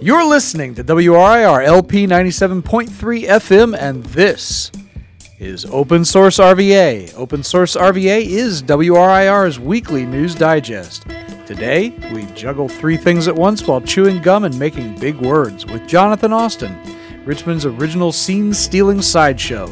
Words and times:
You're 0.00 0.24
listening 0.24 0.76
to 0.76 0.84
WRIR 0.84 1.64
LP 1.64 2.06
97.3 2.06 2.88
FM, 3.26 3.76
and 3.76 4.04
this 4.04 4.70
is 5.40 5.64
Open 5.64 6.04
Source 6.04 6.38
RVA. 6.38 7.12
Open 7.16 7.42
Source 7.42 7.74
RVA 7.74 8.24
is 8.24 8.62
WRIR's 8.62 9.58
weekly 9.58 10.06
news 10.06 10.36
digest. 10.36 11.02
Today, 11.46 11.90
we 12.12 12.26
juggle 12.26 12.68
three 12.68 12.96
things 12.96 13.26
at 13.26 13.34
once 13.34 13.66
while 13.66 13.80
chewing 13.80 14.22
gum 14.22 14.44
and 14.44 14.56
making 14.56 15.00
big 15.00 15.16
words 15.16 15.66
with 15.66 15.88
Jonathan 15.88 16.32
Austin, 16.32 16.78
Richmond's 17.24 17.66
original 17.66 18.12
scene 18.12 18.54
stealing 18.54 19.02
sideshow. 19.02 19.68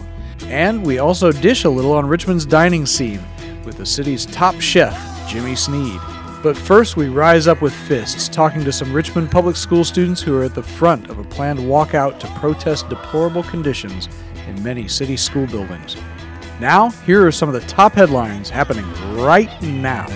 And 0.46 0.84
we 0.84 0.98
also 0.98 1.30
dish 1.30 1.62
a 1.62 1.70
little 1.70 1.92
on 1.92 2.04
Richmond's 2.04 2.46
dining 2.46 2.84
scene 2.84 3.22
with 3.64 3.76
the 3.76 3.86
city's 3.86 4.26
top 4.26 4.60
chef, 4.60 4.98
Jimmy 5.28 5.54
Sneed. 5.54 6.00
But 6.46 6.56
first, 6.56 6.96
we 6.96 7.08
rise 7.08 7.48
up 7.48 7.60
with 7.60 7.74
fists, 7.74 8.28
talking 8.28 8.62
to 8.62 8.70
some 8.70 8.92
Richmond 8.92 9.32
Public 9.32 9.56
School 9.56 9.82
students 9.82 10.22
who 10.22 10.38
are 10.38 10.44
at 10.44 10.54
the 10.54 10.62
front 10.62 11.10
of 11.10 11.18
a 11.18 11.24
planned 11.24 11.58
walkout 11.58 12.20
to 12.20 12.28
protest 12.38 12.88
deplorable 12.88 13.42
conditions 13.42 14.08
in 14.46 14.62
many 14.62 14.86
city 14.86 15.16
school 15.16 15.48
buildings. 15.48 15.96
Now, 16.60 16.90
here 17.04 17.26
are 17.26 17.32
some 17.32 17.48
of 17.48 17.60
the 17.60 17.68
top 17.68 17.94
headlines 17.94 18.48
happening 18.48 18.84
right 19.16 19.50
now. 19.60 20.06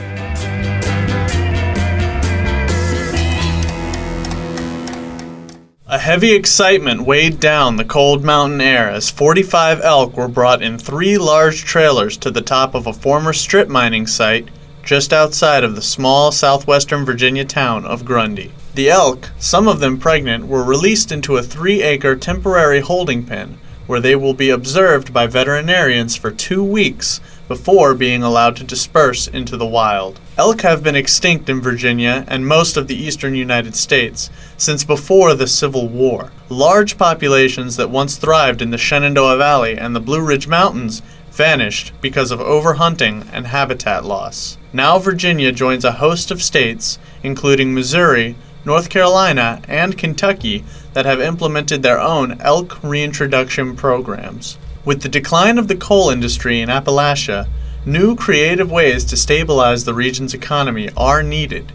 A 5.88 5.98
heavy 5.98 6.32
excitement 6.32 7.02
weighed 7.02 7.40
down 7.40 7.74
the 7.74 7.84
cold 7.84 8.22
mountain 8.22 8.60
air 8.60 8.88
as 8.88 9.10
45 9.10 9.80
elk 9.80 10.16
were 10.16 10.28
brought 10.28 10.62
in 10.62 10.78
three 10.78 11.18
large 11.18 11.64
trailers 11.64 12.16
to 12.18 12.30
the 12.30 12.40
top 12.40 12.76
of 12.76 12.86
a 12.86 12.92
former 12.92 13.32
strip 13.32 13.66
mining 13.66 14.06
site 14.06 14.48
just 14.84 15.12
outside 15.12 15.64
of 15.64 15.74
the 15.74 15.82
small 15.82 16.32
southwestern 16.32 17.04
Virginia 17.04 17.44
town 17.44 17.84
of 17.84 18.04
Grundy. 18.04 18.52
The 18.74 18.90
elk, 18.90 19.30
some 19.38 19.68
of 19.68 19.80
them 19.80 19.98
pregnant, 19.98 20.46
were 20.46 20.62
released 20.62 21.12
into 21.12 21.36
a 21.36 21.42
three 21.42 21.82
acre 21.82 22.16
temporary 22.16 22.80
holding 22.80 23.24
pen 23.24 23.58
where 23.90 24.00
they 24.00 24.14
will 24.14 24.34
be 24.34 24.50
observed 24.50 25.12
by 25.12 25.26
veterinarians 25.26 26.14
for 26.14 26.30
two 26.30 26.62
weeks 26.62 27.20
before 27.48 27.92
being 27.92 28.22
allowed 28.22 28.54
to 28.54 28.62
disperse 28.62 29.26
into 29.26 29.56
the 29.56 29.66
wild. 29.66 30.20
Elk 30.38 30.60
have 30.60 30.84
been 30.84 30.94
extinct 30.94 31.48
in 31.48 31.60
Virginia 31.60 32.24
and 32.28 32.46
most 32.46 32.76
of 32.76 32.86
the 32.86 32.94
eastern 32.94 33.34
United 33.34 33.74
States 33.74 34.30
since 34.56 34.84
before 34.84 35.34
the 35.34 35.48
Civil 35.48 35.88
War. 35.88 36.30
Large 36.48 36.96
populations 36.96 37.74
that 37.74 37.90
once 37.90 38.16
thrived 38.16 38.62
in 38.62 38.70
the 38.70 38.78
Shenandoah 38.78 39.38
Valley 39.38 39.76
and 39.76 39.96
the 39.96 39.98
Blue 39.98 40.24
Ridge 40.24 40.46
Mountains 40.46 41.02
vanished 41.32 41.92
because 42.00 42.30
of 42.30 42.38
overhunting 42.38 43.26
and 43.32 43.48
habitat 43.48 44.04
loss. 44.04 44.56
Now 44.72 45.00
Virginia 45.00 45.50
joins 45.50 45.84
a 45.84 45.92
host 45.92 46.30
of 46.30 46.40
states, 46.40 46.98
including 47.24 47.74
Missouri, 47.74 48.36
North 48.64 48.88
Carolina, 48.88 49.60
and 49.66 49.98
Kentucky, 49.98 50.64
that 50.92 51.06
have 51.06 51.20
implemented 51.20 51.82
their 51.82 52.00
own 52.00 52.40
elk 52.40 52.80
reintroduction 52.82 53.74
programs. 53.74 54.58
With 54.84 55.02
the 55.02 55.08
decline 55.08 55.58
of 55.58 55.66
the 55.66 55.74
coal 55.74 56.10
industry 56.10 56.60
in 56.60 56.68
Appalachia, 56.68 57.48
new 57.84 58.14
creative 58.14 58.70
ways 58.70 59.04
to 59.06 59.16
stabilize 59.16 59.84
the 59.84 59.94
region's 59.94 60.34
economy 60.34 60.88
are 60.96 61.22
needed. 61.22 61.72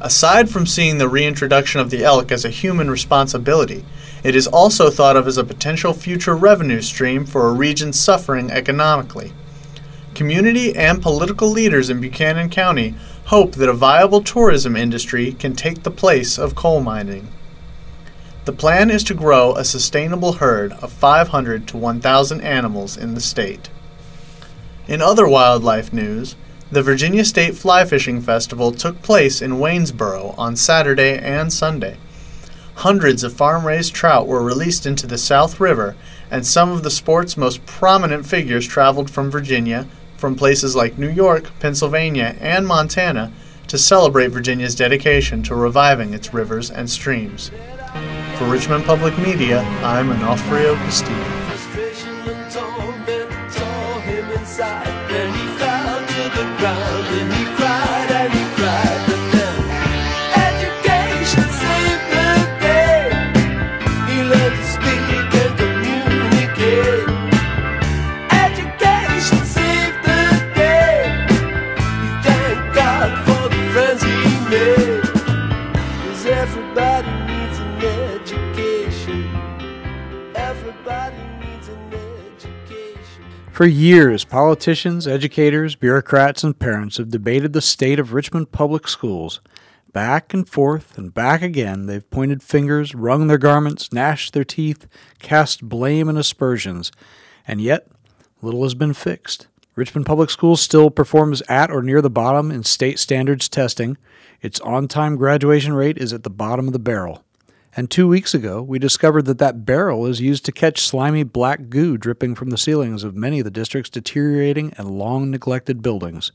Aside 0.00 0.48
from 0.48 0.66
seeing 0.66 0.98
the 0.98 1.08
reintroduction 1.08 1.80
of 1.80 1.90
the 1.90 2.04
elk 2.04 2.30
as 2.30 2.44
a 2.44 2.50
human 2.50 2.90
responsibility, 2.90 3.84
it 4.22 4.36
is 4.36 4.46
also 4.46 4.90
thought 4.90 5.16
of 5.16 5.26
as 5.26 5.38
a 5.38 5.44
potential 5.44 5.92
future 5.92 6.36
revenue 6.36 6.82
stream 6.82 7.24
for 7.24 7.48
a 7.48 7.52
region 7.52 7.92
suffering 7.92 8.50
economically. 8.50 9.32
Community 10.22 10.72
and 10.76 11.02
political 11.02 11.48
leaders 11.48 11.90
in 11.90 12.00
Buchanan 12.00 12.48
County 12.48 12.94
hope 13.24 13.56
that 13.56 13.68
a 13.68 13.72
viable 13.72 14.22
tourism 14.22 14.76
industry 14.76 15.32
can 15.32 15.56
take 15.56 15.82
the 15.82 15.90
place 15.90 16.38
of 16.38 16.54
coal 16.54 16.80
mining. 16.80 17.26
The 18.44 18.52
plan 18.52 18.88
is 18.88 19.02
to 19.02 19.14
grow 19.14 19.56
a 19.56 19.64
sustainable 19.64 20.34
herd 20.34 20.74
of 20.74 20.92
500 20.92 21.66
to 21.66 21.76
1,000 21.76 22.40
animals 22.40 22.96
in 22.96 23.14
the 23.14 23.20
state. 23.20 23.68
In 24.86 25.02
other 25.02 25.26
wildlife 25.26 25.92
news, 25.92 26.36
the 26.70 26.84
Virginia 26.84 27.24
State 27.24 27.56
Fly 27.56 27.84
Fishing 27.84 28.20
Festival 28.20 28.70
took 28.70 29.02
place 29.02 29.42
in 29.42 29.58
Waynesboro 29.58 30.36
on 30.38 30.54
Saturday 30.54 31.18
and 31.18 31.52
Sunday. 31.52 31.96
Hundreds 32.76 33.24
of 33.24 33.32
farm 33.32 33.66
raised 33.66 33.92
trout 33.92 34.28
were 34.28 34.44
released 34.44 34.86
into 34.86 35.08
the 35.08 35.18
South 35.18 35.58
River, 35.58 35.96
and 36.30 36.46
some 36.46 36.70
of 36.70 36.84
the 36.84 36.92
sport's 36.92 37.36
most 37.36 37.66
prominent 37.66 38.24
figures 38.24 38.68
traveled 38.68 39.10
from 39.10 39.28
Virginia, 39.28 39.88
from 40.22 40.36
places 40.36 40.76
like 40.76 40.98
New 40.98 41.10
York, 41.10 41.50
Pennsylvania, 41.58 42.36
and 42.38 42.64
Montana 42.64 43.32
to 43.66 43.76
celebrate 43.76 44.28
Virginia's 44.28 44.76
dedication 44.76 45.42
to 45.42 45.56
reviving 45.56 46.14
its 46.14 46.32
rivers 46.32 46.70
and 46.70 46.88
streams. 46.88 47.50
For 48.36 48.44
Richmond 48.44 48.84
Public 48.84 49.18
Media, 49.18 49.62
I'm 49.82 50.10
Onofrio 50.10 50.76
Castillo. 50.76 51.24
frustration 51.48 52.22
For 83.52 83.66
years, 83.66 84.24
politicians, 84.24 85.06
educators, 85.06 85.74
bureaucrats, 85.76 86.42
and 86.42 86.58
parents 86.58 86.96
have 86.96 87.10
debated 87.10 87.52
the 87.52 87.60
state 87.60 87.98
of 87.98 88.14
Richmond 88.14 88.50
public 88.50 88.88
schools. 88.88 89.42
Back 89.92 90.32
and 90.32 90.48
forth 90.48 90.96
and 90.96 91.12
back 91.12 91.42
again, 91.42 91.84
they've 91.84 92.10
pointed 92.10 92.42
fingers, 92.42 92.94
wrung 92.94 93.26
their 93.26 93.36
garments, 93.36 93.92
gnashed 93.92 94.32
their 94.32 94.42
teeth, 94.42 94.86
cast 95.18 95.68
blame 95.68 96.08
and 96.08 96.16
aspersions, 96.16 96.90
and 97.46 97.60
yet 97.60 97.88
little 98.40 98.62
has 98.62 98.72
been 98.74 98.94
fixed. 98.94 99.48
Richmond 99.76 100.06
Public 100.06 100.30
Schools 100.30 100.62
still 100.62 100.88
performs 100.88 101.42
at 101.42 101.70
or 101.70 101.82
near 101.82 102.00
the 102.00 102.08
bottom 102.08 102.50
in 102.50 102.64
state 102.64 102.98
standards 102.98 103.50
testing. 103.50 103.98
Its 104.40 104.60
on 104.60 104.88
time 104.88 105.16
graduation 105.16 105.74
rate 105.74 105.98
is 105.98 106.14
at 106.14 106.22
the 106.22 106.30
bottom 106.30 106.68
of 106.68 106.72
the 106.72 106.78
barrel. 106.78 107.22
And 107.74 107.90
two 107.90 108.06
weeks 108.06 108.34
ago, 108.34 108.60
we 108.60 108.78
discovered 108.78 109.22
that 109.22 109.38
that 109.38 109.64
barrel 109.64 110.06
is 110.06 110.20
used 110.20 110.44
to 110.44 110.52
catch 110.52 110.82
slimy 110.82 111.22
black 111.22 111.70
goo 111.70 111.96
dripping 111.96 112.34
from 112.34 112.50
the 112.50 112.58
ceilings 112.58 113.02
of 113.02 113.16
many 113.16 113.38
of 113.40 113.44
the 113.44 113.50
district's 113.50 113.88
deteriorating 113.88 114.74
and 114.76 114.90
long 114.90 115.30
neglected 115.30 115.80
buildings. 115.80 116.32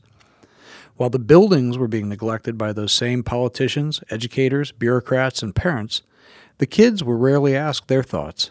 While 0.96 1.10
the 1.10 1.20
buildings 1.20 1.78
were 1.78 1.86
being 1.86 2.08
neglected 2.08 2.58
by 2.58 2.72
those 2.72 2.92
same 2.92 3.22
politicians, 3.22 4.00
educators, 4.10 4.72
bureaucrats, 4.72 5.40
and 5.40 5.54
parents, 5.54 6.02
the 6.58 6.66
kids 6.66 7.04
were 7.04 7.16
rarely 7.16 7.54
asked 7.54 7.86
their 7.86 8.02
thoughts. 8.02 8.50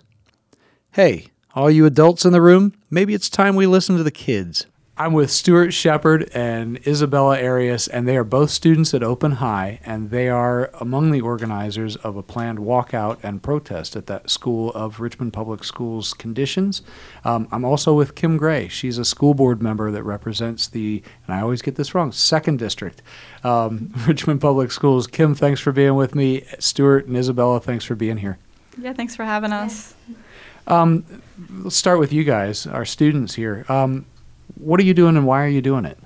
Hey, 0.92 1.28
all 1.54 1.70
you 1.70 1.86
adults 1.86 2.24
in 2.24 2.32
the 2.32 2.42
room, 2.42 2.74
maybe 2.90 3.14
it's 3.14 3.30
time 3.30 3.58
we 3.58 3.68
listen 3.68 3.98
to 3.98 4.04
the 4.04 4.12
kids. 4.12 4.66
I'm 5.00 5.14
with 5.14 5.30
Stuart 5.30 5.74
Shepard 5.74 6.28
and 6.34 6.80
Isabella 6.88 7.40
Arias, 7.40 7.88
and 7.88 8.08
they 8.08 8.18
are 8.18 8.24
both 8.24 8.50
students 8.50 8.96
at 8.96 9.04
Open 9.04 9.34
High, 9.34 9.80
and 9.86 10.10
they 10.10 10.28
are 10.28 10.72
among 10.82 11.12
the 11.12 11.22
organizers 11.22 11.96
of 11.98 12.16
a 12.18 12.24
planned 12.24 12.58
walkout 12.58 13.20
and 13.22 13.44
protest 13.44 13.96
at 13.96 14.08
that 14.08 14.32
school 14.32 14.72
of 14.72 15.00
Richmond 15.00 15.34
Public 15.34 15.64
Schools 15.64 16.16
conditions. 16.16 16.82
Um, 17.24 17.48
I'm 17.52 17.64
also 17.64 17.94
with 17.94 18.16
Kim 18.16 18.38
Gray. 18.38 18.70
She's 18.70 18.98
a 18.98 19.06
school 19.06 19.36
board 19.36 19.62
member 19.62 19.92
that 19.92 20.02
represents 20.02 20.68
the, 20.68 21.04
and 21.28 21.36
I 21.36 21.42
always 21.42 21.62
get 21.62 21.76
this 21.76 21.94
wrong, 21.94 22.12
second 22.12 22.58
district, 22.58 23.04
um, 23.44 23.94
Richmond 24.08 24.42
Public 24.42 24.72
Schools. 24.72 25.06
Kim, 25.06 25.36
thanks 25.36 25.62
for 25.62 25.72
being 25.72 25.94
with 25.94 26.16
me. 26.16 26.44
Stuart 26.58 27.06
and 27.06 27.16
Isabella, 27.16 27.60
thanks 27.60 27.86
for 27.86 27.94
being 27.94 28.18
here. 28.18 28.40
Yeah, 28.80 28.94
thanks 28.94 29.16
for 29.16 29.26
having 29.26 29.54
us. 29.54 29.94
Um, 30.66 31.06
let's 31.52 31.76
start 31.76 32.00
with 32.00 32.12
you 32.12 32.24
guys, 32.24 32.66
our 32.66 32.84
students 32.84 33.36
here. 33.36 33.64
Um, 33.70 34.08
what 34.60 34.80
are 34.80 34.84
you 34.84 34.94
doing 34.94 35.18
and 35.18 35.26
why 35.26 35.44
are 35.44 35.50
you 35.50 35.62
doing 35.62 35.86
it? 35.86 35.98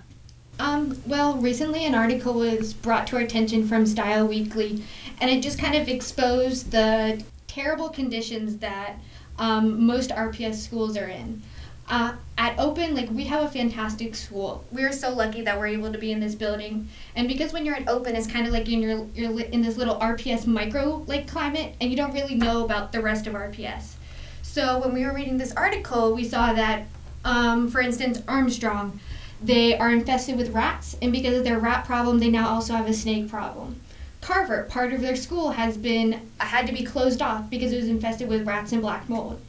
Um, 0.59 1.01
well, 1.07 1.38
recently 1.38 1.86
an 1.86 1.95
article 1.95 2.33
was 2.33 2.74
brought 2.74 3.07
to 3.07 3.15
our 3.15 3.21
attention 3.21 3.68
from 3.68 3.86
Style 3.86 4.27
Weekly, 4.27 4.83
and 5.19 5.30
it 5.30 5.42
just 5.42 5.57
kind 5.57 5.75
of 5.75 5.88
exposed 5.88 6.71
the 6.71 7.24
terrible 7.48 7.89
conditions 7.89 8.57
that 8.57 9.00
um, 9.39 9.86
most 9.86 10.12
RPS 10.12 10.56
schools 10.56 10.95
are 10.98 11.07
in. 11.07 11.42
Uh, 11.89 12.13
at 12.38 12.57
Open, 12.57 12.95
like 12.95 13.09
we 13.09 13.25
have 13.25 13.44
a 13.44 13.50
fantastic 13.50 14.15
school. 14.15 14.63
We're 14.71 14.94
so 14.94 15.13
lucky 15.13 15.42
that 15.42 15.59
we're 15.59 15.68
able 15.68 15.92
to 15.92 15.97
be 15.97 16.12
in 16.12 16.19
this 16.19 16.36
building, 16.36 16.88
and 17.15 17.27
because 17.27 17.51
when 17.51 17.65
you're 17.65 17.75
at 17.75 17.89
Open, 17.89 18.15
it's 18.15 18.27
kind 18.27 18.47
of 18.47 18.54
like 18.54 18.69
in 18.69 18.81
your 18.81 19.07
you're 19.13 19.38
in 19.42 19.62
this 19.62 19.77
little 19.77 19.95
RPS 19.95 20.47
micro 20.47 21.04
like 21.07 21.27
climate, 21.27 21.75
and 21.81 21.89
you 21.89 21.97
don't 21.97 22.13
really 22.13 22.36
know 22.36 22.63
about 22.63 22.92
the 22.92 23.01
rest 23.01 23.27
of 23.27 23.33
RPS. 23.33 23.95
So 24.42 24.80
when 24.80 24.94
we 24.94 25.06
were 25.06 25.13
reading 25.13 25.38
this 25.38 25.54
article, 25.54 26.13
we 26.13 26.24
saw 26.24 26.54
that, 26.54 26.86
um, 27.23 27.69
for 27.69 27.81
instance, 27.81 28.21
Armstrong, 28.27 29.00
they 29.44 29.77
are 29.77 29.91
infested 29.91 30.38
with 30.38 30.51
rats, 30.51 30.95
and 31.01 31.12
because 31.12 31.38
of 31.38 31.44
their 31.44 31.59
rat 31.59 31.85
problem, 31.85 32.19
they 32.19 32.29
now 32.29 32.50
also 32.50 32.73
have 32.73 32.88
a 32.88 32.94
snake 32.94 33.29
problem. 33.29 33.81
Carver, 34.21 34.63
part 34.63 34.94
of 34.94 35.01
their 35.01 35.15
school 35.15 35.51
has 35.51 35.77
been 35.77 36.21
had 36.38 36.68
to 36.68 36.73
be 36.73 36.83
closed 36.83 37.21
off 37.21 37.50
because 37.50 37.73
it 37.73 37.77
was 37.77 37.88
infested 37.88 38.29
with 38.29 38.45
rats 38.45 38.71
and 38.71 38.81
black 38.81 39.09
mold. 39.09 39.41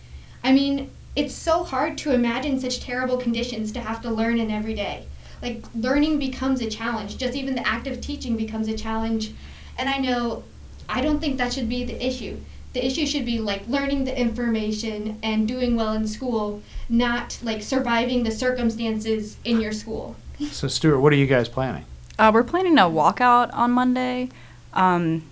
I 0.42 0.52
mean, 0.52 0.90
it's 1.14 1.34
so 1.34 1.62
hard 1.62 1.98
to 1.98 2.12
imagine 2.12 2.58
such 2.58 2.80
terrible 2.80 3.18
conditions 3.18 3.70
to 3.72 3.80
have 3.80 4.00
to 4.02 4.10
learn 4.10 4.40
in 4.40 4.50
every 4.50 4.74
day. 4.74 5.06
Like 5.42 5.62
learning 5.74 6.18
becomes 6.18 6.62
a 6.62 6.70
challenge. 6.70 7.18
Just 7.18 7.34
even 7.34 7.54
the 7.54 7.66
act 7.66 7.86
of 7.86 8.00
teaching 8.00 8.36
becomes 8.36 8.68
a 8.68 8.76
challenge. 8.76 9.32
And 9.76 9.90
I 9.90 9.98
know 9.98 10.44
I 10.88 11.02
don't 11.02 11.20
think 11.20 11.36
that 11.36 11.52
should 11.52 11.68
be 11.68 11.84
the 11.84 12.04
issue. 12.04 12.38
The 12.72 12.84
issue 12.84 13.04
should 13.06 13.26
be 13.26 13.38
like 13.38 13.66
learning 13.68 14.04
the 14.04 14.18
information 14.18 15.18
and 15.22 15.46
doing 15.46 15.76
well 15.76 15.92
in 15.92 16.06
school, 16.06 16.62
not 16.88 17.38
like 17.42 17.62
surviving 17.62 18.22
the 18.22 18.30
circumstances 18.30 19.36
in 19.44 19.60
your 19.60 19.72
school. 19.72 20.16
So, 20.50 20.68
Stuart, 20.68 21.00
what 21.00 21.12
are 21.12 21.16
you 21.16 21.26
guys 21.26 21.48
planning? 21.48 21.84
Uh, 22.18 22.30
we're 22.32 22.44
planning 22.44 22.78
a 22.78 22.82
walkout 22.82 23.52
on 23.52 23.72
Monday. 23.72 24.30
Um, 24.72 25.22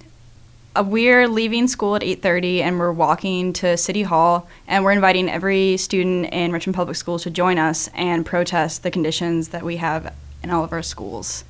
uh, 0.76 0.84
we're 0.86 1.26
leaving 1.28 1.66
school 1.66 1.96
at 1.96 2.02
8.30 2.02 2.60
and 2.60 2.78
we're 2.78 2.92
walking 2.92 3.52
to 3.54 3.76
City 3.76 4.02
Hall 4.02 4.48
and 4.68 4.84
we're 4.84 4.92
inviting 4.92 5.28
every 5.28 5.76
student 5.78 6.26
in 6.32 6.52
Richmond 6.52 6.76
Public 6.76 6.96
Schools 6.96 7.22
to 7.24 7.30
join 7.30 7.58
us 7.58 7.88
and 7.94 8.24
protest 8.24 8.82
the 8.82 8.90
conditions 8.90 9.48
that 9.48 9.62
we 9.62 9.78
have 9.78 10.14
in 10.44 10.50
all 10.50 10.62
of 10.62 10.72
our 10.72 10.82
schools. 10.82 11.44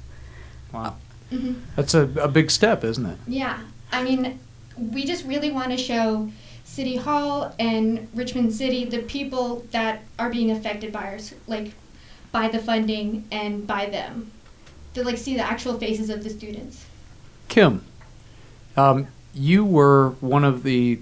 Wow. 0.72 0.96
Mhm. 1.32 1.56
That's 1.76 1.94
a, 1.94 2.02
a 2.20 2.28
big 2.28 2.50
step, 2.50 2.82
isn't 2.82 3.04
it? 3.06 3.18
Yeah, 3.26 3.58
I 3.92 4.02
mean, 4.02 4.38
we 4.80 5.04
just 5.04 5.24
really 5.24 5.50
want 5.50 5.70
to 5.70 5.76
show 5.76 6.30
City 6.64 6.96
Hall 6.96 7.54
and 7.58 8.08
Richmond 8.14 8.54
City 8.54 8.84
the 8.84 9.00
people 9.00 9.66
that 9.72 10.02
are 10.18 10.30
being 10.30 10.50
affected 10.50 10.92
by 10.92 11.14
us, 11.14 11.34
like 11.46 11.72
by 12.32 12.48
the 12.48 12.58
funding 12.58 13.26
and 13.30 13.66
by 13.66 13.86
them. 13.86 14.30
To 14.94 15.04
like 15.04 15.18
see 15.18 15.36
the 15.36 15.42
actual 15.42 15.78
faces 15.78 16.10
of 16.10 16.24
the 16.24 16.30
students. 16.30 16.84
Kim, 17.48 17.84
um, 18.76 19.06
you 19.32 19.64
were 19.64 20.10
one 20.20 20.44
of 20.44 20.62
the 20.64 21.00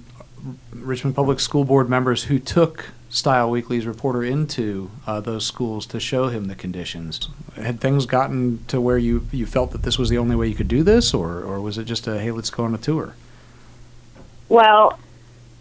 Richmond 0.72 1.16
Public 1.16 1.40
School 1.40 1.64
Board 1.64 1.88
members 1.88 2.24
who 2.24 2.38
took 2.38 2.90
Style 3.08 3.50
Weekly's 3.50 3.86
reporter 3.86 4.22
into 4.22 4.90
uh, 5.06 5.20
those 5.20 5.46
schools 5.46 5.86
to 5.86 6.00
show 6.00 6.28
him 6.28 6.46
the 6.46 6.54
conditions. 6.54 7.28
Had 7.56 7.80
things 7.80 8.04
gotten 8.04 8.64
to 8.66 8.80
where 8.80 8.98
you, 8.98 9.26
you 9.32 9.46
felt 9.46 9.70
that 9.72 9.82
this 9.82 9.98
was 9.98 10.10
the 10.10 10.18
only 10.18 10.36
way 10.36 10.48
you 10.48 10.54
could 10.54 10.68
do 10.68 10.82
this, 10.82 11.14
or, 11.14 11.42
or 11.42 11.60
was 11.60 11.78
it 11.78 11.84
just 11.84 12.06
a 12.06 12.18
hey, 12.18 12.30
let's 12.30 12.50
go 12.50 12.64
on 12.64 12.74
a 12.74 12.78
tour? 12.78 13.14
Well, 14.48 14.98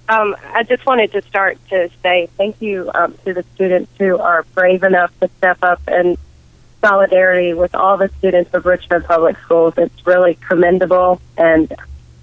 um, 0.10 0.36
I 0.54 0.64
just 0.64 0.86
wanted 0.86 1.12
to 1.12 1.22
start 1.24 1.58
to 1.70 1.90
say 2.02 2.30
thank 2.38 2.62
you 2.62 2.90
um, 2.94 3.16
to 3.26 3.34
the 3.34 3.44
students 3.56 3.92
who 3.98 4.18
are 4.18 4.44
brave 4.54 4.84
enough 4.84 5.18
to 5.20 5.30
step 5.38 5.58
up 5.62 5.82
in 5.88 6.18
solidarity 6.82 7.54
with 7.54 7.76
all 7.76 7.98
the 7.98 8.10
students 8.20 8.54
of 8.54 8.66
Richmond 8.66 9.06
Public 9.06 9.38
Schools. 9.40 9.74
It's 9.78 10.08
really 10.08 10.36
commendable, 10.48 11.20
and 11.38 11.74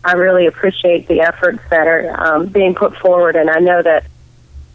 I 0.03 0.13
really 0.13 0.47
appreciate 0.47 1.09
the 1.09 1.21
efforts 1.21 1.61
that 1.69 1.87
are 1.87 2.37
um, 2.37 2.47
being 2.47 2.75
put 2.75 2.97
forward. 2.97 3.37
And 3.37 3.51
I 3.51 3.59
know 3.59 3.83
that 3.83 4.07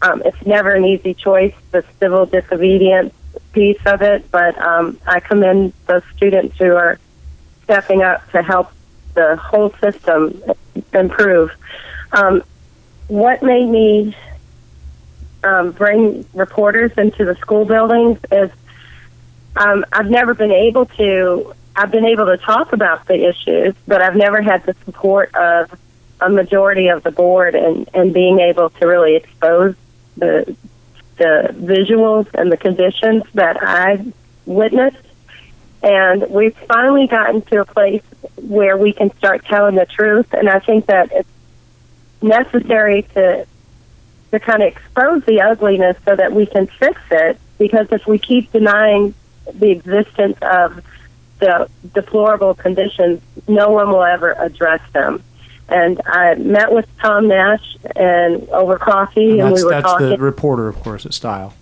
um, 0.02 0.22
it's 0.24 0.46
never 0.46 0.70
an 0.70 0.84
easy 0.84 1.14
choice, 1.14 1.54
the 1.72 1.84
civil 1.98 2.26
disobedience 2.26 3.12
piece 3.52 3.80
of 3.86 4.02
it, 4.02 4.30
but 4.30 4.56
um, 4.58 4.98
I 5.06 5.18
commend 5.18 5.72
those 5.86 6.02
students 6.16 6.56
who 6.58 6.74
are 6.74 6.98
stepping 7.64 8.02
up 8.02 8.30
to 8.30 8.42
help 8.42 8.70
the 9.14 9.36
whole 9.36 9.72
system 9.80 10.40
improve. 10.92 11.50
Um, 12.12 12.42
what 13.08 13.42
made 13.42 13.68
me 13.68 14.16
um, 15.42 15.72
bring 15.72 16.24
reporters 16.34 16.92
into 16.96 17.24
the 17.24 17.34
school 17.36 17.64
buildings 17.64 18.18
is 18.30 18.50
um, 19.56 19.84
I've 19.92 20.10
never 20.10 20.34
been 20.34 20.52
able 20.52 20.86
to. 20.86 21.54
I've 21.74 21.90
been 21.90 22.04
able 22.04 22.26
to 22.26 22.36
talk 22.36 22.72
about 22.72 23.06
the 23.06 23.28
issues, 23.28 23.74
but 23.86 24.02
I've 24.02 24.16
never 24.16 24.42
had 24.42 24.64
the 24.64 24.74
support 24.84 25.34
of 25.34 25.70
a 26.20 26.28
majority 26.28 26.88
of 26.88 27.02
the 27.02 27.10
board 27.10 27.54
and, 27.54 27.88
and 27.94 28.12
being 28.12 28.40
able 28.40 28.70
to 28.70 28.86
really 28.86 29.16
expose 29.16 29.74
the 30.16 30.56
the 31.16 31.54
visuals 31.54 32.26
and 32.34 32.50
the 32.50 32.56
conditions 32.56 33.24
that 33.34 33.62
I've 33.62 34.12
witnessed. 34.46 34.96
And 35.82 36.28
we've 36.30 36.56
finally 36.68 37.06
gotten 37.06 37.42
to 37.42 37.60
a 37.60 37.64
place 37.64 38.02
where 38.50 38.76
we 38.76 38.92
can 38.92 39.16
start 39.16 39.44
telling 39.44 39.76
the 39.76 39.86
truth. 39.86 40.26
And 40.34 40.48
I 40.48 40.58
think 40.58 40.86
that 40.86 41.12
it's 41.12 41.28
necessary 42.20 43.02
to 43.14 43.46
to 44.32 44.38
kind 44.38 44.62
of 44.62 44.68
expose 44.68 45.24
the 45.24 45.40
ugliness 45.40 45.96
so 46.04 46.14
that 46.14 46.32
we 46.32 46.46
can 46.46 46.66
fix 46.66 47.00
it. 47.10 47.38
Because 47.58 47.88
if 47.90 48.06
we 48.06 48.18
keep 48.18 48.50
denying 48.52 49.14
the 49.52 49.70
existence 49.70 50.36
of 50.42 50.84
the 51.38 51.68
deplorable 51.94 52.54
conditions, 52.54 53.20
no 53.48 53.70
one 53.70 53.88
will 53.88 54.04
ever 54.04 54.32
address 54.32 54.80
them. 54.92 55.22
And 55.68 56.00
I 56.04 56.34
met 56.34 56.72
with 56.72 56.88
Tom 56.98 57.28
Nash 57.28 57.76
and 57.94 58.48
over 58.48 58.78
coffee, 58.78 59.38
And 59.38 59.40
and, 59.40 59.50
that's 59.50 59.60
we 59.60 59.64
were 59.64 59.70
that's 59.70 59.84
talking 59.86 60.08
the 60.08 60.18
reporter, 60.18 60.66
of 60.66 60.80
course, 60.80 61.06
at 61.06 61.14
Style. 61.14 61.54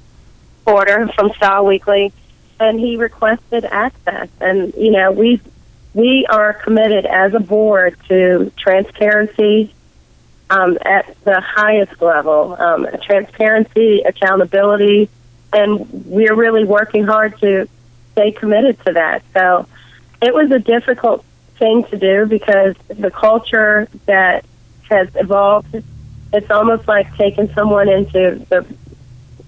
reporter 0.66 1.08
from 1.14 1.32
Style 1.34 1.66
Weekly, 1.66 2.12
and 2.58 2.80
he 2.80 2.96
requested 2.96 3.66
access. 3.66 4.28
And 4.40 4.72
you 4.74 4.90
know, 4.90 5.12
we 5.12 5.40
we 5.98 6.24
are 6.26 6.52
committed 6.52 7.06
as 7.06 7.34
a 7.34 7.40
board 7.40 7.96
to 8.06 8.52
transparency 8.56 9.74
um, 10.48 10.78
at 10.84 11.12
the 11.24 11.40
highest 11.40 12.00
level, 12.00 12.56
um, 12.56 12.86
transparency, 13.02 14.02
accountability, 14.06 15.10
and 15.52 16.06
we're 16.06 16.36
really 16.36 16.62
working 16.62 17.02
hard 17.02 17.36
to 17.40 17.68
stay 18.12 18.30
committed 18.30 18.78
to 18.86 18.92
that. 18.92 19.24
So 19.34 19.66
it 20.22 20.32
was 20.32 20.52
a 20.52 20.60
difficult 20.60 21.24
thing 21.56 21.82
to 21.86 21.98
do 21.98 22.26
because 22.26 22.76
the 22.86 23.10
culture 23.10 23.88
that 24.06 24.44
has 24.88 25.08
evolved, 25.16 25.82
it's 26.32 26.50
almost 26.52 26.86
like 26.86 27.12
taking 27.16 27.52
someone 27.54 27.88
into 27.88 28.46
the 28.48 28.64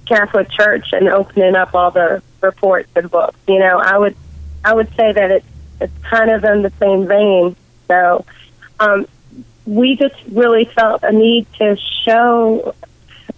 Catholic 0.05 0.50
Church 0.50 0.88
and 0.94 1.08
opening 1.11 1.55
up 1.55 1.76
all 1.76 1.93
the 1.93 2.25
reports 2.41 2.91
and 2.96 3.08
books. 3.08 3.38
You 3.46 3.61
know, 3.61 3.79
I 3.79 3.96
would 3.96 4.17
I 4.64 4.75
would 4.75 4.88
say 4.96 5.12
that 5.12 5.31
it's 5.31 5.46
it's 5.81 5.93
kind 6.05 6.31
of 6.31 6.44
in 6.44 6.62
the 6.62 6.73
same 6.79 7.06
vein. 7.06 7.56
So 7.88 8.25
um, 8.79 9.06
we 9.67 9.97
just 9.97 10.17
really 10.31 10.65
felt 10.65 11.03
a 11.03 11.12
need 11.12 11.47
to 11.55 11.77
show 12.05 12.75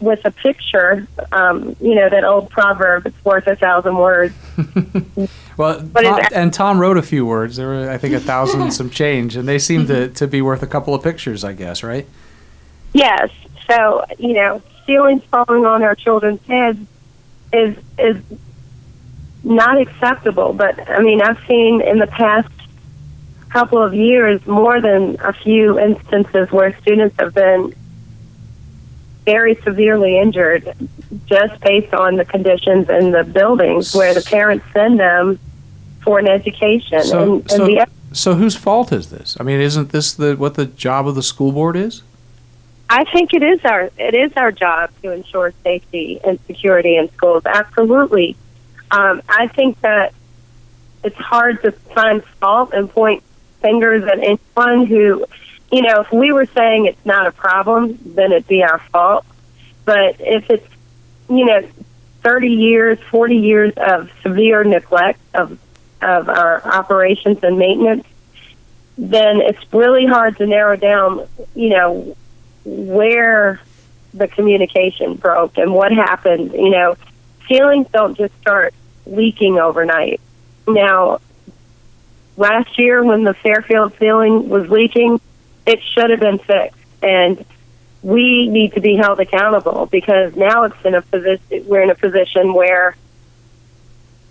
with 0.00 0.25
a 0.25 0.31
picture, 0.31 1.06
um, 1.31 1.77
you 1.81 1.94
know, 1.94 2.09
that 2.09 2.25
old 2.25 2.50
proverb, 2.50 3.06
it's 3.06 3.25
worth 3.25 3.47
a 3.47 3.56
thousand 3.56 3.97
words. 3.97 4.35
Well, 5.56 5.87
Tom, 5.94 6.21
and 6.35 6.53
Tom 6.53 6.81
wrote 6.81 6.97
a 6.97 7.03
few 7.03 7.27
words. 7.27 7.56
There 7.56 7.67
were, 7.67 7.91
I 7.91 7.99
think, 7.99 8.15
a 8.15 8.21
thousand 8.33 8.62
and 8.62 8.73
some 8.73 8.91
change, 8.91 9.37
and 9.37 9.47
they 9.47 9.59
seem 9.59 9.87
to, 9.87 10.09
to 10.09 10.27
be 10.27 10.41
worth 10.41 10.62
a 10.62 10.67
couple 10.67 10.94
of 10.94 11.03
pictures, 11.03 11.44
I 11.44 11.53
guess, 11.53 11.83
right? 11.83 12.06
Yes. 12.93 13.31
So, 13.69 14.05
you 14.19 14.32
know, 14.32 14.63
ceilings 14.87 15.22
falling 15.25 15.67
on 15.67 15.82
our 15.82 15.94
children's 15.94 16.44
heads 16.46 16.79
is 17.53 17.77
is 17.99 18.17
not 19.44 19.81
acceptable. 19.81 20.53
But 20.53 20.89
I 20.91 21.01
mean, 21.01 21.20
I've 21.20 21.43
seen 21.46 21.81
in 21.81 21.99
the 21.99 22.06
past 22.06 22.49
couple 23.51 23.82
of 23.82 23.94
years 23.94 24.44
more 24.46 24.81
than 24.81 25.17
a 25.20 25.32
few 25.32 25.79
instances 25.79 26.51
where 26.51 26.77
students 26.81 27.15
have 27.19 27.34
been 27.34 27.75
very 29.25 29.55
severely 29.56 30.19
injured 30.19 30.75
just 31.27 31.61
based 31.61 31.93
on 31.94 32.17
the 32.17 32.25
conditions 32.25 32.89
in 32.89 33.13
the 33.13 33.22
buildings 33.22 33.94
where 33.94 34.15
the 34.15 34.22
parents 34.22 34.65
send 34.72 34.99
them 34.99 35.39
for 36.03 36.19
an 36.19 36.27
education. 36.27 37.03
So, 37.03 37.22
and, 37.22 37.41
and 37.43 37.51
so, 37.51 37.67
the 37.67 37.87
so 38.13 38.34
whose 38.34 38.56
fault 38.56 38.93
is 38.93 39.11
this? 39.11 39.37
I 39.39 39.44
mean, 39.44 39.61
isn't 39.61 39.91
this 39.91 40.13
the 40.13 40.34
what 40.37 40.55
the 40.55 40.67
job 40.67 41.06
of 41.06 41.15
the 41.15 41.22
school 41.22 41.53
board 41.53 41.77
is? 41.77 42.03
I 42.91 43.05
think 43.05 43.32
it 43.32 43.43
is 43.43 43.65
our 43.65 43.91
it 43.96 44.15
is 44.15 44.32
our 44.37 44.53
job 44.53 44.91
to 45.03 45.13
ensure 45.13 45.53
safety 45.63 46.20
and 46.25 46.39
security 46.46 46.96
in 46.96 47.11
schools. 47.13 47.44
Absolutely. 47.46 48.37
Um, 48.93 49.22
I 49.27 49.49
think 49.49 49.81
that 49.81 50.13
it's 51.03 51.17
hard 51.17 51.63
to 51.63 51.72
find 51.72 52.22
fault 52.41 52.72
and 52.75 52.91
point 52.91 53.22
fingers 53.63 54.05
at 54.05 54.19
anyone 54.19 54.87
who, 54.87 55.25
you 55.72 55.82
know, 55.82 56.03
if 56.03 56.13
we 56.13 56.31
were 56.31 56.46
saying 56.46 56.87
it's 56.87 57.05
not 57.06 57.27
a 57.27 57.32
problem, 57.32 57.99
then 58.05 58.32
it'd 58.32 58.46
be 58.46 58.63
our 58.63 58.79
fault. 58.79 59.25
But 59.87 60.17
if 60.20 60.51
it's, 60.51 60.69
you 61.31 61.46
know, 61.46 61.67
30 62.22 62.49
years, 62.49 62.99
40 63.11 63.37
years 63.37 63.72
of 63.77 64.11
severe 64.22 64.63
neglect 64.63 65.19
of 65.34 65.58
of 66.03 66.29
our 66.29 66.67
operations 66.67 67.39
and 67.44 67.58
maintenance, 67.58 68.05
then 68.99 69.41
it's 69.41 69.72
really 69.72 70.05
hard 70.05 70.37
to 70.37 70.46
narrow 70.46 70.77
down, 70.77 71.27
you 71.55 71.70
know, 71.70 72.17
where 72.65 73.61
the 74.13 74.27
communication 74.29 75.15
broke 75.15 75.56
and 75.58 75.72
what 75.72 75.93
happened. 75.93 76.53
You 76.53 76.70
know, 76.70 76.96
feelings 77.49 77.87
don't 77.93 78.17
just 78.17 78.37
start 78.41 78.75
leaking 79.06 79.59
overnight. 79.59 80.21
Now, 80.67 81.21
last 82.37 82.79
year 82.79 83.03
when 83.03 83.25
the 83.25 83.35
Fairfield 83.35 83.93
ceiling 83.99 84.49
was 84.49 84.69
leaking, 84.71 85.21
it 85.67 85.81
should 85.82 86.11
have 86.11 86.21
been 86.21 86.39
fixed, 86.39 86.79
and 87.03 87.44
we 88.03 88.49
need 88.49 88.73
to 88.75 88.81
be 88.81 88.97
held 88.97 89.21
accountable 89.21 89.87
because 89.87 90.35
now 90.35 90.65
it's 90.65 90.77
in 90.85 90.94
a 90.94 91.03
position. 91.03 91.65
We're 91.67 91.82
in 91.82 91.91
a 91.91 91.94
position 91.94 92.53
where 92.55 92.97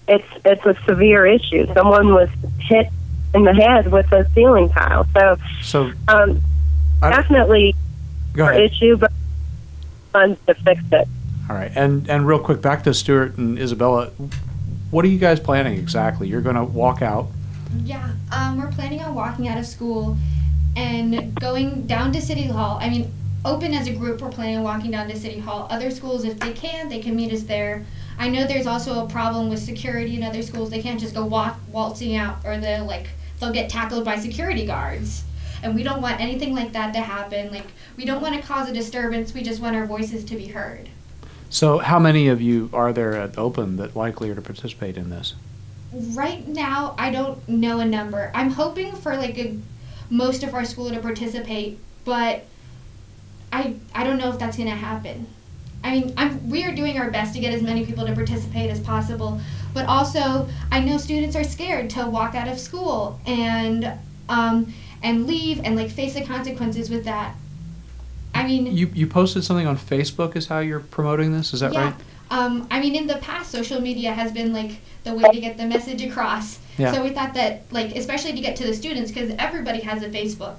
it's 0.08 0.28
it's 0.44 0.66
a 0.66 0.76
severe 0.86 1.26
issue. 1.26 1.72
Someone 1.74 2.14
was 2.14 2.30
hit 2.60 2.88
in 3.34 3.44
the 3.46 3.54
head 3.54 3.92
with 3.92 4.12
a 4.12 4.30
ceiling 4.34 4.68
tile. 4.70 5.06
So 5.14 5.38
So, 5.62 5.92
um, 6.10 6.42
I- 7.02 7.12
definitely 7.12 7.76
ahead. 8.38 8.60
issue, 8.62 8.98
but 8.98 9.12
funds 10.12 10.38
to 10.48 10.54
fix 10.54 10.82
it. 10.92 11.08
All 11.50 11.56
right, 11.56 11.72
and 11.76 12.10
and 12.10 12.28
real 12.28 12.40
quick, 12.40 12.62
back 12.62 12.84
to 12.84 12.94
Stuart 12.94 13.38
and 13.38 13.58
Isabella. 13.58 14.10
What 14.92 15.06
are 15.06 15.08
you 15.08 15.20
guys 15.20 15.40
planning 15.40 15.80
exactly? 15.80 16.28
You're 16.28 16.42
going 16.42 16.58
to 16.58 16.66
walk 16.66 17.02
out. 17.02 17.28
Yeah, 17.86 18.12
um, 18.34 18.58
we're 18.58 18.72
planning 18.72 19.02
on 19.02 19.16
walking 19.16 19.48
out 19.48 19.58
of 19.58 19.66
school 19.66 20.18
and 20.76 21.34
going 21.40 21.88
down 21.88 22.12
to 22.12 22.22
City 22.22 22.44
Hall. 22.44 22.78
I 22.82 22.90
mean, 22.90 23.10
open 23.46 23.74
as 23.74 23.88
a 23.88 23.94
group, 23.94 24.22
we're 24.22 24.30
planning 24.30 24.58
on 24.58 24.64
walking 24.64 24.92
down 24.92 25.08
to 25.08 25.18
City 25.18 25.40
Hall. 25.40 25.66
Other 25.70 25.92
schools, 25.92 26.26
if 26.26 26.38
they 26.40 26.52
can, 26.52 26.90
they 26.90 27.00
can 27.00 27.16
meet 27.16 27.32
us 27.32 27.44
there. 27.44 27.86
I 28.20 28.28
know 28.28 28.46
there's 28.46 28.68
also 28.68 29.06
a 29.06 29.10
problem 29.10 29.50
with 29.50 29.60
security 29.60 30.18
in 30.18 30.24
other 30.24 30.42
schools. 30.42 30.70
They 30.70 30.82
can't 30.82 31.00
just 31.00 31.16
go 31.16 31.26
walk 31.26 31.58
waltzing 31.72 32.18
out, 32.18 32.40
or 32.44 32.58
they'll 32.58 32.86
like 32.86 33.08
they'll 33.40 33.54
get 33.54 33.70
tackled 33.70 34.04
by 34.04 34.18
security 34.18 34.66
guards. 34.66 35.24
And 35.64 35.74
we 35.74 35.84
don't 35.84 36.02
want 36.02 36.20
anything 36.20 36.54
like 36.54 36.74
that 36.74 36.94
to 36.96 37.00
happen. 37.00 37.50
Like 37.50 37.68
we 37.96 38.04
don't 38.04 38.22
want 38.22 38.36
to 38.36 38.42
cause 38.42 38.70
a 38.70 38.74
disturbance. 38.74 39.34
We 39.34 39.42
just 39.42 39.62
want 39.62 39.76
our 39.76 39.86
voices 39.86 40.26
to 40.26 40.36
be 40.36 40.48
heard. 40.48 40.90
So, 41.52 41.80
how 41.80 42.00
many 42.00 42.30
of 42.30 42.42
you 42.42 42.70
are 42.72 42.94
there 42.94 43.14
at 43.14 43.38
Open 43.38 43.76
that 43.76 43.94
likely 43.94 44.30
are 44.30 44.36
to 44.36 44.42
participate 44.42 44.96
in 44.96 45.10
this? 45.10 45.36
Right 45.92 46.48
now, 46.48 46.96
I 46.98 47.12
don't 47.12 47.48
know 47.50 47.82
a 47.82 47.86
number. 47.86 48.32
I'm 48.34 48.52
hoping 48.52 48.96
for 48.96 49.18
like 49.18 49.38
a, 49.38 49.58
most 50.10 50.44
of 50.44 50.54
our 50.54 50.64
school 50.64 50.90
to 50.90 51.00
participate, 51.02 51.78
but 52.06 52.46
I 53.52 53.76
I 53.94 54.06
don't 54.06 54.18
know 54.18 54.30
if 54.30 54.40
that's 54.40 54.56
gonna 54.56 54.72
happen. 54.72 55.28
I 55.84 55.92
mean, 55.92 56.14
I'm 56.16 56.50
we 56.50 56.64
are 56.64 56.74
doing 56.74 56.98
our 56.98 57.12
best 57.12 57.34
to 57.34 57.42
get 57.42 57.54
as 57.54 57.62
many 57.62 57.86
people 57.86 58.06
to 58.06 58.14
participate 58.14 58.70
as 58.70 58.80
possible, 58.80 59.42
but 59.74 59.86
also 59.88 60.48
I 60.72 60.80
know 60.80 60.98
students 60.98 61.36
are 61.36 61.44
scared 61.44 61.90
to 61.92 62.08
walk 62.08 62.34
out 62.34 62.48
of 62.48 62.60
school 62.60 63.20
and 63.26 63.92
um 64.30 64.74
and 65.04 65.28
leave 65.28 65.60
and 65.66 65.76
like 65.76 65.90
face 65.90 66.14
the 66.14 66.24
consequences 66.24 66.90
with 66.90 67.04
that. 67.04 67.36
I 68.42 68.48
mean, 68.48 68.66
You 68.76 68.90
you 68.94 69.08
posted 69.08 69.44
something 69.44 69.68
on 69.68 69.78
Facebook. 69.78 70.36
Is 70.36 70.48
how 70.48 70.60
you're 70.60 70.80
promoting 70.80 71.32
this? 71.32 71.54
Is 71.54 71.60
that 71.60 71.74
yeah. 71.74 71.86
right? 71.86 71.96
Um, 72.30 72.68
I 72.72 72.80
mean, 72.80 72.96
in 72.96 73.08
the 73.08 73.18
past, 73.18 73.52
social 73.52 73.82
media 73.82 74.14
has 74.14 74.32
been 74.32 74.54
like 74.54 74.80
the 75.04 75.14
way 75.14 75.24
to 75.24 75.40
get 75.40 75.58
the 75.58 75.66
message 75.66 76.02
across. 76.02 76.60
Yeah. 76.78 76.94
So 76.94 77.04
we 77.04 77.10
thought 77.10 77.34
that, 77.34 77.64
like, 77.72 77.96
especially 77.96 78.34
to 78.34 78.42
get 78.42 78.56
to 78.58 78.66
the 78.66 78.74
students, 78.74 79.12
because 79.12 79.32
everybody 79.38 79.82
has 79.82 80.02
a 80.04 80.10
Facebook. 80.10 80.58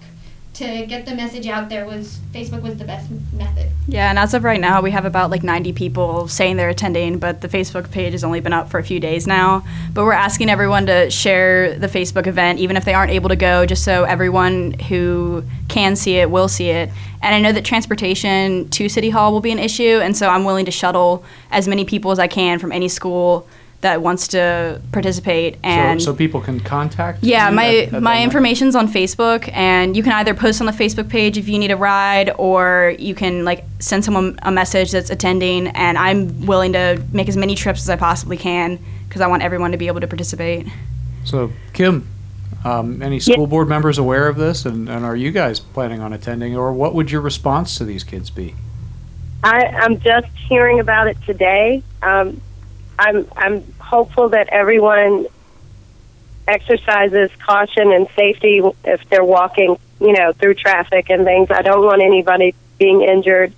To 0.54 0.85
get 0.87 1.06
the 1.06 1.14
message 1.14 1.47
out 1.47 1.71
there 1.71 1.87
was 1.87 2.21
Facebook 2.32 2.61
was 2.61 2.76
the 2.76 2.85
best 2.85 3.09
method. 3.32 3.71
Yeah, 3.88 4.11
and 4.11 4.18
as 4.18 4.35
of 4.35 4.44
right 4.44 4.61
now, 4.61 4.82
we 4.82 4.90
have 4.90 5.06
about 5.06 5.30
like 5.30 5.42
90 5.42 5.73
people 5.73 6.28
saying 6.28 6.59
they're 6.59 6.68
attending, 6.68 7.18
but 7.18 7.40
the 7.40 7.49
Facebook 7.49 7.90
page 7.90 8.12
has 8.12 8.23
only 8.23 8.40
been 8.40 8.52
up 8.52 8.68
for 8.68 8.78
a 8.78 8.85
few 8.85 9.00
days 9.00 9.26
now. 9.26 9.64
But 9.94 10.04
we're 10.04 10.12
asking 10.12 10.50
everyone 10.50 10.85
to 10.87 11.11
share 11.11 11.78
the 11.78 11.87
Facebook 11.87 12.26
event, 12.26 12.59
even 12.59 12.76
if 12.76 12.85
they 12.85 12.92
aren't 12.92 13.12
able 13.12 13.30
to 13.30 13.37
go, 13.37 13.64
just 13.64 13.82
so 13.82 14.04
everyone 14.04 14.73
who 14.75 15.42
can 15.68 15.97
see 15.97 16.16
it 16.16 16.30
will 16.30 16.49
see 16.49 16.68
it. 16.68 16.90
And 17.23 17.35
I 17.35 17.40
know 17.40 17.52
that 17.52 17.64
transportation 17.64 18.68
to 18.71 18.90
City 18.90 19.09
Hall 19.09 19.32
will 19.32 19.40
be 19.40 19.52
an 19.52 19.59
issue, 19.59 20.00
and 20.02 20.14
so 20.14 20.28
I'm 20.28 20.44
willing 20.44 20.66
to 20.66 20.71
shuttle 20.71 21.25
as 21.50 21.66
many 21.66 21.87
people 21.87 22.11
as 22.11 22.18
I 22.18 22.26
can 22.26 22.59
from 22.59 22.73
any 22.73 22.88
school 22.88 23.49
that 23.82 24.00
wants 24.00 24.28
to 24.28 24.80
participate. 24.92 25.58
And 25.62 26.00
so, 26.00 26.12
so 26.12 26.16
people 26.16 26.40
can 26.40 26.60
contact. 26.60 27.22
yeah, 27.22 27.50
you 27.50 27.56
my 27.56 27.76
at- 27.76 27.94
at 27.94 28.02
my 28.02 28.22
information's 28.22 28.74
on 28.74 28.88
Facebook, 28.88 29.50
and 29.52 29.96
you 29.96 30.02
can 30.02 30.12
either 30.12 30.34
post 30.34 30.60
on 30.60 30.66
the 30.66 30.72
Facebook 30.72 31.08
page 31.08 31.36
if 31.36 31.48
you 31.48 31.58
need 31.58 31.70
a 31.70 31.76
ride, 31.76 32.30
or 32.38 32.94
you 32.98 33.14
can 33.14 33.44
like 33.44 33.64
send 33.80 34.04
someone 34.04 34.38
a 34.42 34.50
message 34.50 34.92
that's 34.92 35.10
attending. 35.10 35.68
And 35.68 35.98
I'm 35.98 36.46
willing 36.46 36.72
to 36.72 37.02
make 37.12 37.28
as 37.28 37.36
many 37.36 37.54
trips 37.54 37.82
as 37.82 37.90
I 37.90 37.96
possibly 37.96 38.36
can 38.36 38.78
because 39.08 39.20
I 39.20 39.26
want 39.26 39.42
everyone 39.42 39.72
to 39.72 39.78
be 39.78 39.88
able 39.88 40.00
to 40.00 40.06
participate. 40.06 40.66
So, 41.24 41.52
Kim, 41.72 42.08
um, 42.64 43.02
any 43.02 43.18
school 43.18 43.46
board 43.46 43.68
members 43.68 43.98
aware 43.98 44.28
of 44.28 44.36
this, 44.36 44.64
and, 44.64 44.88
and 44.88 45.04
are 45.04 45.16
you 45.16 45.32
guys 45.32 45.58
planning 45.60 46.00
on 46.00 46.12
attending, 46.12 46.56
or 46.56 46.72
what 46.72 46.94
would 46.94 47.10
your 47.10 47.20
response 47.20 47.76
to 47.78 47.84
these 47.84 48.04
kids 48.04 48.30
be? 48.30 48.54
I, 49.42 49.66
I'm 49.66 49.98
just 50.00 50.28
hearing 50.48 50.78
about 50.78 51.08
it 51.08 51.16
today. 51.26 51.82
Um, 52.00 52.40
I'm 53.02 53.26
I'm 53.37 53.64
hopeful 53.80 54.28
that 54.28 54.49
everyone 54.50 55.26
exercises 56.47 57.30
caution 57.38 57.92
and 57.92 58.06
safety 58.14 58.62
if 58.85 59.09
they're 59.11 59.25
walking, 59.25 59.76
you 60.00 60.12
know, 60.12 60.32
through 60.32 60.54
traffic 60.54 61.11
and 61.11 61.25
things. 61.25 61.50
I 61.50 61.62
don't 61.62 61.85
want 61.85 62.00
anybody 62.00 62.54
being 62.78 63.02
injured. 63.02 63.52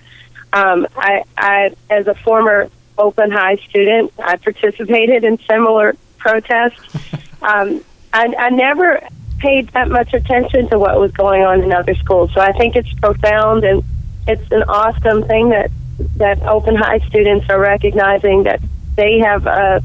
Um, 0.51 0.87
I, 0.95 1.23
I, 1.37 1.75
as 1.89 2.07
a 2.07 2.15
former 2.15 2.69
open 2.97 3.29
high 3.29 3.57
student, 3.57 4.13
I 4.17 4.37
participated 4.37 5.23
in 5.23 5.37
similar 5.47 5.95
protests. 6.17 6.81
um, 7.41 7.83
I, 8.13 8.33
I 8.37 8.49
never 8.49 8.99
paid 9.37 9.69
that 9.69 9.89
much 9.89 10.13
attention 10.13 10.69
to 10.69 10.79
what 10.79 10.99
was 10.99 11.11
going 11.11 11.43
on 11.43 11.61
in 11.61 11.71
other 11.71 11.93
schools, 11.95 12.31
so 12.33 12.41
I 12.41 12.51
think 12.53 12.75
it's 12.75 12.91
profound 12.93 13.63
and 13.63 13.83
it's 14.27 14.51
an 14.51 14.63
awesome 14.63 15.23
thing 15.27 15.49
that 15.49 15.69
that 16.17 16.41
open 16.43 16.75
high 16.75 16.99
students 16.99 17.49
are 17.49 17.59
recognizing 17.59 18.43
that 18.43 18.59
they 18.95 19.19
have 19.19 19.45
a, 19.45 19.83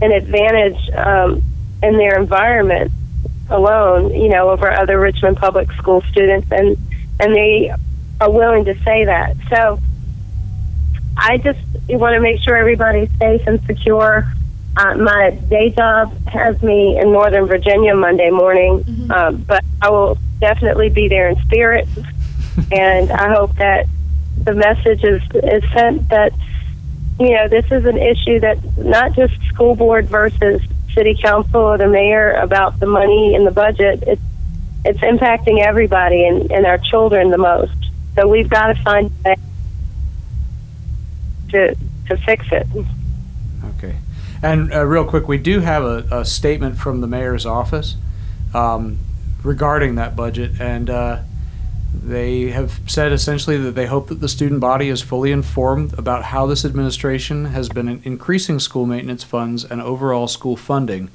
an 0.00 0.12
advantage 0.12 0.90
um, 0.90 1.42
in 1.82 1.96
their 1.96 2.18
environment 2.18 2.92
alone, 3.50 4.14
you 4.14 4.28
know, 4.28 4.50
over 4.50 4.70
other 4.70 4.98
Richmond 4.98 5.36
public 5.36 5.70
school 5.72 6.02
students, 6.10 6.48
and 6.50 6.76
and 7.20 7.34
they 7.34 7.72
are 8.20 8.30
willing 8.30 8.64
to 8.64 8.74
say 8.82 9.04
that. 9.04 9.36
So 9.50 9.78
I 11.16 11.38
just 11.38 11.60
want 11.88 12.14
to 12.14 12.20
make 12.20 12.40
sure 12.42 12.56
everybody's 12.56 13.10
safe 13.18 13.46
and 13.46 13.62
secure. 13.66 14.32
Uh, 14.76 14.96
my 14.96 15.30
day 15.48 15.70
job 15.70 16.16
has 16.26 16.60
me 16.62 16.98
in 16.98 17.12
Northern 17.12 17.46
Virginia 17.46 17.94
Monday 17.94 18.30
morning, 18.30 18.84
um, 19.10 19.36
but 19.42 19.64
I 19.80 19.90
will 19.90 20.18
definitely 20.40 20.88
be 20.88 21.08
there 21.08 21.28
in 21.28 21.36
spirit, 21.42 21.86
and 22.72 23.10
I 23.12 23.32
hope 23.32 23.54
that 23.56 23.86
the 24.42 24.54
message 24.54 25.04
is, 25.04 25.22
is 25.34 25.62
sent 25.72 26.08
that 26.08 26.32
you 27.18 27.30
know 27.30 27.48
this 27.48 27.64
is 27.70 27.84
an 27.84 27.98
issue 27.98 28.40
that 28.40 28.58
not 28.76 29.14
just 29.14 29.34
school 29.44 29.76
board 29.76 30.06
versus 30.08 30.60
city 30.94 31.16
council 31.20 31.60
or 31.60 31.78
the 31.78 31.88
mayor 31.88 32.32
about 32.32 32.78
the 32.80 32.86
money 32.86 33.34
in 33.34 33.44
the 33.44 33.50
budget. 33.50 34.02
It's 34.06 34.22
it's 34.84 35.00
impacting 35.00 35.62
everybody 35.62 36.26
and, 36.26 36.50
and 36.50 36.66
our 36.66 36.78
children 36.78 37.30
the 37.30 37.38
most. 37.38 37.72
So 38.14 38.28
we've 38.28 38.48
got 38.48 38.66
to 38.66 38.82
find 38.82 39.10
a 39.24 39.28
way 39.30 39.36
to 41.50 41.76
to 42.08 42.16
fix 42.18 42.46
it. 42.52 42.66
Okay. 43.76 43.96
And 44.42 44.72
uh, 44.72 44.84
real 44.84 45.04
quick, 45.06 45.26
we 45.26 45.38
do 45.38 45.60
have 45.60 45.84
a, 45.84 46.06
a 46.10 46.24
statement 46.24 46.76
from 46.76 47.00
the 47.00 47.06
mayor's 47.06 47.46
office 47.46 47.96
um, 48.52 48.98
regarding 49.42 49.94
that 49.94 50.14
budget, 50.14 50.60
and 50.60 50.90
uh, 50.90 51.20
they 52.02 52.50
have 52.50 52.80
said 52.86 53.12
essentially 53.12 53.56
that 53.56 53.74
they 53.74 53.86
hope 53.86 54.08
that 54.08 54.20
the 54.20 54.28
student 54.28 54.60
body 54.60 54.88
is 54.88 55.00
fully 55.00 55.32
informed 55.32 55.96
about 55.98 56.24
how 56.24 56.46
this 56.46 56.64
administration 56.64 57.46
has 57.46 57.68
been 57.68 58.02
increasing 58.04 58.58
school 58.58 58.86
maintenance 58.86 59.24
funds 59.24 59.64
and 59.64 59.80
overall 59.80 60.28
school 60.28 60.56
funding. 60.56 61.10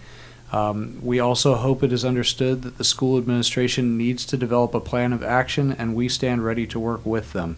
Um, 0.52 1.00
we 1.04 1.20
also 1.20 1.56
hope 1.56 1.84
it 1.84 1.94
is 1.94 2.04
understood 2.04 2.64
that 2.64 2.78
the 2.78 2.84
school 2.84 3.18
administration 3.18 3.98
needs 3.98 4.26
to 4.26 4.38
develop 4.38 4.74
a 4.74 4.80
plan 4.80 5.14
of 5.14 5.24
action, 5.24 5.72
and 5.72 5.96
we 5.96 6.10
stand 6.10 6.44
ready 6.44 6.66
to 6.68 6.80
work 6.80 7.06
with 7.06 7.34
them. 7.34 7.58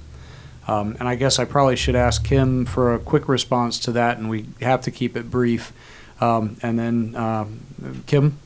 Um, 0.68 0.96
and 1.00 1.08
I 1.08 1.16
guess 1.16 1.40
I 1.40 1.46
probably 1.46 1.76
should 1.76 1.96
ask 1.96 2.24
Kim 2.24 2.66
for 2.66 2.94
a 2.94 3.00
quick 3.00 3.28
response 3.28 3.80
to 3.80 3.92
that, 3.94 4.18
and 4.18 4.30
we 4.30 4.46
have 4.62 4.82
to 4.82 4.92
keep 4.92 5.16
it 5.16 5.32
brief. 5.32 5.72
Um, 6.20 6.58
and 6.62 6.78
then, 6.78 7.16
um, 7.16 8.04
Kim, 8.08 8.38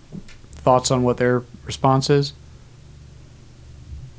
thoughts 0.51 0.91
on 0.91 1.03
what 1.03 1.17
their 1.17 1.43
response 1.65 2.09
is? 2.09 2.33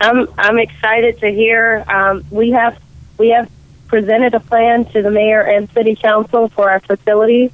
I'm 0.00 0.28
I'm 0.36 0.58
excited 0.58 1.20
to 1.20 1.30
hear. 1.30 1.84
Um, 1.88 2.24
we 2.30 2.50
have 2.50 2.78
we 3.18 3.30
have 3.30 3.50
presented 3.88 4.34
a 4.34 4.40
plan 4.40 4.84
to 4.86 5.02
the 5.02 5.10
mayor 5.10 5.40
and 5.40 5.70
city 5.70 5.96
council 5.96 6.48
for 6.48 6.70
our 6.70 6.80
facilities. 6.80 7.50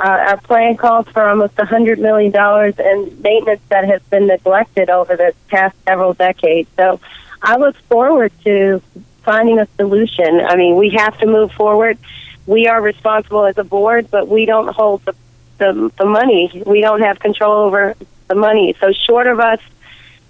Uh, 0.00 0.08
our 0.08 0.36
plan 0.38 0.76
calls 0.76 1.06
for 1.08 1.28
almost 1.28 1.58
a 1.58 1.64
hundred 1.64 1.98
million 1.98 2.32
dollars 2.32 2.74
in 2.78 3.16
maintenance 3.22 3.60
that 3.68 3.84
has 3.84 4.02
been 4.04 4.26
neglected 4.26 4.90
over 4.90 5.16
the 5.16 5.34
past 5.48 5.76
several 5.84 6.14
decades. 6.14 6.68
So, 6.76 7.00
I 7.42 7.56
look 7.56 7.76
forward 7.88 8.32
to 8.44 8.82
finding 9.22 9.58
a 9.58 9.68
solution. 9.76 10.40
I 10.40 10.56
mean, 10.56 10.76
we 10.76 10.90
have 10.90 11.16
to 11.18 11.26
move 11.26 11.52
forward. 11.52 11.98
We 12.46 12.66
are 12.66 12.80
responsible 12.80 13.44
as 13.44 13.56
a 13.56 13.64
board, 13.64 14.10
but 14.10 14.26
we 14.28 14.46
don't 14.46 14.68
hold 14.68 15.04
the 15.04 15.14
the, 15.58 15.92
the 15.96 16.06
money. 16.06 16.62
We 16.66 16.80
don't 16.80 17.02
have 17.02 17.20
control 17.20 17.66
over 17.66 17.94
the 18.26 18.34
money. 18.34 18.74
So, 18.80 18.90
short 19.06 19.26
of 19.26 19.38
us 19.38 19.60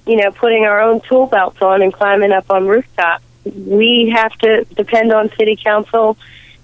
you 0.07 0.17
know, 0.17 0.31
putting 0.31 0.65
our 0.65 0.81
own 0.81 1.01
tool 1.03 1.27
belts 1.27 1.61
on 1.63 1.83
and 1.83 1.93
climbing 1.93 2.33
up 2.33 2.51
on 2.51 2.67
rooftops. 2.67 3.25
We 3.45 4.13
have 4.15 4.33
to 4.39 4.65
depend 4.65 5.13
on 5.13 5.31
city 5.37 5.57
council 5.63 6.17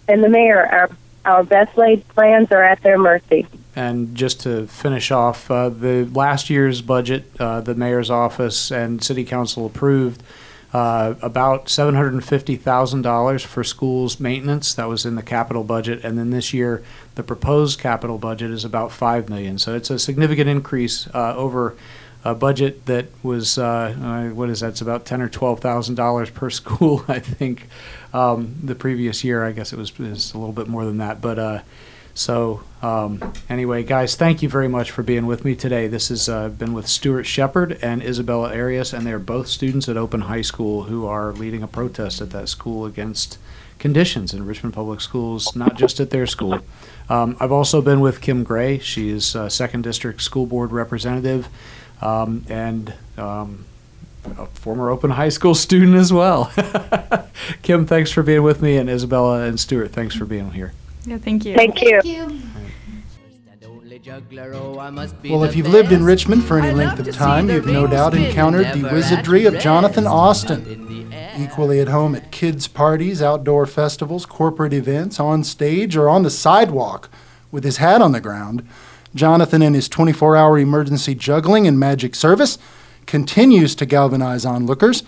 and 0.09 0.23
the 0.25 0.29
mayor. 0.29 0.67
Our 0.67 0.91
our 1.25 1.45
best 1.45 1.77
laid 1.77 2.07
plans 2.09 2.51
are 2.51 2.63
at 2.63 2.83
their 2.83 2.99
mercy. 2.99 3.47
And 3.77 4.15
just 4.15 4.41
to 4.41 4.67
finish 4.67 5.11
off, 5.11 5.51
uh, 5.51 5.69
the 5.69 6.05
last 6.07 6.51
year's 6.51 6.81
budget, 6.83 7.31
uh, 7.39 7.61
the 7.61 7.75
mayor's 7.75 8.11
office 8.11 8.73
and 8.73 9.03
city 9.05 9.25
council 9.25 9.67
approved 9.67 10.23
uh, 10.73 11.15
about 11.21 11.67
$750,000 11.67 13.45
for 13.45 13.65
schools 13.65 14.21
maintenance. 14.21 14.75
That 14.75 14.89
was 14.89 15.05
in 15.05 15.17
the 15.17 15.23
capital 15.23 15.65
budget. 15.65 16.05
And 16.05 16.17
then 16.17 16.31
this 16.31 16.53
year, 16.53 16.83
the 17.17 17.23
proposed 17.23 17.81
capital 17.81 18.19
budget 18.19 18.51
is 18.51 18.65
about 18.65 18.93
5 18.93 19.29
million. 19.29 19.59
So 19.59 19.75
it's 19.75 19.91
a 19.91 19.99
significant 19.99 20.49
increase 20.49 21.09
uh, 21.09 21.35
over 21.37 21.77
a 22.25 22.35
budget 22.35 22.87
that 22.87 23.07
was, 23.23 23.59
uh, 23.59 23.95
uh, 24.01 24.35
what 24.35 24.51
is 24.51 24.61
that? 24.61 24.71
It's 24.71 24.81
about 24.81 25.07
ten 25.07 25.23
or 25.23 25.29
$12,000 25.29 26.35
per 26.35 26.51
school, 26.51 27.05
I 27.09 27.19
think. 27.19 27.67
Um, 28.13 28.57
the 28.63 28.75
previous 28.75 29.23
year, 29.25 29.45
I 29.45 29.53
guess 29.53 29.73
it 29.73 29.79
was, 29.79 29.97
was 29.99 30.35
a 30.35 30.39
little 30.39 30.53
bit 30.53 30.67
more 30.69 30.85
than 30.85 30.99
that. 30.99 31.21
But 31.21 31.39
uh, 31.39 31.63
so, 32.15 32.63
um, 32.83 33.33
anyway, 33.49 33.83
guys, 33.83 34.17
thank 34.17 34.43
you 34.43 34.49
very 34.49 34.69
much 34.69 34.91
for 34.91 35.03
being 35.03 35.27
with 35.27 35.45
me 35.45 35.55
today. 35.55 35.87
This 35.87 36.09
has 36.09 36.29
uh, 36.29 36.49
been 36.49 36.75
with 36.75 36.89
Stuart 36.89 37.25
Shepard 37.25 37.79
and 37.83 38.03
Isabella 38.03 38.55
Arias, 38.55 38.93
and 38.93 39.07
they're 39.07 39.19
both 39.19 39.47
students 39.49 39.89
at 39.89 39.97
Open 39.97 40.23
High 40.23 40.43
School 40.43 40.85
who 40.85 41.07
are 41.07 41.33
leading 41.33 41.63
a 41.63 41.69
protest 41.69 42.21
at 42.21 42.31
that 42.31 42.49
school 42.49 42.85
against 42.85 43.39
conditions 43.79 44.35
in 44.35 44.45
Richmond 44.45 44.75
Public 44.75 45.01
Schools, 45.01 45.57
not 45.57 45.77
just 45.77 46.01
at 46.01 46.11
their 46.11 46.27
school. 46.27 46.61
Um, 47.09 47.37
I've 47.41 47.53
also 47.53 47.81
been 47.81 48.01
with 48.01 48.21
Kim 48.21 48.45
Gray. 48.45 48.79
She 48.79 49.11
is 49.11 49.35
uh, 49.35 49.49
Second 49.49 49.83
District 49.83 50.21
School 50.21 50.47
Board 50.47 50.73
Representative 50.73 51.49
um, 52.01 52.45
and 52.49 52.93
um, 53.17 53.65
a 54.39 54.47
former 54.47 54.91
Open 54.91 55.11
High 55.11 55.29
School 55.29 55.55
student 55.67 55.97
as 55.97 56.13
well. 56.13 56.53
Kim, 57.63 57.87
thanks 57.87 58.11
for 58.11 58.23
being 58.23 58.43
with 58.43 58.63
me, 58.63 58.77
and 58.77 58.89
Isabella 58.89 59.43
and 59.43 59.59
Stuart, 59.59 59.93
thanks 59.93 60.15
for 60.15 60.25
being 60.25 60.53
here. 60.53 60.73
Yeah, 61.07 61.19
thank 61.19 61.45
you. 61.45 61.55
Thank 61.55 61.81
you. 61.83 62.01
Thank 62.03 62.31
you. 62.31 62.41
Well, 65.25 65.45
if 65.45 65.55
you've 65.55 65.69
lived 65.69 65.93
in 65.93 66.05
Richmond 66.05 66.45
for 66.45 66.59
any 66.59 66.73
length 66.73 67.07
of 67.07 67.15
time, 67.15 67.51
you've 67.51 67.67
no 67.67 67.87
doubt 67.87 68.15
encountered 68.15 68.73
the 68.73 68.89
wizardry 68.89 69.45
of 69.45 69.59
Jonathan 69.59 70.07
Austin. 70.07 71.13
Equally 71.39 71.81
at 71.81 71.89
home 71.89 72.15
at 72.15 72.31
kids' 72.31 72.67
parties, 72.67 73.23
outdoor 73.23 73.67
festivals, 73.67 74.27
corporate 74.27 74.73
events, 74.73 75.21
on 75.21 75.45
stage, 75.45 75.97
or 75.97 76.09
on 76.09 76.23
the 76.23 76.31
sidewalk 76.31 77.11
with 77.51 77.65
his 77.65 77.77
hat 77.77 78.01
on 78.03 78.13
the 78.13 78.21
ground, 78.21 78.67
Jonathan 79.15 79.63
and 79.63 79.75
his 79.75 79.89
24 79.89 80.37
hour 80.37 80.59
emergency 80.59 81.15
juggling 81.15 81.67
and 81.67 81.79
magic 81.79 82.15
service 82.15 82.59
continues 83.07 83.75
to 83.75 83.87
galvanize 83.87 84.45
onlookers. 84.47 85.03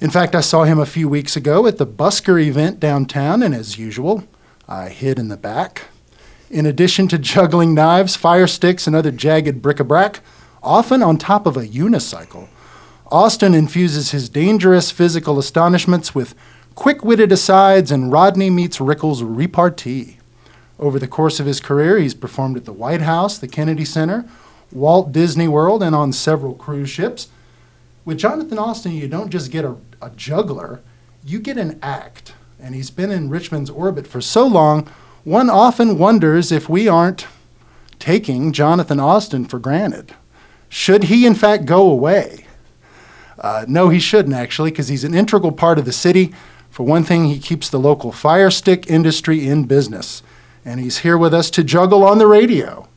In 0.00 0.10
fact, 0.10 0.34
I 0.34 0.40
saw 0.40 0.64
him 0.64 0.78
a 0.78 0.86
few 0.86 1.08
weeks 1.08 1.36
ago 1.36 1.66
at 1.66 1.78
the 1.78 1.86
Busker 1.86 2.42
event 2.42 2.80
downtown, 2.80 3.42
and 3.42 3.54
as 3.54 3.78
usual, 3.78 4.24
I 4.68 4.88
hid 4.88 5.18
in 5.18 5.28
the 5.28 5.36
back. 5.36 5.86
In 6.50 6.66
addition 6.66 7.08
to 7.08 7.18
juggling 7.18 7.74
knives, 7.74 8.16
fire 8.16 8.46
sticks, 8.46 8.86
and 8.86 8.94
other 8.94 9.10
jagged 9.10 9.62
bric 9.62 9.80
a 9.80 9.84
brac, 9.84 10.20
often 10.62 11.02
on 11.02 11.16
top 11.16 11.46
of 11.46 11.56
a 11.56 11.66
unicycle, 11.66 12.48
Austin 13.10 13.54
infuses 13.54 14.10
his 14.10 14.28
dangerous 14.28 14.90
physical 14.90 15.38
astonishments 15.38 16.14
with 16.14 16.34
quick 16.74 17.04
witted 17.04 17.30
asides 17.32 17.92
and 17.92 18.10
Rodney 18.10 18.50
meets 18.50 18.78
Rickles 18.78 19.22
repartee. 19.22 20.18
Over 20.84 20.98
the 20.98 21.08
course 21.08 21.40
of 21.40 21.46
his 21.46 21.60
career, 21.60 21.96
he's 21.96 22.12
performed 22.12 22.58
at 22.58 22.66
the 22.66 22.72
White 22.72 23.00
House, 23.00 23.38
the 23.38 23.48
Kennedy 23.48 23.86
Center, 23.86 24.26
Walt 24.70 25.12
Disney 25.12 25.48
World, 25.48 25.82
and 25.82 25.96
on 25.96 26.12
several 26.12 26.52
cruise 26.52 26.90
ships. 26.90 27.28
With 28.04 28.18
Jonathan 28.18 28.58
Austin, 28.58 28.92
you 28.92 29.08
don't 29.08 29.30
just 29.30 29.50
get 29.50 29.64
a, 29.64 29.76
a 30.02 30.10
juggler, 30.10 30.82
you 31.24 31.38
get 31.38 31.56
an 31.56 31.78
act. 31.80 32.34
And 32.60 32.74
he's 32.74 32.90
been 32.90 33.10
in 33.10 33.30
Richmond's 33.30 33.70
orbit 33.70 34.06
for 34.06 34.20
so 34.20 34.46
long, 34.46 34.86
one 35.24 35.48
often 35.48 35.96
wonders 35.96 36.52
if 36.52 36.68
we 36.68 36.86
aren't 36.86 37.28
taking 37.98 38.52
Jonathan 38.52 39.00
Austin 39.00 39.46
for 39.46 39.58
granted. 39.58 40.14
Should 40.68 41.04
he, 41.04 41.24
in 41.24 41.34
fact, 41.34 41.64
go 41.64 41.90
away? 41.90 42.44
Uh, 43.38 43.64
no, 43.66 43.88
he 43.88 43.98
shouldn't, 43.98 44.34
actually, 44.34 44.70
because 44.70 44.88
he's 44.88 45.04
an 45.04 45.14
integral 45.14 45.52
part 45.52 45.78
of 45.78 45.86
the 45.86 45.92
city. 45.92 46.34
For 46.68 46.84
one 46.84 47.04
thing, 47.04 47.24
he 47.24 47.38
keeps 47.38 47.70
the 47.70 47.80
local 47.80 48.12
fire 48.12 48.50
stick 48.50 48.90
industry 48.90 49.48
in 49.48 49.64
business. 49.64 50.22
And 50.64 50.80
he's 50.80 50.98
here 50.98 51.18
with 51.18 51.34
us 51.34 51.50
to 51.50 51.64
juggle 51.64 52.02
on 52.04 52.18
the 52.18 52.26
radio. 52.26 52.88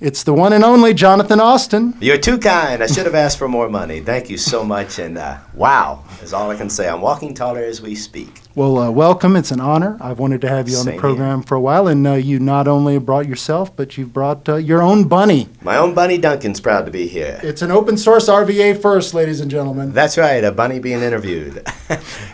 It's 0.00 0.22
the 0.22 0.32
one 0.32 0.54
and 0.54 0.64
only 0.64 0.94
Jonathan 0.94 1.40
Austin. 1.40 1.94
You're 2.00 2.16
too 2.16 2.38
kind. 2.38 2.82
I 2.82 2.86
should 2.86 3.04
have 3.04 3.14
asked 3.14 3.36
for 3.36 3.48
more 3.48 3.68
money. 3.68 4.00
Thank 4.00 4.30
you 4.30 4.38
so 4.38 4.64
much. 4.64 4.98
And 4.98 5.18
uh, 5.18 5.36
wow, 5.52 6.02
is 6.22 6.32
all 6.32 6.50
I 6.50 6.56
can 6.56 6.70
say. 6.70 6.88
I'm 6.88 7.02
walking 7.02 7.34
taller 7.34 7.62
as 7.62 7.82
we 7.82 7.94
speak. 7.94 8.40
Well, 8.54 8.78
uh, 8.78 8.90
welcome. 8.90 9.36
It's 9.36 9.50
an 9.50 9.60
honor. 9.60 9.98
I've 10.00 10.18
wanted 10.18 10.40
to 10.40 10.48
have 10.48 10.70
you 10.70 10.78
on 10.78 10.84
Same 10.84 10.94
the 10.94 11.00
program 11.00 11.42
for 11.42 11.54
a 11.54 11.60
while, 11.60 11.86
and 11.86 12.06
uh, 12.06 12.14
you 12.14 12.38
not 12.40 12.66
only 12.66 12.96
brought 12.98 13.28
yourself, 13.28 13.76
but 13.76 13.98
you've 13.98 14.14
brought 14.14 14.48
uh, 14.48 14.56
your 14.56 14.80
own 14.80 15.06
bunny. 15.06 15.50
My 15.60 15.76
own 15.76 15.92
Bunny 15.92 16.16
Duncan's 16.16 16.60
proud 16.60 16.86
to 16.86 16.90
be 16.90 17.06
here. 17.06 17.38
It's 17.42 17.60
an 17.60 17.70
open 17.70 17.98
source 17.98 18.26
RVA 18.30 18.80
first, 18.80 19.12
ladies 19.12 19.40
and 19.40 19.50
gentlemen. 19.50 19.92
That's 19.92 20.16
right, 20.16 20.42
a 20.42 20.50
bunny 20.50 20.78
being 20.78 21.02
interviewed. 21.02 21.68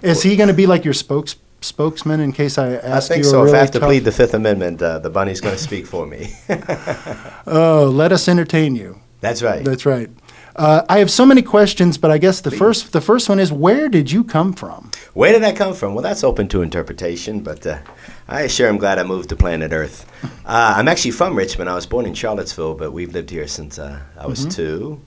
Is 0.02 0.22
he 0.22 0.36
going 0.36 0.48
to 0.48 0.54
be 0.54 0.66
like 0.66 0.84
your 0.84 0.94
spokes 0.94 1.34
spokesman 1.66 2.20
in 2.20 2.32
case 2.32 2.58
I 2.58 2.74
I 2.74 2.96
ask 2.96 3.08
think 3.08 3.24
you 3.24 3.30
so. 3.30 3.38
really 3.38 3.50
if 3.50 3.54
I 3.56 3.58
have 3.58 3.70
to 3.72 3.80
plead 3.80 4.04
the 4.04 4.12
Fifth 4.12 4.34
Amendment, 4.34 4.80
uh, 4.82 4.98
the 4.98 5.10
bunny's 5.10 5.40
going 5.40 5.56
to 5.56 5.62
speak 5.62 5.86
for 5.86 6.06
me. 6.06 6.32
Oh, 7.46 7.90
let 7.94 8.12
us 8.12 8.28
entertain 8.28 8.74
you. 8.76 9.00
That's 9.20 9.42
right. 9.42 9.64
That's 9.64 9.86
right. 9.86 10.10
Uh, 10.56 10.82
I 10.88 10.98
have 10.98 11.10
so 11.10 11.26
many 11.26 11.42
questions, 11.42 11.98
but 11.98 12.10
I 12.10 12.18
guess 12.18 12.40
the 12.40 12.50
first 12.50 12.92
the 12.92 13.00
first 13.00 13.28
one 13.28 13.38
is 13.38 13.52
where 13.52 13.88
did 13.88 14.10
you 14.10 14.24
come 14.24 14.52
from? 14.54 14.90
Where 15.14 15.32
did 15.32 15.42
that 15.42 15.54
come 15.56 15.74
from? 15.74 15.94
Well, 15.94 16.02
that's 16.02 16.24
open 16.24 16.48
to 16.48 16.62
interpretation, 16.62 17.40
but 17.40 17.66
uh, 17.66 17.78
I 18.26 18.46
sure 18.48 18.68
am 18.68 18.78
glad 18.78 18.98
I 18.98 19.02
moved 19.04 19.28
to 19.30 19.36
planet 19.36 19.72
Earth. 19.72 20.04
Uh, 20.46 20.74
I'm 20.78 20.86
actually 20.86 21.10
from 21.10 21.34
Richmond. 21.36 21.68
I 21.68 21.74
was 21.74 21.86
born 21.86 22.06
in 22.06 22.14
Charlottesville, 22.14 22.74
but 22.74 22.92
we've 22.92 23.12
lived 23.12 23.30
here 23.30 23.48
since 23.48 23.80
uh, 23.80 23.98
I 24.16 24.26
was 24.28 24.46
two. 24.46 25.00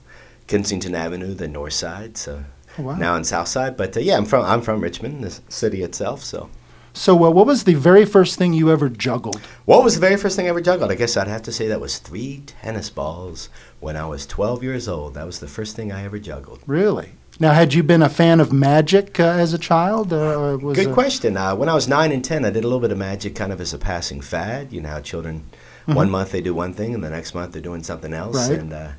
Kensington 0.47 0.93
Avenue, 0.95 1.33
the 1.33 1.47
north 1.47 1.71
side, 1.73 2.17
so 2.17 2.43
Oh, 2.79 2.83
wow. 2.83 2.95
now 2.95 3.15
in 3.15 3.23
South 3.23 3.47
Side. 3.47 3.77
But 3.77 3.95
uh, 3.95 3.99
yeah, 3.99 4.17
I'm 4.17 4.25
from 4.25 4.45
I'm 4.45 4.61
from 4.61 4.79
Richmond, 4.81 5.23
the 5.23 5.39
city 5.49 5.83
itself. 5.83 6.23
So, 6.23 6.49
So, 6.93 7.13
uh, 7.23 7.29
what 7.29 7.45
was 7.45 7.63
the 7.65 7.75
very 7.75 8.05
first 8.05 8.37
thing 8.37 8.53
you 8.53 8.71
ever 8.71 8.89
juggled? 8.89 9.39
what 9.65 9.83
was 9.83 9.93
the 9.95 10.01
very 10.01 10.17
first 10.17 10.35
thing 10.35 10.45
I 10.47 10.49
ever 10.49 10.61
juggled? 10.61 10.91
I 10.91 10.95
guess 10.95 11.15
I'd 11.17 11.27
have 11.27 11.43
to 11.43 11.51
say 11.51 11.67
that 11.67 11.79
was 11.81 11.99
three 11.99 12.43
tennis 12.47 12.89
balls 12.89 13.49
when 13.79 13.95
I 13.95 14.05
was 14.07 14.25
12 14.25 14.63
years 14.63 14.87
old. 14.87 15.13
That 15.13 15.25
was 15.25 15.39
the 15.39 15.47
first 15.47 15.75
thing 15.75 15.91
I 15.91 16.03
ever 16.03 16.17
juggled. 16.19 16.61
Really? 16.65 17.11
Now, 17.41 17.53
had 17.53 17.73
you 17.73 17.83
been 17.83 18.01
a 18.01 18.09
fan 18.09 18.41
of 18.41 18.51
magic 18.51 19.17
uh, 19.19 19.23
as 19.23 19.53
a 19.53 19.57
child? 19.57 20.11
Uh, 20.11 20.57
was 20.61 20.75
Good 20.75 20.93
question. 20.93 21.37
Uh, 21.37 21.55
when 21.55 21.69
I 21.69 21.73
was 21.73 21.87
nine 21.87 22.11
and 22.11 22.23
ten, 22.23 22.43
I 22.43 22.49
did 22.49 22.63
a 22.65 22.67
little 22.67 22.81
bit 22.81 22.91
of 22.91 22.97
magic, 22.97 23.33
kind 23.35 23.53
of 23.53 23.61
as 23.61 23.73
a 23.73 23.77
passing 23.77 24.19
fad. 24.19 24.73
You 24.73 24.81
know 24.81 24.89
how 24.89 24.99
children, 25.01 25.45
one 25.85 26.09
month 26.09 26.31
they 26.31 26.41
do 26.41 26.53
one 26.53 26.73
thing, 26.73 26.93
and 26.93 27.01
the 27.03 27.09
next 27.09 27.33
month 27.33 27.53
they're 27.53 27.61
doing 27.61 27.83
something 27.83 28.13
else. 28.13 28.35
Mm-hmm. 28.35 28.51
Right. 28.51 28.59
And 28.59 28.73
uh, 28.73 28.89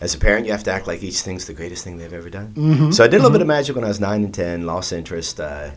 as 0.00 0.14
a 0.14 0.18
parent, 0.18 0.46
you 0.46 0.52
have 0.52 0.64
to 0.64 0.72
act 0.72 0.86
like 0.86 1.02
each 1.02 1.20
thing's 1.20 1.46
the 1.46 1.52
greatest 1.54 1.84
thing 1.84 1.98
they've 1.98 2.12
ever 2.12 2.30
done. 2.30 2.52
Mhm, 2.56 2.94
So 2.94 3.04
I 3.04 3.06
did 3.08 3.16
a 3.16 3.22
little 3.22 3.32
bit 3.32 3.42
of 3.42 3.46
magic 3.48 3.74
when 3.76 3.84
I 3.84 3.88
was 3.88 4.00
nine 4.00 4.24
and 4.24 4.32
ten. 4.34 4.64
Lost 4.66 4.92
interest. 4.92 5.40
Uh, 5.40 5.70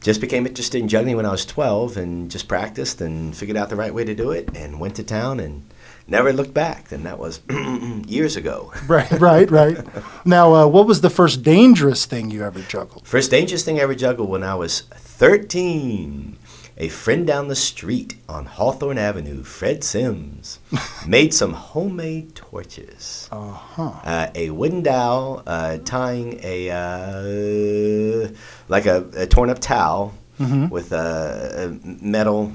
just 0.00 0.20
became 0.20 0.46
interested 0.46 0.80
in 0.82 0.88
juggling 0.88 1.16
when 1.16 1.24
I 1.26 1.30
was 1.30 1.46
twelve, 1.46 1.96
and 1.96 2.30
just 2.30 2.46
practiced 2.48 3.00
and 3.00 3.34
figured 3.34 3.56
out 3.56 3.68
the 3.70 3.76
right 3.76 3.94
way 3.94 4.04
to 4.04 4.14
do 4.14 4.32
it, 4.32 4.50
and 4.54 4.78
went 4.80 4.96
to 4.96 5.02
town 5.02 5.40
and 5.40 5.62
never 6.06 6.30
looked 6.32 6.52
back. 6.52 6.92
And 6.92 7.06
that 7.06 7.18
was 7.18 7.40
years 8.06 8.36
ago. 8.36 8.72
Right, 8.86 9.10
right, 9.12 9.50
right. 9.50 9.78
now, 10.26 10.54
uh, 10.54 10.66
what 10.66 10.86
was 10.86 11.00
the 11.00 11.08
first 11.08 11.42
dangerous 11.42 12.04
thing 12.04 12.30
you 12.30 12.44
ever 12.44 12.60
juggled? 12.60 13.06
First 13.06 13.30
dangerous 13.30 13.64
thing 13.64 13.78
I 13.78 13.82
ever 13.82 13.94
juggled 13.94 14.28
when 14.28 14.42
I 14.42 14.54
was 14.56 14.82
13. 14.92 16.36
A 16.76 16.88
friend 16.88 17.24
down 17.24 17.46
the 17.48 17.54
street 17.54 18.16
on 18.28 18.46
Hawthorne 18.46 18.98
Avenue, 18.98 19.44
Fred 19.44 19.84
Sims, 19.84 20.58
made 21.06 21.32
some 21.32 21.52
homemade 21.52 22.34
torches. 22.34 23.28
Uh-huh. 23.30 23.92
Uh, 24.04 24.26
a 24.34 24.50
wooden 24.50 24.82
dowel 24.82 25.42
uh, 25.46 25.78
tying 25.84 26.40
a 26.42 26.70
uh, 26.70 28.28
like 28.68 28.86
a, 28.86 29.04
a 29.16 29.26
torn 29.26 29.50
up 29.50 29.58
towel 29.60 30.14
Mhm. 30.40 30.68
with 30.68 30.90
a, 30.90 31.70
a 31.84 31.86
metal 32.04 32.52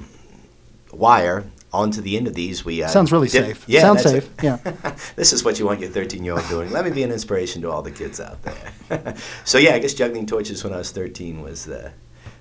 wire 0.92 1.46
onto 1.72 2.02
the 2.02 2.14
end 2.18 2.26
of 2.26 2.34
these. 2.34 2.62
We 2.62 2.82
uh, 2.82 2.88
Sounds 2.88 3.10
really 3.10 3.28
dip- 3.28 3.46
safe. 3.46 3.64
Yeah, 3.66 3.80
Sounds 3.80 4.02
safe. 4.02 4.24
it. 4.24 4.44
Yeah. 4.44 4.58
this 5.16 5.32
is 5.32 5.44
what 5.44 5.58
you 5.58 5.64
want 5.64 5.80
your 5.80 5.88
13 5.88 6.22
year 6.22 6.34
old 6.34 6.46
doing. 6.50 6.70
Let 6.72 6.84
me 6.84 6.90
be 6.90 7.02
an 7.04 7.10
inspiration 7.10 7.62
to 7.62 7.70
all 7.70 7.80
the 7.80 7.90
kids 7.90 8.20
out 8.20 8.36
there. 8.42 9.14
so 9.46 9.56
yeah, 9.56 9.72
I 9.74 9.78
guess 9.78 9.94
juggling 9.94 10.26
torches 10.26 10.62
when 10.62 10.74
I 10.74 10.76
was 10.76 10.90
13 10.90 11.40
was 11.40 11.64
the 11.64 11.92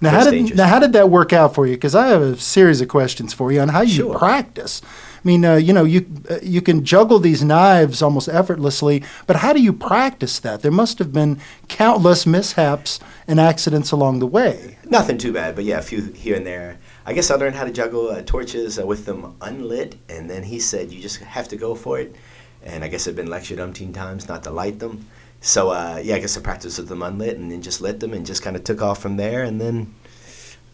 Now, 0.01 0.11
how 0.11 0.29
did 0.29 0.55
now 0.55 0.67
how 0.67 0.79
did 0.79 0.93
that 0.93 1.09
work 1.09 1.33
out 1.33 1.53
for 1.53 1.67
you? 1.67 1.73
Because 1.75 1.93
I 1.95 2.07
have 2.07 2.21
a 2.21 2.37
series 2.37 2.79
of 2.81 2.87
questions 2.87 3.33
for 3.33 3.51
you 3.51 3.59
on 3.59 3.69
how 3.69 3.81
you 3.81 3.95
Sure. 3.95 4.17
practice. 4.17 4.81
I 4.83 5.27
mean, 5.27 5.43
uh, 5.43 5.55
you 5.55 5.73
know, 5.73 5.83
you 5.83 6.05
uh, 6.29 6.37
you 6.41 6.61
can 6.61 6.85
juggle 6.85 7.19
these 7.19 7.43
knives 7.43 8.01
almost 8.01 8.29
effortlessly, 8.29 9.03
but 9.27 9.37
how 9.37 9.51
do 9.51 9.61
you 9.61 9.73
practice 9.73 10.39
that? 10.39 10.61
There 10.61 10.71
must 10.71 10.99
have 10.99 11.11
been 11.11 11.39
countless 11.67 12.25
mishaps 12.25 12.99
and 13.27 13.39
accidents 13.39 13.91
along 13.91 14.19
the 14.19 14.27
way. 14.27 14.77
Nothing 14.85 15.17
too 15.17 15.33
bad, 15.33 15.55
but 15.55 15.65
yeah, 15.65 15.79
a 15.79 15.81
few 15.81 16.01
here 16.13 16.35
and 16.35 16.45
there. 16.47 16.77
I 17.05 17.11
guess 17.13 17.29
I 17.29 17.35
learned 17.35 17.55
how 17.55 17.65
to 17.65 17.71
juggle 17.71 18.09
uh, 18.09 18.21
torches 18.21 18.79
uh, 18.79 18.85
with 18.85 19.05
them 19.05 19.35
unlit, 19.41 19.95
and 20.07 20.29
then 20.29 20.43
he 20.43 20.59
said 20.59 20.91
you 20.93 21.01
just 21.01 21.17
have 21.17 21.49
to 21.49 21.57
go 21.57 21.75
for 21.75 21.99
it. 21.99 22.15
And 22.63 22.83
I 22.83 22.87
guess 22.87 23.07
I've 23.07 23.15
been 23.15 23.29
lectured 23.29 23.59
umpteen 23.59 23.93
times 23.93 24.27
not 24.27 24.43
to 24.43 24.51
light 24.51 24.79
them. 24.79 25.07
So 25.41 25.69
uh, 25.69 26.01
yeah, 26.03 26.15
I 26.15 26.19
guess 26.19 26.37
I 26.37 26.41
practiced 26.41 26.77
with 26.79 26.89
them 26.89 27.01
unlit, 27.01 27.37
and 27.37 27.51
then 27.51 27.61
just 27.61 27.81
lit 27.81 27.99
them, 27.99 28.13
and 28.13 28.25
just 28.25 28.41
kind 28.43 28.55
of 28.55 28.63
took 28.63 28.81
off 28.81 29.01
from 29.01 29.17
there. 29.17 29.43
And 29.43 29.59
then 29.59 29.93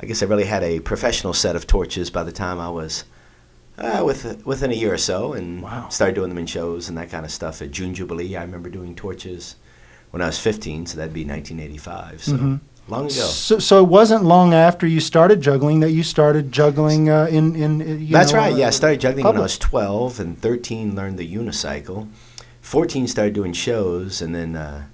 I 0.02 0.06
guess 0.06 0.22
I 0.24 0.26
really 0.26 0.46
had 0.46 0.64
a 0.64 0.80
professional 0.80 1.34
set 1.34 1.56
of 1.56 1.68
torches 1.68 2.10
by 2.10 2.24
the 2.24 2.32
time 2.32 2.60
I 2.60 2.70
was 2.70 3.04
uh, 3.78 4.02
with, 4.06 4.46
within 4.46 4.72
a 4.72 4.76
year 4.76 4.94
or 4.94 4.98
so, 4.98 5.34
and 5.34 5.62
Wow. 5.62 5.90
started 5.90 6.16
doing 6.16 6.30
them 6.30 6.38
in 6.38 6.46
shows 6.48 6.88
and 6.90 6.98
that 6.98 7.10
kind 7.12 7.26
of 7.26 7.32
stuff. 7.32 7.62
At 7.62 7.72
June 7.72 7.94
Jubilee, 7.94 8.36
I 8.36 8.42
remember 8.42 8.70
doing 8.70 8.96
torches 8.96 9.56
when 10.12 10.22
I 10.22 10.28
was 10.28 10.40
15, 10.40 10.86
so 10.88 10.98
that'd 10.98 11.14
be 11.14 11.26
1985. 11.26 12.24
So 12.24 12.32
Mhm. 12.38 12.60
long 12.88 13.06
ago. 13.06 13.12
So, 13.12 13.60
so 13.60 13.84
it 13.84 13.88
wasn't 13.90 14.24
long 14.24 14.54
after 14.54 14.88
you 14.88 15.00
started 15.02 15.42
juggling 15.42 15.82
that 15.82 15.92
you 15.92 16.04
started 16.04 16.52
juggling 16.54 17.10
uh, 17.10 17.28
in 17.30 17.56
in. 17.56 17.82
uh, 17.82 17.98
That's 18.12 18.32
know, 18.32 18.40
right. 18.40 18.56
Yeah, 18.56 18.68
I 18.68 18.72
started 18.72 19.02
juggling 19.02 19.26
when 19.26 19.38
I 19.38 19.42
was 19.42 19.58
12, 19.58 20.20
and 20.22 20.42
13 20.42 20.96
learned 20.96 21.20
the 21.20 21.28
unicycle. 21.36 22.08
14 22.66 23.08
started 23.08 23.36
doing 23.36 23.54
shows, 23.54 24.24
and 24.24 24.34
then 24.34 24.56
uh, 24.56 24.86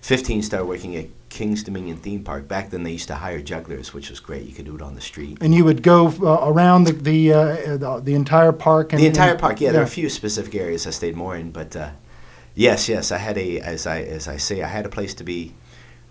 15 0.00 0.42
started 0.42 0.66
working 0.66 0.96
at 0.96 1.06
King's 1.28 1.62
Dominion 1.62 1.96
Theme 1.96 2.24
Park. 2.24 2.48
Back 2.48 2.70
then, 2.70 2.82
they 2.82 2.90
used 2.90 3.06
to 3.06 3.14
hire 3.14 3.40
jugglers, 3.40 3.94
which 3.94 4.10
was 4.10 4.18
great. 4.18 4.42
You 4.42 4.52
could 4.52 4.64
do 4.64 4.74
it 4.74 4.82
on 4.82 4.96
the 4.96 5.00
street. 5.00 5.38
And 5.40 5.54
you 5.54 5.64
would 5.64 5.84
go 5.84 6.08
uh, 6.08 6.40
around 6.42 6.84
the 6.84 6.92
the, 6.92 7.32
uh, 7.32 7.76
the 7.76 8.00
the 8.02 8.14
entire 8.14 8.50
park. 8.50 8.92
And, 8.92 9.00
the 9.00 9.06
entire 9.06 9.30
and- 9.30 9.40
park, 9.40 9.60
yeah, 9.60 9.70
There 9.70 9.80
are 9.80 9.84
a 9.84 9.96
few 10.00 10.08
specific 10.08 10.56
areas 10.56 10.88
I 10.88 10.90
stayed 10.90 11.14
more 11.14 11.36
in, 11.36 11.52
but 11.52 11.76
uh, 11.76 11.90
yes, 12.56 12.88
yes, 12.88 13.12
I 13.12 13.18
had 13.18 13.38
a 13.38 13.60
as 13.60 13.86
I 13.86 14.00
as 14.00 14.26
I 14.26 14.36
say, 14.36 14.62
I 14.62 14.68
had 14.68 14.84
a 14.84 14.90
place 14.90 15.14
to 15.14 15.24
be. 15.24 15.54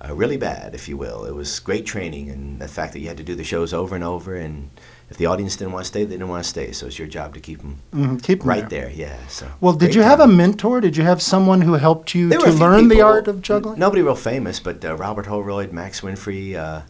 Uh, 0.01 0.15
really 0.15 0.37
bad, 0.37 0.73
if 0.73 0.87
you 0.87 0.95
will. 0.95 1.25
It 1.25 1.35
was 1.35 1.59
great 1.59 1.85
training, 1.85 2.29
and 2.29 2.61
the 2.61 2.69
fact 2.69 2.93
that 2.93 3.01
you 3.01 3.09
had 3.09 3.17
to 3.17 3.23
do 3.23 3.35
the 3.35 3.43
shows 3.43 3.73
over 3.73 3.95
and 3.95 4.03
over, 4.05 4.33
and 4.33 4.69
if 5.09 5.17
the 5.17 5.25
audience 5.25 5.55
didn't 5.55 5.73
want 5.73 5.83
to 5.85 5.87
stay, 5.87 6.03
they 6.03 6.11
didn't 6.15 6.29
want 6.29 6.43
to 6.43 6.49
stay. 6.49 6.71
So 6.71 6.85
it's 6.87 6.99
your 6.99 7.07
job 7.07 7.33
to 7.33 7.39
keep 7.39 7.59
them 7.61 7.77
Mhm, 7.93 8.21
keep 8.21 8.41
'em 8.41 8.47
right 8.49 8.69
there. 8.69 8.85
there. 8.87 8.91
Yeah. 8.95 9.17
So. 9.27 9.47
Well, 9.61 9.73
did 9.73 9.95
you 9.95 10.01
have 10.03 10.19
a 10.19 10.27
mentor? 10.27 10.81
Did 10.81 10.95
you 10.97 11.03
have 11.03 11.21
someone 11.21 11.61
who 11.61 11.73
helped 11.73 12.13
you 12.15 12.29
There 12.29 12.39
to 12.39 12.51
learn 12.51 12.87
the 12.87 13.01
art 13.01 13.27
of 13.27 13.41
juggling? 13.41 13.79
Nobody 13.79 14.01
real 14.01 14.15
famous, 14.15 14.59
but 14.59 14.83
uh, 14.85 14.95
Robert 14.95 15.25
Holroyd, 15.25 15.71
Max 15.73 16.01
Winfrey, 16.01 16.55
uh, 16.55 16.81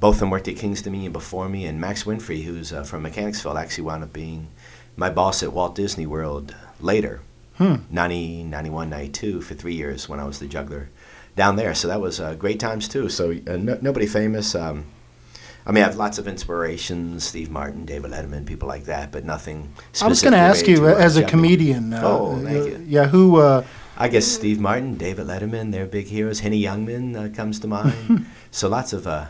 both 0.00 0.16
of 0.16 0.20
them 0.20 0.30
worked 0.30 0.48
at 0.48 0.56
King's 0.56 0.82
Dominion 0.82 1.12
before 1.12 1.48
me, 1.48 1.64
and 1.66 1.80
Max 1.80 2.04
Winfrey, 2.04 2.42
who's 2.44 2.72
uh, 2.72 2.82
from 2.82 3.02
Mechanicsville, 3.02 3.56
actually 3.58 3.84
wound 3.84 4.02
up 4.02 4.12
being 4.12 4.48
my 4.96 5.08
boss 5.10 5.42
at 5.42 5.52
Walt 5.52 5.74
Disney 5.74 6.06
World 6.06 6.54
later, 6.80 7.20
Hmm. 7.58 7.76
90, 7.90 8.44
91, 8.44 8.88
92, 8.90 9.40
for 9.42 9.54
three 9.54 9.74
years 9.74 10.08
when 10.08 10.18
I 10.18 10.24
was 10.24 10.38
the 10.38 10.46
juggler 10.46 10.88
down 11.36 11.56
there. 11.56 11.74
So 11.74 11.86
that 11.88 12.00
was 12.00 12.18
uh, 12.18 12.34
great 12.34 12.58
times 12.58 12.88
too. 12.88 13.08
So 13.08 13.30
uh, 13.46 13.56
no, 13.56 13.78
nobody 13.80 14.06
famous. 14.06 14.54
Um, 14.54 14.84
I 15.64 15.70
mean, 15.72 15.84
I 15.84 15.86
have 15.86 15.96
lots 15.96 16.18
of 16.18 16.26
inspirations: 16.26 17.24
Steve 17.24 17.50
Martin, 17.50 17.84
David 17.84 18.10
Letterman, 18.10 18.46
people 18.46 18.68
like 18.68 18.84
that, 18.84 19.12
but 19.12 19.24
nothing. 19.24 19.72
I 20.00 20.08
was 20.08 20.20
going 20.22 20.32
to 20.32 20.38
ask 20.38 20.66
you, 20.66 20.86
uh, 20.88 20.94
as 20.94 21.16
a 21.16 21.24
comedian. 21.24 21.92
Uh, 21.92 22.00
Oh, 22.04 22.36
thank 22.42 22.56
uh, 22.62 22.64
you. 22.78 22.84
Yeah, 22.88 23.06
who? 23.06 23.36
Uh, 23.38 23.64
I 23.96 24.08
guess 24.08 24.26
Steve 24.26 24.58
Martin, 24.58 24.96
David 24.96 25.26
Letterman, 25.26 25.70
they're 25.70 25.86
big 25.86 26.06
heroes. 26.06 26.40
Henny 26.40 26.60
Youngman 26.62 27.14
uh, 27.14 27.34
comes 27.36 27.60
to 27.60 27.68
mind. 27.68 28.26
so 28.50 28.68
lots 28.68 28.92
of 28.92 29.06
uh, 29.06 29.26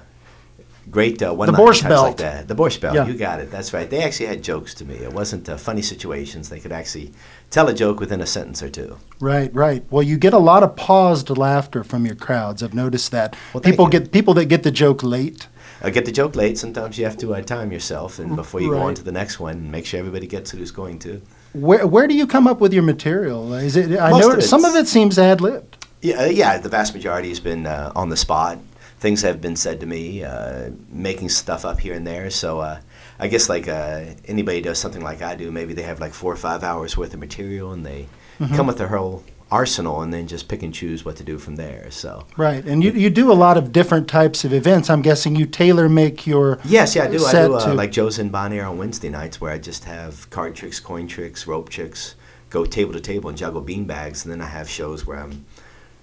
great 0.91 1.21
uh, 1.23 1.35
one 1.35 1.49
Borscht 1.51 1.83
like 1.83 1.89
Belt. 1.91 2.17
that. 2.19 2.49
The 2.49 2.55
Borscht 2.55 2.81
Belt, 2.81 2.95
Yeah. 2.95 3.07
you 3.07 3.15
got 3.15 3.41
it. 3.41 3.51
That's 3.51 3.73
right. 3.75 3.91
They 3.91 4.03
actually 4.03 4.27
had 4.27 4.43
jokes 4.43 4.73
to 4.75 4.85
me. 4.85 4.95
It 4.95 5.13
wasn't 5.13 5.49
uh, 5.49 5.57
funny 5.57 5.83
situations. 5.83 6.49
They 6.49 6.61
could 6.61 6.73
actually 6.73 7.13
tell 7.51 7.69
a 7.69 7.75
joke 7.75 8.01
within 8.01 8.21
a 8.21 8.27
sentence 8.27 8.63
or 8.63 8.71
two. 8.71 8.97
right, 9.21 9.53
right. 9.55 9.85
Well, 9.91 10.03
you 10.03 10.17
get 10.17 10.33
a 10.33 10.39
lot 10.39 10.63
of 10.63 10.77
paused 10.77 11.29
laughter 11.37 11.85
from 11.85 12.07
your 12.07 12.15
crowds. 12.17 12.63
I've 12.63 12.73
noticed 12.75 13.11
that. 13.11 13.37
Well, 13.53 13.61
people 13.61 13.89
get 13.89 14.13
people 14.13 14.33
that 14.35 14.47
get 14.47 14.63
the 14.63 14.71
joke 14.71 15.03
late. 15.03 15.49
Uh, 15.83 15.91
get 15.91 16.05
the 16.05 16.13
joke 16.13 16.37
late. 16.37 16.57
Sometimes 16.59 16.97
you 16.97 17.05
have 17.05 17.17
to 17.19 17.35
uh, 17.35 17.41
time 17.43 17.73
yourself, 17.73 18.19
and 18.19 18.37
before 18.37 18.61
you 18.61 18.71
go 18.71 18.79
on 18.81 18.95
to 18.95 19.03
the 19.03 19.13
next 19.13 19.41
one, 19.41 19.57
and 19.57 19.73
make 19.73 19.85
sure 19.85 19.99
everybody 19.99 20.27
gets 20.27 20.55
it 20.55 20.59
who's 20.59 20.71
going 20.71 20.99
to. 21.01 21.21
Where 21.55 21.87
where 21.87 22.07
do 22.07 22.15
you 22.15 22.27
come 22.27 22.47
up 22.47 22.61
with 22.61 22.73
your 22.73 22.83
material? 22.85 23.53
Is 23.55 23.77
it? 23.77 23.99
I 23.99 24.11
know 24.19 24.39
some 24.41 24.65
of 24.65 24.75
it 24.77 24.87
seems 24.87 25.19
ad 25.19 25.41
libbed. 25.41 25.87
Yeah, 26.01 26.23
uh, 26.23 26.27
yeah. 26.27 26.59
The 26.59 26.69
vast 26.69 26.95
majority 26.95 27.29
has 27.31 27.41
been 27.41 27.67
uh, 27.67 27.93
on 27.97 28.09
the 28.09 28.17
spot. 28.17 28.59
Things 29.01 29.23
have 29.23 29.41
been 29.41 29.57
said 29.57 29.81
to 29.81 29.87
me, 29.87 30.23
uh, 30.23 30.71
making 30.89 31.29
stuff 31.29 31.65
up 31.65 31.81
here 31.81 31.95
and 31.95 32.07
there. 32.07 32.31
So 32.31 32.61
uh, 32.61 32.79
I 33.19 33.27
guess 33.27 33.49
like 33.49 33.67
uh, 33.67 34.05
anybody 34.27 34.61
does 34.61 34.79
something 34.79 35.03
like 35.03 35.21
I 35.23 35.35
do, 35.35 35.51
maybe 35.51 35.75
they 35.75 35.83
have 35.83 35.99
like 36.01 36.15
four 36.15 36.33
or 36.33 36.37
five 36.37 36.63
hours 36.63 36.97
worth 36.97 37.13
of 37.15 37.21
material, 37.21 37.73
and 37.73 37.85
they 37.85 38.07
Mm-hmm. 38.41 38.57
come 38.57 38.67
with 38.67 38.79
their 38.79 38.89
whole 38.89 39.23
arsenal, 39.53 40.01
and 40.03 40.13
then 40.13 40.27
just 40.27 40.49
pick 40.49 40.63
and 40.63 40.73
choose 40.75 41.05
what 41.05 41.17
to 41.17 41.25
do 41.25 41.39
from 41.39 41.57
there. 41.57 41.91
So 41.91 42.27
Right, 42.37 42.65
and 42.65 42.83
you, 42.83 42.91
you 42.93 43.11
do 43.11 43.31
a 43.31 43.35
lot 43.47 43.57
of 43.57 43.71
different 43.71 44.09
types 44.09 44.45
of 44.45 44.53
events. 44.53 44.89
I'm 44.91 45.03
guessing 45.03 45.37
you 45.37 45.47
tailor 45.47 45.89
make 45.89 46.27
your 46.27 46.59
yes, 46.65 46.97
yeah, 46.97 47.05
I 47.05 47.09
do. 47.09 47.25
I 47.25 47.33
do 47.33 47.55
uh, 47.55 47.75
like 47.75 47.93
Joe's 47.93 48.19
in 48.19 48.31
Bon 48.31 48.53
Air 48.53 48.67
on 48.67 48.79
Wednesday 48.79 49.11
nights, 49.11 49.41
where 49.41 49.53
I 49.53 49.59
just 49.59 49.85
have 49.85 50.29
card 50.31 50.55
tricks, 50.57 50.81
coin 50.81 51.07
tricks, 51.07 51.47
rope 51.47 51.69
tricks, 51.69 52.15
go 52.51 52.65
table 52.65 52.93
to 52.95 53.01
table 53.01 53.29
and 53.29 53.39
juggle 53.39 53.61
bean 53.61 53.85
bags, 53.85 54.25
and 54.25 54.33
then 54.33 54.41
I 54.41 54.47
have 54.47 54.69
shows 54.69 55.07
where 55.07 55.19
I'm 55.19 55.45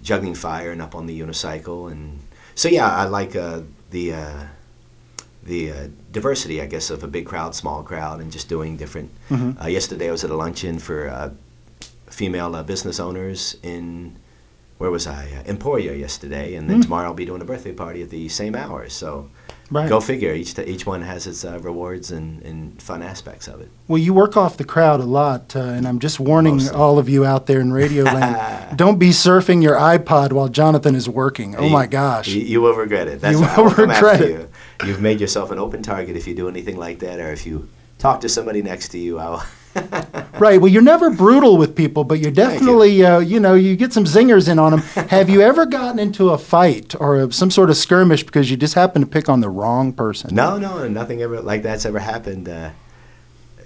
juggling 0.01 0.35
fire 0.35 0.71
and 0.71 0.81
up 0.81 0.95
on 0.95 1.07
the 1.07 1.19
unicycle, 1.19 1.91
and 1.91 2.19
so 2.55 2.69
yeah, 2.69 2.89
I 2.95 3.05
like 3.05 3.35
uh, 3.35 3.62
the 3.89 4.13
uh, 4.13 4.43
the 5.43 5.71
uh, 5.71 5.88
diversity, 6.12 6.62
I 6.62 6.65
guess, 6.67 6.89
of 6.89 7.03
a 7.03 7.07
big 7.07 7.25
crowd, 7.25 7.55
small 7.55 7.81
crowd, 7.83 8.19
and 8.21 8.31
just 8.31 8.47
doing 8.49 8.77
different. 8.77 9.09
Mhm. 9.29 9.62
Uh, 9.62 9.67
yesterday, 9.67 10.09
I 10.09 10.12
was 10.12 10.23
at 10.23 10.29
a 10.29 10.35
luncheon 10.35 10.79
for 10.79 11.07
uh, 11.09 11.29
female 12.10 12.56
uh, 12.56 12.63
business 12.63 13.00
owners 13.00 13.56
in 13.63 14.17
where 14.78 14.91
was 14.91 15.08
I? 15.08 15.26
Uh, 15.38 15.50
Emporia 15.50 15.93
yesterday, 15.93 16.56
and 16.56 16.69
then 16.69 16.78
Hmm. 16.78 16.84
tomorrow 16.84 17.08
I'll 17.10 17.13
be 17.13 17.26
doing 17.26 17.41
a 17.41 17.45
birthday 17.45 17.74
party 17.74 18.02
at 18.02 18.10
the 18.10 18.30
same 18.30 18.56
hour. 18.56 18.88
So 18.88 19.30
right. 19.69 19.89
go 19.89 20.00
figure. 20.00 20.34
Each 20.34 20.58
each 20.60 20.86
one 20.86 21.02
has 21.02 21.28
its 21.28 21.43
uh, 21.43 21.60
rewards 21.60 22.12
and, 22.12 22.41
and 22.43 22.82
fun 22.82 23.04
aspects 23.04 23.50
of 23.50 23.60
it. 23.60 23.69
Well, 23.89 23.98
you 23.98 24.13
work 24.13 24.38
off 24.38 24.56
the 24.56 24.63
crowd 24.63 25.02
a 25.02 25.04
lot, 25.04 25.54
uh, 25.54 25.60
and 25.60 25.86
I'm 25.86 26.00
just 26.00 26.17
warning 26.17 26.58
Mostly. 26.58 26.78
all 26.78 26.98
of 26.98 27.10
you 27.10 27.26
out 27.26 27.45
there 27.45 27.60
in 27.60 27.74
radio 27.74 28.04
land: 28.17 28.78
don't 28.78 29.00
be 29.00 29.10
surfing 29.10 29.62
your 29.62 29.76
iPod 29.76 30.32
while 30.32 30.48
Jonathan 30.48 30.95
is 30.95 31.10
working. 31.10 31.58
Oh 31.58 31.65
You- 31.65 31.69
my 31.72 31.86
gosh! 31.86 32.30
You, 32.30 32.39
you 32.41 32.62
will 32.62 32.74
regret 32.76 33.10
it. 33.10 33.19
That's 33.19 33.38
You 33.38 33.41
will 33.63 33.69
regret 33.72 34.22
it. 34.22 34.30
You. 34.30 34.50
You've 34.88 35.02
made 35.02 35.19
yourself 35.19 35.52
an 35.52 35.60
open 35.60 35.84
target 35.84 36.15
if 36.15 36.26
you 36.26 36.34
do 36.36 36.48
anything 36.48 36.78
like 36.78 37.00
that, 37.00 37.19
or 37.19 37.34
if 37.34 37.45
you 37.45 37.67
talk 37.98 38.22
to 38.22 38.30
somebody 38.30 38.62
next 38.62 38.89
to 38.93 38.98
you. 38.98 39.19
I'll 39.19 39.43
Right. 40.39 40.62
Well, 40.62 40.72
you're 40.72 40.82
never 40.82 41.10
brutal 41.10 41.58
with 41.58 41.76
people, 41.76 42.06
but 42.06 42.20
you're 42.20 42.32
Thank 42.32 42.54
you. 42.54 42.60
definitely, 42.60 43.06
uh, 43.06 43.20
you 43.20 43.42
know, 43.42 43.56
you 43.56 43.76
get 43.76 43.92
some 43.92 44.06
zingers 44.06 44.48
in 44.48 44.58
on 44.58 44.72
them. 44.72 44.80
Have 45.10 45.30
you 45.30 45.42
ever 45.42 45.65
gotten 45.65 46.00
into 46.00 46.30
a 46.30 46.38
fight 46.38 46.96
or 46.98 47.30
some 47.30 47.52
sort 47.52 47.70
of 47.70 47.76
skirmish 47.76 48.24
because 48.24 48.50
you 48.50 48.56
just 48.56 48.74
happen 48.74 49.02
to 49.02 49.08
pick 49.08 49.28
on 49.28 49.42
the 49.42 49.50
wrong 49.50 49.92
person? 49.92 50.34
No, 50.34 50.58
no, 50.58 50.88
nothing 50.88 51.22
ever 51.22 51.42
like 51.42 51.62
that's 51.62 51.86
ever 51.86 52.00
happened. 52.00 52.48
Uh, 52.48 52.70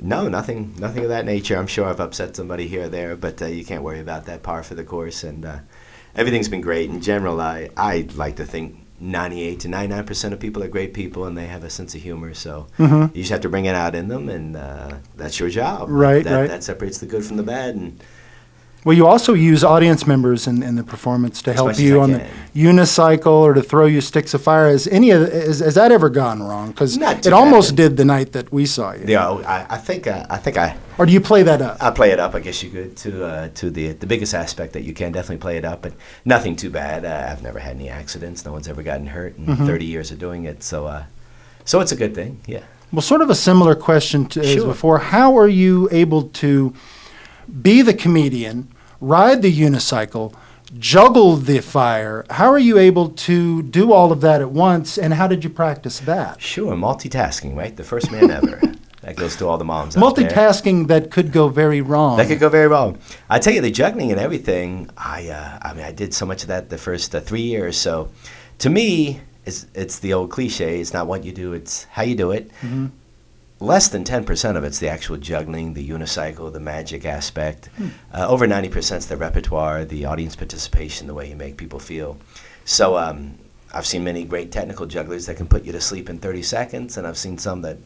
no, 0.02 0.28
nothing, 0.28 0.74
nothing 0.80 1.04
of 1.04 1.10
that 1.10 1.26
nature. 1.26 1.58
I'm 1.58 1.68
sure 1.68 1.86
I've 1.86 2.00
upset 2.00 2.36
somebody 2.36 2.68
here 2.68 2.86
or 2.86 2.90
there, 2.90 3.16
but 3.16 3.40
uh, 3.40 3.46
you 3.46 3.64
can't 3.64 3.84
worry 3.84 4.00
about 4.00 4.26
that. 4.26 4.42
Par 4.42 4.64
for 4.64 4.74
the 4.74 4.84
course, 4.84 5.24
and 5.24 5.46
uh, 5.46 5.60
everything's 6.16 6.50
been 6.50 6.62
great. 6.62 6.90
In 6.90 7.02
general, 7.02 7.40
I 7.40 7.70
I 7.78 8.08
like 8.16 8.38
to 8.38 8.46
think 8.48 8.83
98 9.04 9.60
to 9.62 9.68
99 9.68 10.06
percent 10.06 10.34
of 10.34 10.40
people 10.40 10.64
are 10.64 10.68
great 10.68 10.94
people, 10.94 11.26
and 11.26 11.38
they 11.38 11.48
have 11.48 11.64
a 11.64 11.70
sense 11.70 11.94
of 11.94 12.02
humor. 12.02 12.34
So 12.34 12.68
Mhm. 12.80 13.14
you 13.16 13.22
just 13.24 13.32
have 13.32 13.42
to 13.42 13.50
bring 13.50 13.66
it 13.66 13.76
out 13.76 13.96
in 13.96 14.08
them, 14.08 14.30
and 14.30 14.56
uh, 14.56 14.94
that's 15.18 15.40
your 15.40 15.50
job. 15.50 15.88
Right, 15.90 16.24
that, 16.24 16.36
right. 16.40 16.50
That 16.50 16.64
separates 16.64 17.00
the 17.00 17.06
good 17.06 17.26
from 17.26 17.38
the 17.38 17.44
bad, 17.44 17.76
and 17.76 18.00
Well, 18.86 18.96
you 18.98 19.08
also 19.08 19.34
use 19.34 19.64
audience 19.64 20.06
members 20.06 20.46
in, 20.46 20.62
in 20.62 20.76
the 20.76 20.84
performance 20.84 21.42
to 21.44 21.54
help 21.54 21.80
you 21.80 22.02
on 22.02 22.12
the 22.12 22.26
unicycle 22.54 23.28
or 23.42 23.54
to 23.54 23.62
throw 23.62 23.86
you 23.86 24.02
sticks 24.02 24.34
of 24.34 24.42
fire. 24.44 24.68
Has 24.70 24.88
any 24.88 25.12
of 25.12 25.32
has, 25.32 25.60
has 25.60 25.76
that 25.76 25.92
ever 25.92 26.10
gone 26.10 26.44
wrong? 26.44 26.72
Because 26.72 26.98
it 26.98 27.32
almost 27.34 27.72
bad. 27.72 27.76
did 27.78 27.98
the 27.98 28.06
night 28.06 28.34
that 28.34 28.52
we 28.52 28.66
saw 28.66 28.92
you. 28.94 29.06
yeah, 29.08 29.28
I, 29.30 29.66
I 29.76 29.78
think 29.78 30.08
uh, 30.08 30.26
I 30.30 30.38
think 30.38 30.58
I. 30.58 30.76
Or 30.98 31.06
do 31.06 31.14
you 31.14 31.22
play 31.22 31.44
that 31.44 31.62
up? 31.62 31.78
I 31.82 31.92
play 31.92 32.12
it 32.12 32.20
up, 32.20 32.36
I 32.36 32.40
guess 32.40 32.62
you 32.62 32.70
could, 32.70 32.98
to 32.98 33.26
uh, 33.26 33.50
to 33.56 33.70
the 33.70 33.94
the 33.94 34.06
biggest 34.08 34.34
aspect 34.34 34.74
that 34.74 34.84
you 34.84 34.94
can. 34.94 35.12
Definitely 35.14 35.38
play 35.42 35.58
it 35.58 35.66
up, 35.66 35.82
but 35.82 35.94
nothing 36.26 36.56
too 36.56 36.70
bad. 36.70 37.06
Uh, 37.06 37.32
I've 37.32 37.42
never 37.42 37.60
had 37.60 37.76
any 37.78 37.90
accidents. 37.90 38.44
No 38.46 38.52
one's 38.52 38.68
ever 38.68 38.84
gotten 38.84 39.08
hurt 39.08 39.38
in 39.38 39.46
Mhm. 39.46 39.66
30 39.66 39.86
years 39.86 40.12
of 40.12 40.20
doing 40.20 40.44
it. 40.46 40.62
So, 40.64 40.88
uh, 40.88 41.04
so 41.66 41.80
it's 41.80 41.92
a 41.92 41.96
good 41.96 42.14
thing. 42.14 42.40
Yeah. 42.46 42.64
Well, 42.92 43.02
sort 43.02 43.22
of 43.22 43.30
a 43.30 43.36
similar 43.36 43.76
question 43.76 44.26
to 44.28 44.42
as 44.42 44.64
before. 44.64 45.00
How 45.00 45.38
are 45.38 45.48
you 45.48 45.88
able 45.92 46.24
to 46.44 46.74
be 47.62 47.82
the 47.82 47.94
comedian, 47.94 48.68
ride 49.04 49.42
the 49.42 49.52
unicycle, 49.54 50.34
juggle 50.80 51.36
the 51.36 51.60
fire? 51.60 52.26
How 52.30 52.50
are 52.50 52.60
you 52.60 52.78
able 52.78 53.10
to 53.10 53.62
do 53.64 53.92
all 53.92 54.12
of 54.12 54.22
that 54.22 54.42
at 54.42 54.52
once, 54.52 54.98
and 54.98 55.14
how 55.14 55.28
did 55.28 55.44
you 55.44 55.50
practice 55.50 56.00
that? 56.02 56.42
Sure, 56.42 56.74
multitasking, 56.74 57.56
right? 57.56 57.76
The 57.76 57.84
first 57.84 58.12
man 58.12 58.32
ever. 58.32 58.62
that 59.02 59.18
goes 59.18 59.36
to 59.38 59.48
all 59.48 59.58
the 59.58 59.66
moms. 59.66 59.96
Multitasking 59.96 60.88
that 60.88 61.12
could 61.12 61.32
go 61.32 61.50
very 61.50 61.82
wrong. 61.82 62.18
That 62.18 62.28
could 62.28 62.40
go 62.40 62.50
very 62.50 62.68
wrong. 62.68 62.98
I 63.30 63.40
tell 63.40 63.54
you, 63.54 63.62
the 63.62 63.72
juggling 63.72 64.12
and 64.12 64.20
everything. 64.20 64.90
I, 64.98 65.28
uh, 65.30 65.60
I 65.62 65.74
mean, 65.74 65.84
I 65.84 65.92
did 65.92 66.14
so 66.14 66.26
much 66.26 66.44
of 66.44 66.48
that 66.48 66.70
the 66.70 66.78
first 66.78 67.14
uh, 67.14 67.20
three 67.20 67.42
years. 67.42 67.78
So, 67.78 68.10
to 68.60 68.70
me, 68.70 69.20
it's 69.46 69.68
it's 69.74 70.00
the 70.00 70.14
old 70.14 70.32
cliche. 70.32 70.80
It's 70.80 70.94
not 70.94 71.08
what 71.08 71.26
you 71.26 71.34
do; 71.34 71.52
it's 71.54 71.84
how 71.92 72.04
you 72.04 72.16
do 72.16 72.32
it. 72.32 72.50
Mhm. 72.62 72.92
Less 73.64 73.88
than 73.88 74.04
ten 74.04 74.26
percent 74.26 74.58
of 74.58 74.66
it's 74.66 74.80
the 74.80 74.90
actual 74.90 75.16
juggling, 75.16 75.74
the 75.74 75.90
unicycle, 75.90 76.52
the 76.52 76.60
magic 76.60 77.06
aspect. 77.06 77.70
Uh, 78.14 78.28
over 78.28 78.46
ninety 78.46 78.68
percent 78.68 79.00
is 79.00 79.08
the 79.08 79.16
repertoire, 79.16 79.86
the 79.86 80.04
audience 80.04 80.36
participation, 80.36 81.08
the 81.08 81.14
way 81.14 81.30
you 81.30 81.38
make 81.38 81.56
people 81.56 81.80
feel. 81.80 82.18
So, 82.66 82.98
um, 82.98 83.38
I've 83.74 83.86
seen 83.86 84.04
many 84.04 84.26
great 84.26 84.52
technical 84.52 84.86
jugglers 84.86 85.28
that 85.28 85.38
can 85.38 85.48
put 85.48 85.64
you 85.64 85.72
to 85.72 85.80
sleep 85.80 86.10
in 86.10 86.18
thirty 86.20 86.42
seconds, 86.44 86.98
and 86.98 87.08
I've 87.08 87.18
seen 87.18 87.38
some 87.38 87.62
that 87.62 87.78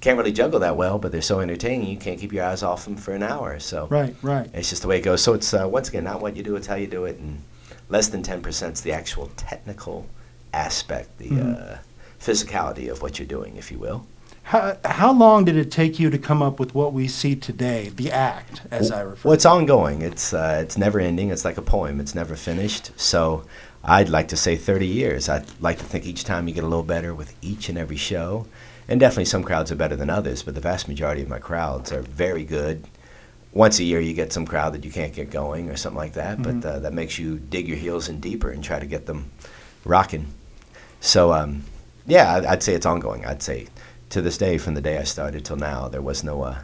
can't 0.00 0.16
really 0.16 0.30
juggle 0.30 0.60
that 0.60 0.76
well, 0.76 0.96
but 0.96 1.10
they're 1.10 1.22
so 1.22 1.40
entertaining 1.40 1.88
you 1.88 1.96
can't 1.96 2.20
keep 2.20 2.32
your 2.32 2.44
eyes 2.44 2.62
off 2.62 2.84
them 2.84 2.96
for 2.96 3.12
an 3.12 3.24
hour. 3.24 3.58
So. 3.58 3.88
Right, 3.88 4.14
right. 4.22 4.48
It's 4.54 4.70
just 4.70 4.82
the 4.82 4.88
way 4.88 4.98
it 4.98 5.02
goes. 5.02 5.22
So 5.24 5.34
it's 5.34 5.52
uh, 5.52 5.66
once 5.68 5.88
again 5.88 6.04
not 6.04 6.20
what 6.20 6.36
you 6.36 6.44
do; 6.44 6.54
it's 6.54 6.68
how 6.68 6.76
you 6.76 6.86
do 6.86 7.04
it, 7.04 7.18
and 7.18 7.42
less 7.88 8.06
than 8.06 8.22
ten 8.22 8.42
percent 8.42 8.74
is 8.74 8.82
the 8.82 8.92
actual 8.92 9.32
technical 9.36 10.06
aspect, 10.54 11.18
the 11.18 11.30
Mhm. 11.30 11.72
uh, 11.74 11.78
physicality 12.20 12.88
of 12.88 13.02
what 13.02 13.18
you're 13.18 13.26
doing, 13.26 13.56
if 13.56 13.72
you 13.72 13.78
will. 13.80 14.06
How, 14.46 14.76
how 14.84 15.12
long 15.12 15.44
did 15.44 15.56
it 15.56 15.72
take 15.72 15.98
you 15.98 16.08
to 16.08 16.18
come 16.18 16.40
up 16.40 16.60
with 16.60 16.72
what 16.72 16.92
we 16.92 17.08
see 17.08 17.34
today, 17.34 17.88
the 17.88 18.12
act, 18.12 18.62
as 18.70 18.92
I 18.92 19.00
refer? 19.00 19.28
Well, 19.28 19.34
it's 19.34 19.44
ongoing. 19.44 20.02
It's 20.02 20.32
uh, 20.32 20.60
it's 20.62 20.78
never 20.78 21.00
ending. 21.00 21.30
It's 21.30 21.44
like 21.44 21.58
a 21.58 21.62
poem. 21.62 21.98
It's 21.98 22.14
never 22.14 22.36
finished. 22.36 22.92
So 22.96 23.44
I'd 23.82 24.08
like 24.08 24.28
to 24.28 24.36
say 24.36 24.54
30 24.54 24.86
years. 24.86 25.28
I'd 25.28 25.46
like 25.60 25.78
to 25.78 25.84
think 25.84 26.06
each 26.06 26.22
time 26.22 26.46
you 26.46 26.54
get 26.54 26.62
a 26.62 26.68
little 26.68 26.84
better 26.84 27.12
with 27.12 27.34
each 27.42 27.68
and 27.68 27.76
every 27.76 27.96
show. 27.96 28.46
And 28.86 29.00
definitely 29.00 29.24
some 29.24 29.42
crowds 29.42 29.72
are 29.72 29.76
better 29.76 29.96
than 29.96 30.10
others, 30.10 30.44
but 30.44 30.54
the 30.54 30.60
vast 30.60 30.86
majority 30.86 31.22
of 31.22 31.28
my 31.28 31.40
crowds 31.40 31.90
are 31.90 32.02
very 32.02 32.44
good. 32.44 32.84
Once 33.52 33.80
a 33.80 33.84
year, 33.84 33.98
you 33.98 34.14
get 34.14 34.32
some 34.32 34.46
crowd 34.46 34.74
that 34.74 34.84
you 34.84 34.92
can't 34.92 35.12
get 35.12 35.28
going 35.28 35.68
or 35.70 35.76
something 35.76 35.98
like 35.98 36.12
that, 36.12 36.38
Mhm. 36.38 36.60
but 36.60 36.68
uh, 36.68 36.78
that 36.78 36.92
makes 36.92 37.18
you 37.18 37.38
dig 37.38 37.66
your 37.66 37.78
heels 37.78 38.08
in 38.08 38.20
deeper 38.20 38.50
and 38.50 38.62
try 38.62 38.78
to 38.78 38.86
get 38.86 39.06
them 39.06 39.28
rocking. 39.84 40.26
So, 41.00 41.32
um, 41.32 41.64
yeah, 42.06 42.44
I'd 42.48 42.62
say 42.62 42.74
it's 42.74 42.86
ongoing. 42.86 43.26
I'd 43.26 43.42
say 43.42 43.66
to 44.16 44.22
this 44.22 44.38
day, 44.38 44.56
from 44.56 44.72
the 44.72 44.80
day 44.80 44.96
I 44.96 45.04
started 45.04 45.44
till 45.44 45.56
now, 45.56 45.88
there 45.88 46.00
was 46.00 46.24
no 46.24 46.40
uh, 46.42 46.58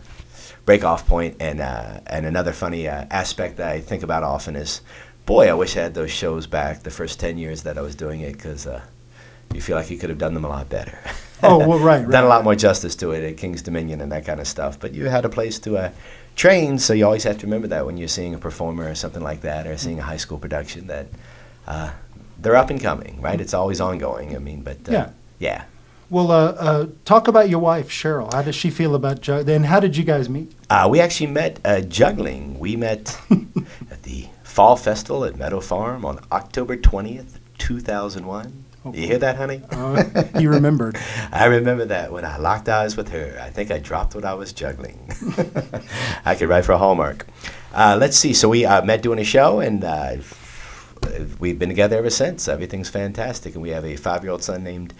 break 0.64 0.84
off 0.84 1.06
point. 1.06 1.36
And 1.38 1.60
uh, 1.60 2.00
and 2.06 2.24
another 2.24 2.52
funny 2.52 2.88
uh, 2.88 3.04
aspect 3.10 3.58
that 3.58 3.68
I 3.70 3.78
think 3.80 4.02
about 4.02 4.22
often 4.22 4.56
is, 4.56 4.80
boy, 5.26 5.50
I 5.50 5.52
wish 5.52 5.76
I 5.76 5.82
had 5.82 5.92
those 5.92 6.10
shows 6.10 6.46
back 6.46 6.82
the 6.82 6.90
first 6.90 7.20
ten 7.20 7.36
years 7.36 7.62
that 7.64 7.76
I 7.76 7.82
was 7.82 7.94
doing 7.94 8.22
it 8.22 8.32
because 8.32 8.66
uh, 8.66 8.80
you 9.52 9.60
feel 9.60 9.76
like 9.76 9.90
you 9.90 9.98
could 9.98 10.08
have 10.08 10.18
done 10.18 10.32
them 10.32 10.46
a 10.46 10.48
lot 10.48 10.70
better. 10.70 10.98
Oh, 11.42 11.58
well, 11.68 11.78
right, 11.78 12.08
done 12.10 12.24
a 12.24 12.28
lot 12.28 12.42
more 12.42 12.54
justice 12.54 12.96
to 12.96 13.10
it 13.10 13.22
at 13.22 13.36
King's 13.36 13.60
Dominion 13.60 14.00
and 14.00 14.10
that 14.12 14.24
kind 14.24 14.40
of 14.40 14.48
stuff. 14.48 14.80
But 14.80 14.94
you 14.94 15.10
had 15.10 15.26
a 15.26 15.28
place 15.28 15.58
to 15.60 15.76
uh, 15.76 15.90
train, 16.36 16.78
so 16.78 16.94
you 16.94 17.04
always 17.04 17.24
have 17.24 17.36
to 17.40 17.46
remember 17.46 17.68
that 17.68 17.84
when 17.84 17.98
you're 17.98 18.08
seeing 18.08 18.34
a 18.34 18.38
performer 18.38 18.88
or 18.88 18.94
something 18.94 19.22
like 19.22 19.42
that, 19.42 19.66
or 19.66 19.76
seeing 19.76 19.98
a 19.98 20.02
high 20.02 20.18
school 20.18 20.38
production 20.38 20.86
that. 20.86 21.06
Uh, 21.66 21.90
they're 22.38 22.56
up 22.56 22.70
and 22.70 22.80
coming, 22.80 23.20
right? 23.20 23.40
It's 23.40 23.54
always 23.54 23.80
ongoing. 23.80 24.34
I 24.34 24.40
mean, 24.40 24.62
but 24.62 24.78
uh, 24.88 24.92
Yeah. 24.92 25.10
yeah. 25.38 25.64
Well, 26.12 26.30
uh, 26.30 26.54
uh, 26.58 26.86
talk 27.06 27.26
about 27.26 27.48
your 27.48 27.60
wife, 27.60 27.88
Cheryl. 27.88 28.30
How 28.34 28.42
does 28.42 28.54
she 28.54 28.68
feel 28.68 28.94
about 28.94 29.22
juggling? 29.22 29.46
Then 29.46 29.64
how 29.64 29.80
did 29.80 29.96
you 29.96 30.04
guys 30.04 30.28
meet? 30.28 30.52
Uh, 30.68 30.86
we 30.90 31.00
actually 31.00 31.28
met 31.28 31.58
uh, 31.64 31.80
juggling. 31.80 32.58
We 32.58 32.76
met 32.76 33.18
at 33.90 34.02
the 34.02 34.26
Fall 34.42 34.76
Festival 34.76 35.24
at 35.24 35.36
Meadow 35.36 35.60
Farm 35.60 36.04
on 36.04 36.20
October 36.30 36.76
20th, 36.76 37.38
2001. 37.56 38.64
You 38.92 39.06
hear 39.06 39.16
that, 39.20 39.36
honey? 39.36 39.62
Uh, 39.70 40.24
he 40.38 40.46
remembered. 40.46 40.98
I 41.32 41.46
remember 41.46 41.86
that 41.86 42.12
when 42.12 42.26
I 42.26 42.36
locked 42.36 42.68
eyes 42.68 42.94
with 42.94 43.08
her. 43.08 43.40
I 43.40 43.48
think 43.48 43.70
I 43.70 43.78
dropped 43.78 44.14
what 44.14 44.26
I 44.26 44.34
was 44.34 44.52
juggling. 44.52 44.98
I 46.26 46.34
could 46.34 46.50
write 46.50 46.66
for 46.66 46.76
Hallmark. 46.76 47.26
Uh, 47.72 47.96
let's 47.98 48.18
see. 48.18 48.34
So 48.34 48.50
we 48.50 48.66
uh, 48.66 48.84
met 48.84 49.00
doing 49.00 49.18
a 49.18 49.24
show, 49.24 49.60
and 49.60 49.82
uh, 49.82 50.16
we've 51.38 51.58
been 51.58 51.70
together 51.70 51.96
ever 51.96 52.10
since. 52.10 52.48
Everything's 52.48 52.90
fantastic, 52.90 53.54
and 53.54 53.62
we 53.62 53.70
have 53.70 53.86
a 53.86 53.96
five-year-old 53.96 54.42
son 54.42 54.62
named 54.62 54.92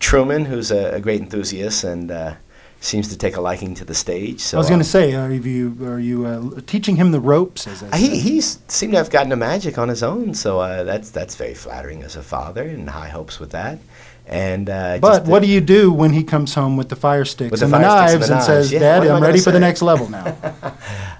Truman, 0.00 0.44
who's 0.46 0.70
a, 0.70 0.94
a 0.94 1.00
great 1.00 1.20
enthusiast 1.20 1.84
and 1.84 2.10
uh, 2.10 2.34
seems 2.80 3.08
to 3.08 3.16
take 3.18 3.36
a 3.36 3.40
liking 3.40 3.74
to 3.74 3.84
the 3.84 3.94
stage. 3.94 4.40
So 4.40 4.56
I 4.56 4.58
was 4.58 4.68
going 4.68 4.80
uh, 4.80 4.84
to 4.84 4.88
say, 4.88 5.14
are 5.14 5.30
you 5.30 5.76
are 5.82 6.00
you 6.00 6.26
uh, 6.26 6.60
teaching 6.66 6.96
him 6.96 7.12
the 7.12 7.20
ropes? 7.20 7.66
As 7.66 7.82
I 7.82 7.96
he 7.96 8.18
he's 8.18 8.58
seemed 8.68 8.92
to 8.94 8.98
have 8.98 9.10
gotten 9.10 9.30
to 9.30 9.36
magic 9.36 9.78
on 9.78 9.88
his 9.88 10.02
own, 10.02 10.34
so 10.34 10.60
uh, 10.60 10.82
that's 10.82 11.10
that's 11.10 11.36
very 11.36 11.54
flattering 11.54 12.02
as 12.02 12.16
a 12.16 12.22
father, 12.22 12.62
and 12.62 12.88
high 12.88 13.08
hopes 13.08 13.38
with 13.38 13.50
that. 13.50 13.78
And 14.26 14.70
uh, 14.70 14.98
But 15.00 15.26
what 15.26 15.42
do 15.42 15.48
you 15.48 15.60
do 15.60 15.92
when 15.92 16.12
he 16.12 16.22
comes 16.22 16.54
home 16.54 16.76
with 16.76 16.88
the 16.88 16.96
fire 16.96 17.24
sticks 17.24 17.58
the 17.58 17.66
and 17.66 17.74
the 17.74 18.06
sticks 18.08 18.14
and 18.14 18.20
knives 18.20 18.30
and 18.30 18.42
says, 18.42 18.72
yeah, 18.72 18.78
"Daddy, 18.78 19.10
I'm 19.10 19.22
ready 19.22 19.40
for 19.40 19.50
the 19.50 19.60
next 19.60 19.82
level 19.82 20.08
now"? 20.08 20.36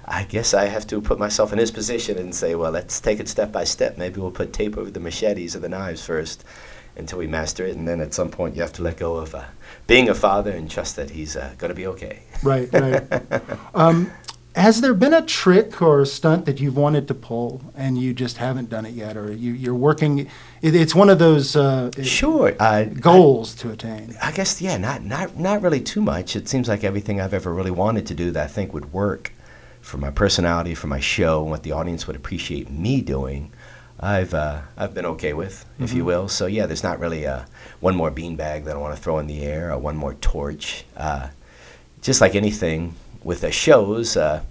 I 0.07 0.23
guess 0.23 0.53
I 0.53 0.65
have 0.65 0.87
to 0.87 1.01
put 1.01 1.19
myself 1.19 1.53
in 1.53 1.59
his 1.59 1.71
position 1.71 2.17
and 2.17 2.35
say, 2.35 2.55
well, 2.55 2.71
let's 2.71 2.99
take 2.99 3.21
it 3.21 3.29
step 3.29 3.51
by 3.51 3.63
step. 3.63 3.97
Maybe 3.97 4.19
we'll 4.19 4.31
put 4.31 4.51
tape 4.51 4.77
over 4.77 4.91
the 4.91 4.99
machetes 4.99 5.55
or 5.55 5.59
the 5.59 5.69
knives 5.69 6.05
first 6.05 6.43
until 6.95 7.19
we 7.19 7.27
master 7.27 7.65
it, 7.65 7.75
and 7.75 7.87
then 7.87 8.01
at 8.01 8.13
some 8.13 8.29
point 8.29 8.55
you 8.55 8.61
have 8.61 8.73
to 8.73 8.83
let 8.83 8.97
go 8.97 9.15
of 9.15 9.33
uh, 9.33 9.43
being 9.87 10.09
a 10.09 10.15
father 10.15 10.51
and 10.51 10.69
trust 10.69 10.95
that 10.95 11.11
he's 11.11 11.35
uh, 11.35 11.53
going 11.57 11.69
to 11.69 11.75
be 11.75 11.87
okay. 11.87 12.23
right, 12.43 12.69
right. 12.73 13.03
Um, 13.73 14.11
has 14.55 14.81
there 14.81 14.93
been 14.93 15.13
a 15.13 15.21
trick 15.21 15.81
or 15.81 16.01
a 16.01 16.05
stunt 16.05 16.45
that 16.45 16.59
you've 16.59 16.75
wanted 16.75 17.07
to 17.07 17.13
pull 17.13 17.61
and 17.73 17.97
you 17.97 18.13
just 18.13 18.37
haven't 18.37 18.69
done 18.69 18.85
it 18.85 18.93
yet, 18.93 19.15
or 19.15 19.31
you, 19.31 19.53
you're 19.53 19.73
working? 19.75 20.27
It, 20.61 20.75
it's 20.75 20.93
one 20.93 21.09
of 21.09 21.19
those 21.19 21.55
uh, 21.55 21.89
Sure. 22.03 22.53
Uh, 22.59 22.83
goals 22.83 23.55
to 23.55 23.71
attain. 23.71 24.17
I 24.21 24.31
guess 24.33 24.61
yeah, 24.61 24.77
not 24.77 25.03
not 25.03 25.37
not 25.37 25.61
really 25.61 25.79
too 25.79 26.01
much. 26.01 26.35
It 26.35 26.49
seems 26.49 26.67
like 26.67 26.83
everything 26.83 27.21
I've 27.21 27.33
ever 27.33 27.53
really 27.53 27.71
wanted 27.71 28.05
to 28.07 28.13
do 28.13 28.31
that 28.31 28.43
I 28.43 28.47
think 28.47 28.73
would 28.73 28.91
work 28.91 29.31
for 29.79 29.97
my 29.97 30.11
personality, 30.11 30.75
for 30.75 30.87
my 30.87 30.99
show, 30.99 31.41
and 31.41 31.49
what 31.49 31.63
the 31.63 31.71
audience 31.71 32.05
would 32.05 32.15
appreciate 32.17 32.69
me 32.69 33.01
doing. 33.01 33.53
I've 34.01 34.33
uh, 34.33 34.61
I've 34.77 34.93
been 34.93 35.05
okay 35.05 35.33
with, 35.33 35.65
if 35.79 35.93
you 35.93 36.03
Mhm. 36.03 36.05
will. 36.07 36.27
So 36.27 36.47
yeah, 36.47 36.65
there's 36.65 36.83
not 36.83 36.99
really 36.99 37.27
uh, 37.27 37.41
one 37.81 37.95
more 37.95 38.09
beanbag 38.11 38.65
that 38.65 38.75
I 38.75 38.79
want 38.79 38.95
to 38.95 39.01
throw 39.01 39.19
in 39.19 39.27
the 39.27 39.41
air 39.43 39.71
or 39.71 39.77
one 39.77 39.95
more 39.95 40.15
torch. 40.15 40.85
Uh, 40.97 41.27
just 42.01 42.19
like 42.21 42.33
anything 42.35 42.95
with 43.23 43.41
the 43.41 43.51
shows, 43.51 44.17
uh, 44.17 44.41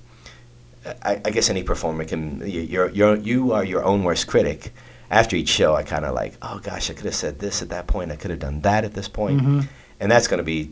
I, 1.02 1.20
I 1.24 1.30
guess 1.30 1.50
any 1.50 1.62
performer 1.64 2.04
can. 2.04 2.40
you- 2.48 2.60
You're, 2.60 2.90
you're 2.90 3.16
you 3.16 3.52
are 3.52 3.64
your 3.64 3.84
own 3.84 4.04
worst 4.04 4.26
critic. 4.28 4.72
After 5.10 5.34
each 5.34 5.48
show, 5.48 5.74
I 5.74 5.82
kind 5.82 6.04
of 6.04 6.14
like, 6.14 6.34
oh 6.40 6.60
gosh, 6.62 6.88
I 6.88 6.94
could 6.94 7.06
have 7.06 7.16
said 7.16 7.40
this 7.40 7.62
at 7.62 7.70
that 7.70 7.88
point. 7.88 8.12
I 8.12 8.16
could 8.16 8.30
have 8.30 8.38
done 8.38 8.60
that 8.60 8.84
at 8.84 8.94
this 8.94 9.08
point. 9.08 9.40
Mhm. 9.42 9.68
and 9.98 10.10
that's 10.10 10.28
going 10.28 10.38
to 10.38 10.44
be 10.44 10.70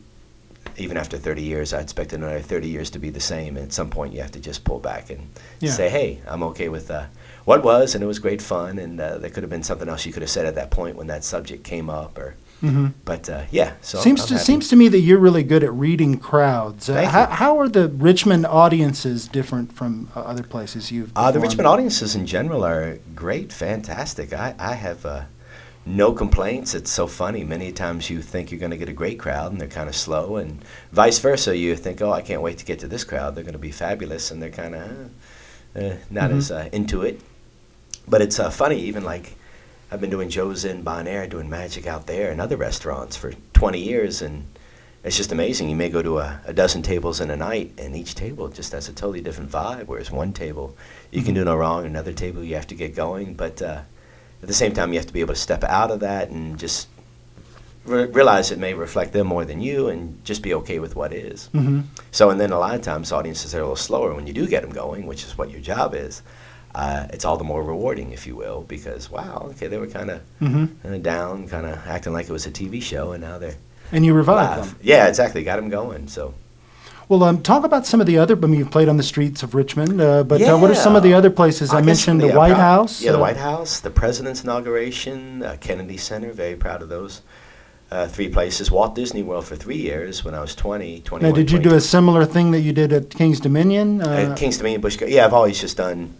even 0.78 0.96
after 0.96 1.16
30 1.18 1.42
years. 1.42 1.72
I 1.72 1.80
expect 1.80 2.12
another 2.12 2.40
30 2.40 2.68
years 2.68 2.90
to 2.90 2.98
be 2.98 3.10
the 3.10 3.20
same. 3.20 3.56
And 3.56 3.66
at 3.66 3.72
some 3.72 3.90
point, 3.90 4.12
you 4.14 4.20
have 4.22 4.32
to 4.32 4.40
just 4.40 4.64
pull 4.64 4.78
back 4.78 5.10
and 5.10 5.28
Yeah. 5.60 5.72
say, 5.72 5.88
hey, 5.88 6.20
I'm 6.26 6.42
okay 6.44 6.68
with 6.68 6.90
uh, 6.90 7.04
what 7.44 7.62
was, 7.64 7.94
and 7.94 8.02
it 8.04 8.06
was 8.06 8.18
great 8.18 8.40
fun. 8.42 8.78
And 8.78 9.00
uh, 9.00 9.18
there 9.18 9.30
could 9.30 9.42
have 9.42 9.50
been 9.50 9.62
something 9.62 9.88
else 9.88 10.06
you 10.06 10.12
could 10.12 10.22
have 10.22 10.30
said 10.30 10.46
at 10.46 10.54
that 10.54 10.70
point 10.70 10.96
when 10.96 11.06
that 11.08 11.24
subject 11.24 11.64
came 11.64 11.90
up, 11.90 12.16
or. 12.18 12.34
Mhm. 12.62 12.92
But 13.04 13.30
uh, 13.30 13.42
yeah, 13.52 13.74
so 13.82 14.00
seems 14.00 14.22
I'm 14.22 14.26
to 14.28 14.34
happy. 14.34 14.44
seems 14.44 14.68
to 14.70 14.74
me 14.76 14.88
that 14.88 14.98
you're 14.98 15.20
really 15.20 15.44
good 15.44 15.62
at 15.62 15.72
reading 15.72 16.18
crowds. 16.18 16.88
Uh, 16.90 17.04
how, 17.06 17.26
how 17.26 17.58
are 17.60 17.68
the 17.68 17.86
Richmond 17.88 18.46
audiences 18.46 19.28
different 19.28 19.72
from 19.72 20.08
uh, 20.16 20.20
other 20.22 20.42
places 20.42 20.90
you've? 20.90 21.12
Uh, 21.14 21.30
the 21.30 21.38
Richmond 21.38 21.68
audiences 21.68 22.16
in 22.16 22.26
general 22.26 22.64
are 22.64 22.98
great, 23.14 23.52
fantastic. 23.52 24.32
I, 24.32 24.56
I 24.58 24.74
have 24.74 25.06
uh, 25.06 25.22
no 25.88 26.12
complaints. 26.12 26.74
It's 26.74 26.90
so 26.90 27.06
funny. 27.06 27.44
Many 27.44 27.72
times 27.72 28.10
you 28.10 28.20
think 28.20 28.50
you're 28.50 28.60
going 28.60 28.70
to 28.72 28.76
get 28.76 28.88
a 28.88 28.92
great 28.92 29.18
crowd 29.18 29.52
and 29.52 29.60
they're 29.60 29.68
kind 29.68 29.88
of 29.88 29.96
slow, 29.96 30.36
and 30.36 30.62
vice 30.92 31.18
versa. 31.18 31.56
You 31.56 31.74
think, 31.76 32.02
oh, 32.02 32.12
I 32.12 32.20
can't 32.22 32.42
wait 32.42 32.58
to 32.58 32.64
get 32.64 32.78
to 32.80 32.88
this 32.88 33.04
crowd. 33.04 33.34
They're 33.34 33.44
going 33.44 33.52
to 33.54 33.58
be 33.58 33.72
fabulous, 33.72 34.30
and 34.30 34.42
they're 34.42 34.50
kind 34.50 34.74
of 34.74 35.10
uh, 35.76 35.78
uh, 35.80 35.96
not 36.10 36.30
Mhm. 36.30 36.36
as 36.38 36.50
uh, 36.50 36.68
into 36.72 37.02
it. 37.02 37.20
But 38.06 38.22
it's 38.22 38.38
uh, 38.38 38.50
funny, 38.50 38.80
even 38.82 39.02
like 39.04 39.34
I've 39.90 40.00
been 40.00 40.10
doing 40.10 40.28
Joe's 40.28 40.64
in 40.64 40.82
Bon 40.82 41.06
Air, 41.06 41.26
doing 41.26 41.48
magic 41.48 41.86
out 41.86 42.06
there 42.06 42.30
and 42.30 42.40
other 42.40 42.56
restaurants 42.56 43.16
for 43.16 43.32
20 43.54 43.80
years, 43.80 44.20
and 44.22 44.44
it's 45.04 45.16
just 45.16 45.32
amazing. 45.32 45.70
You 45.70 45.76
may 45.76 45.88
go 45.88 46.02
to 46.02 46.18
a, 46.18 46.40
a 46.44 46.52
dozen 46.52 46.82
tables 46.82 47.20
in 47.20 47.30
a 47.30 47.36
night, 47.36 47.72
and 47.78 47.96
each 47.96 48.14
table 48.14 48.48
just 48.48 48.72
has 48.72 48.88
a 48.88 48.92
totally 48.92 49.22
different 49.22 49.50
vibe. 49.50 49.86
Whereas 49.86 50.10
one 50.10 50.32
table, 50.32 50.76
you 51.10 51.22
can 51.22 51.32
do 51.34 51.44
no 51.44 51.56
wrong, 51.56 51.86
another 51.86 52.12
table, 52.12 52.44
you 52.44 52.54
have 52.56 52.66
to 52.66 52.74
get 52.74 52.94
going. 52.94 53.32
But 53.34 53.62
uh, 53.62 53.80
at 54.42 54.48
the 54.48 54.54
same 54.54 54.72
time, 54.72 54.92
you 54.92 54.98
have 54.98 55.06
to 55.06 55.12
be 55.12 55.20
able 55.20 55.34
to 55.34 55.40
step 55.40 55.64
out 55.64 55.90
of 55.90 56.00
that 56.00 56.30
and 56.30 56.58
just 56.58 56.88
re- 57.84 58.04
realize 58.06 58.50
it 58.50 58.58
may 58.58 58.74
reflect 58.74 59.12
them 59.12 59.26
more 59.26 59.44
than 59.44 59.60
you, 59.60 59.88
and 59.88 60.22
just 60.24 60.42
be 60.42 60.54
okay 60.54 60.78
with 60.78 60.94
what 60.96 61.12
is. 61.12 61.48
Mhm. 61.54 61.84
So, 62.12 62.30
and 62.30 62.40
then 62.40 62.52
a 62.52 62.58
lot 62.58 62.74
of 62.74 62.82
times 62.82 63.12
audiences 63.12 63.54
are 63.54 63.58
a 63.58 63.62
little 63.62 63.76
slower 63.76 64.14
when 64.14 64.26
you 64.26 64.32
do 64.32 64.46
get 64.46 64.62
them 64.62 64.70
going, 64.72 65.06
which 65.06 65.24
is 65.24 65.36
what 65.38 65.50
your 65.50 65.60
job 65.60 65.94
is. 65.94 66.22
Uh, 66.74 67.06
it's 67.10 67.24
all 67.24 67.36
the 67.38 67.44
more 67.44 67.62
rewarding, 67.62 68.12
if 68.12 68.26
you 68.26 68.36
will, 68.36 68.64
because 68.68 69.10
wow, 69.10 69.48
okay, 69.50 69.66
they 69.68 69.78
were 69.78 69.86
kind 69.86 70.10
of 70.10 70.20
Mhm. 70.40 71.02
down, 71.02 71.48
kind 71.48 71.66
of 71.66 71.78
acting 71.86 72.12
like 72.12 72.28
it 72.28 72.32
was 72.32 72.46
a 72.46 72.50
TV 72.50 72.80
show, 72.80 73.12
and 73.12 73.22
now 73.22 73.38
they're 73.38 73.56
And 73.90 74.04
you 74.04 74.12
revive 74.12 74.66
them. 74.66 74.76
Yeah, 74.82 75.06
exactly. 75.08 75.42
Got 75.42 75.56
them 75.56 75.70
going. 75.70 76.08
So 76.08 76.34
Well, 77.08 77.22
um, 77.24 77.42
talk 77.42 77.64
about 77.64 77.86
some 77.86 78.00
of 78.00 78.06
the 78.06 78.18
other. 78.18 78.36
I 78.36 78.46
mean, 78.46 78.60
you've 78.60 78.70
played 78.70 78.88
on 78.88 78.98
the 78.98 79.02
streets 79.02 79.42
of 79.42 79.54
Richmond, 79.54 79.98
uh, 80.00 80.24
but 80.24 80.42
uh, 80.42 80.58
what 80.58 80.70
are 80.70 80.74
some 80.74 80.94
of 80.94 81.02
the 81.02 81.14
other 81.14 81.30
places? 81.30 81.70
I, 81.70 81.80
guess 81.80 81.86
mentioned 81.86 82.20
the 82.20 82.34
uh, 82.34 82.36
White 82.36 82.56
House. 82.56 83.00
Yeah, 83.00 83.12
the 83.12 83.18
uh, 83.18 83.20
White 83.22 83.38
House, 83.38 83.80
the 83.80 83.90
President's 83.90 84.44
inauguration, 84.44 85.42
uh, 85.42 85.56
Kennedy 85.58 85.96
Center. 85.96 86.32
Very 86.32 86.54
proud 86.54 86.82
of 86.82 86.90
those 86.90 87.22
uh, 87.90 88.06
three 88.08 88.28
places. 88.28 88.70
Walt 88.70 88.94
Disney 88.94 89.22
World 89.22 89.46
for 89.46 89.56
three 89.56 89.78
years 89.78 90.22
when 90.22 90.34
I 90.34 90.40
was 90.40 90.54
20, 90.54 91.00
21. 91.00 91.30
Now, 91.30 91.34
did 91.34 91.50
you 91.50 91.58
do 91.58 91.74
a 91.74 91.80
similar 91.80 92.26
thing 92.26 92.50
that 92.50 92.60
you 92.60 92.74
did 92.74 92.92
at 92.92 93.08
King's 93.08 93.40
Dominion? 93.40 94.02
Uh, 94.02 94.30
At 94.30 94.36
King's 94.36 94.58
Dominion, 94.58 94.82
Gardens. 94.82 95.10
Yeah, 95.10 95.24
I've 95.24 95.32
always 95.32 95.58
just 95.58 95.78
done. 95.78 96.14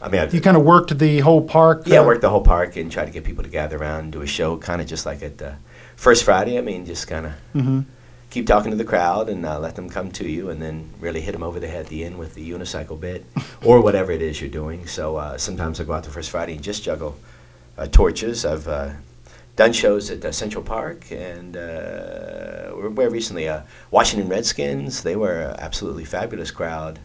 I 0.00 0.08
mean, 0.08 0.20
I've, 0.22 0.34
you 0.34 0.40
kind 0.40 0.56
of 0.56 0.64
worked 0.64 0.98
the 0.98 1.20
whole 1.20 1.42
park. 1.42 1.84
Yeah, 1.86 2.00
uh, 2.00 2.06
work 2.06 2.20
the 2.20 2.30
whole 2.30 2.40
park 2.42 2.74
and 2.74 2.90
tried 2.90 3.04
to 3.04 3.12
get 3.12 3.22
people 3.22 3.44
to 3.44 3.50
gather 3.50 3.76
around 3.76 4.00
and 4.00 4.12
do 4.12 4.22
a 4.22 4.26
show, 4.26 4.56
kind 4.56 4.80
of 4.80 4.88
just 4.88 5.06
like 5.06 5.22
at 5.22 5.40
uh, 5.40 5.52
First 5.94 6.24
Friday. 6.24 6.58
I 6.58 6.62
mean, 6.62 6.84
just 6.84 7.06
kind 7.06 7.26
of 7.26 7.32
Mhm. 7.54 7.84
Keep 8.32 8.46
talking 8.46 8.70
to 8.70 8.76
the 8.76 8.84
crowd 8.84 9.28
and 9.28 9.44
uh, 9.44 9.58
let 9.58 9.76
them 9.76 9.90
come 9.90 10.10
to 10.10 10.26
you, 10.26 10.48
and 10.48 10.60
then 10.60 10.88
really 11.00 11.20
hit 11.20 11.32
them 11.32 11.42
over 11.42 11.60
the 11.60 11.68
head 11.68 11.80
at 11.84 11.86
the 11.88 12.02
end 12.02 12.18
with 12.18 12.34
the 12.34 12.50
unicycle 12.50 12.98
bit 12.98 13.26
or 13.64 13.80
whatever 13.82 14.10
it 14.10 14.22
is 14.22 14.40
you're 14.40 14.50
doing. 14.50 14.86
So 14.86 15.16
uh, 15.16 15.36
sometimes 15.36 15.80
I 15.80 15.84
go 15.84 15.92
out 15.92 16.04
to 16.04 16.10
First 16.10 16.30
Friday 16.30 16.54
and 16.54 16.62
just 16.62 16.82
juggle 16.82 17.16
uh, 17.76 17.86
torches. 17.86 18.46
I've 18.46 18.66
uh, 18.66 18.92
done 19.54 19.72
shows 19.74 20.10
at 20.10 20.24
uh, 20.24 20.32
Central 20.32 20.64
Park 20.64 21.10
and 21.10 21.56
uh, 21.56 22.70
where 22.70 23.10
recently 23.10 23.48
uh, 23.48 23.62
Washington 23.90 24.28
Redskins. 24.28 25.02
They 25.02 25.14
were 25.16 25.40
an 25.40 25.56
absolutely 25.58 26.04
fabulous 26.04 26.50
crowd. 26.50 27.00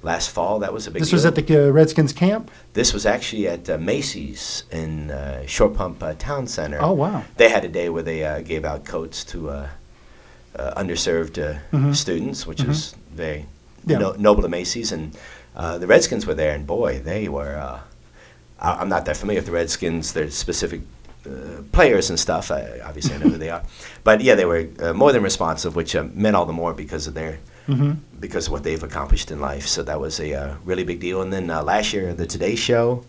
Last 0.00 0.30
fall, 0.30 0.60
that 0.60 0.72
was 0.72 0.86
a 0.86 0.92
big. 0.92 1.00
This 1.00 1.12
was 1.12 1.26
at 1.26 1.34
the 1.34 1.68
uh, 1.68 1.70
Redskins 1.72 2.12
camp. 2.12 2.52
This 2.74 2.92
was 2.92 3.04
actually 3.04 3.48
at 3.48 3.68
uh, 3.68 3.78
Macy's 3.78 4.62
in 4.70 5.10
uh, 5.10 5.44
Short 5.46 5.74
Pump 5.74 6.00
uh, 6.00 6.14
Town 6.14 6.46
Center. 6.46 6.78
Oh, 6.80 6.92
wow. 6.92 7.24
They 7.36 7.48
had 7.48 7.64
a 7.64 7.68
day 7.68 7.88
where 7.88 8.04
they 8.04 8.22
uh, 8.22 8.42
gave 8.42 8.64
out 8.64 8.84
coats 8.84 9.24
to 9.24 9.68
underserved 10.56 11.38
uh, 11.38 11.58
Mhm. 11.72 11.94
students, 11.94 12.46
which 12.46 12.62
is 12.62 12.94
very 13.14 13.46
Yeah. 13.86 13.98
no, 13.98 14.12
noble 14.18 14.42
to 14.42 14.48
Macy's. 14.48 14.92
And 14.92 15.16
uh, 15.56 15.78
the 15.78 15.86
Redskins 15.86 16.26
were 16.26 16.34
there, 16.34 16.54
and 16.54 16.66
boy, 16.66 17.00
they 17.04 17.28
were. 17.28 17.56
Uh, 17.56 17.78
I, 18.60 18.80
I'm 18.80 18.88
not 18.88 19.04
that 19.04 19.16
familiar 19.16 19.40
with 19.40 19.46
the 19.46 19.52
Redskins, 19.52 20.12
their 20.12 20.30
specific 20.30 20.80
uh, 21.26 21.62
players 21.72 22.10
and 22.10 22.18
stuff. 22.18 22.50
I, 22.50 22.80
obviously, 22.84 23.14
I 23.14 23.18
know 23.18 23.28
who 23.30 23.38
they 23.38 23.50
are. 23.50 23.62
But 24.04 24.20
yeah, 24.20 24.34
they 24.36 24.44
were 24.46 24.66
uh, 24.80 24.92
more 24.92 25.12
than 25.12 25.22
responsive, 25.22 25.74
which 25.76 25.94
uh, 25.96 26.04
meant 26.14 26.36
all 26.36 26.46
the 26.46 26.52
more 26.52 26.74
because 26.74 27.06
of 27.08 27.14
their 27.14 27.38
hmm 27.66 27.92
because 28.20 28.46
of 28.48 28.52
what 28.52 28.62
they've 28.64 28.82
accomplished 28.82 29.30
in 29.30 29.38
life. 29.40 29.66
So 29.66 29.82
that 29.84 30.00
was 30.00 30.18
a 30.20 30.34
uh, 30.34 30.54
really 30.64 30.84
big 30.84 30.98
deal. 31.00 31.22
And 31.22 31.32
then 31.32 31.50
uh, 31.50 31.62
last 31.62 31.92
year, 31.92 32.14
the 32.14 32.26
Today 32.26 32.56
Show 32.56 33.04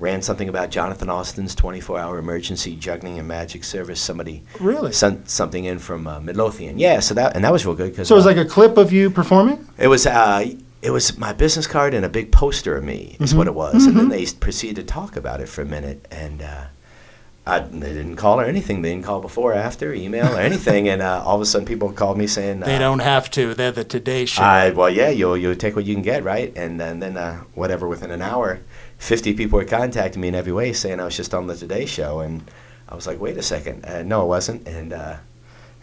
ran 0.00 0.22
something 0.22 0.48
about 0.48 0.70
Jonathan 0.70 1.10
Austin's 1.10 1.54
24-hour 1.54 2.18
emergency 2.18 2.74
juggling 2.74 3.18
and 3.18 3.28
magic 3.28 3.62
service. 3.64 4.00
Somebody 4.00 4.42
Really? 4.58 4.92
sent 4.92 5.28
something 5.28 5.64
in 5.66 5.78
from 5.78 6.06
uh, 6.06 6.20
Midlothian. 6.20 6.78
Yeah, 6.78 7.00
so 7.00 7.14
that 7.14 7.36
and 7.36 7.44
that 7.44 7.52
was 7.52 7.66
real 7.66 7.74
good 7.74 7.90
because 7.92 8.08
So 8.08 8.14
it 8.14 8.18
was 8.18 8.26
like 8.26 8.38
a 8.38 8.44
clip 8.46 8.76
of 8.78 8.92
you 8.92 9.10
performing? 9.10 9.66
it 9.78 9.88
was 9.88 10.06
uh, 10.06 10.44
it 10.82 10.90
was 10.90 11.18
my 11.18 11.32
business 11.34 11.66
card 11.66 11.92
and 11.92 12.04
a 12.04 12.08
big 12.08 12.32
poster 12.32 12.76
of 12.76 12.82
me 12.84 13.16
is 13.20 13.34
Mhm. 13.34 13.36
what 13.36 13.46
it 13.46 13.54
was, 13.54 13.84
and 13.84 13.94
then 13.96 14.06
Mhm. 14.06 14.10
they 14.10 14.26
proceeded 14.40 14.76
to 14.76 14.82
talk 14.92 15.14
about 15.16 15.40
it 15.42 15.48
for 15.50 15.60
a 15.60 15.66
minute, 15.66 16.08
and 16.10 16.40
uh, 16.40 16.64
I, 17.46 17.58
they 17.60 17.92
didn't 17.92 18.16
call 18.16 18.40
or 18.40 18.44
anything. 18.44 18.80
They 18.80 18.90
didn't 18.90 19.04
call 19.04 19.20
before, 19.20 19.52
or 19.52 19.56
after, 19.56 19.92
email 19.92 20.26
or 20.34 20.38
anything, 20.40 20.88
and 20.88 21.02
uh, 21.02 21.22
all 21.24 21.36
of 21.36 21.42
a 21.42 21.46
sudden 21.46 21.66
people 21.66 21.90
called 21.92 22.16
me 22.16 22.26
saying 22.26 22.60
They 22.60 22.76
uh, 22.76 22.78
don't 22.78 23.00
have 23.00 23.30
to. 23.32 23.52
They're 23.54 23.72
the 23.72 23.84
Today 23.84 24.24
Show. 24.24 24.42
I, 24.42 24.70
well, 24.70 24.88
yeah, 24.88 25.10
you'll 25.10 25.36
you'll 25.36 25.54
take 25.56 25.76
what 25.76 25.84
you 25.84 25.94
can 25.94 26.02
get, 26.02 26.24
right? 26.24 26.50
And 26.56 26.80
then 26.80 27.00
then 27.00 27.16
uh, 27.18 27.40
whatever 27.54 27.86
within 27.86 28.10
an 28.10 28.22
hour, 28.22 28.60
fifty 29.00 29.32
people 29.34 29.58
were 29.58 29.64
contacting 29.64 30.20
me 30.20 30.28
in 30.28 30.34
every 30.36 30.52
way 30.52 30.72
saying 30.72 31.00
I 31.00 31.04
was 31.04 31.16
just 31.16 31.34
on 31.34 31.46
the 31.48 31.56
Today 31.56 31.86
Show, 31.86 32.20
and 32.20 32.42
I 32.88 32.94
was 32.94 33.06
like, 33.06 33.18
wait 33.20 33.36
a 33.36 33.42
second, 33.42 33.84
uh, 33.86 34.02
no, 34.02 34.20
I 34.20 34.24
wasn't, 34.24 34.68
and 34.68 34.92
uh, 34.92 35.16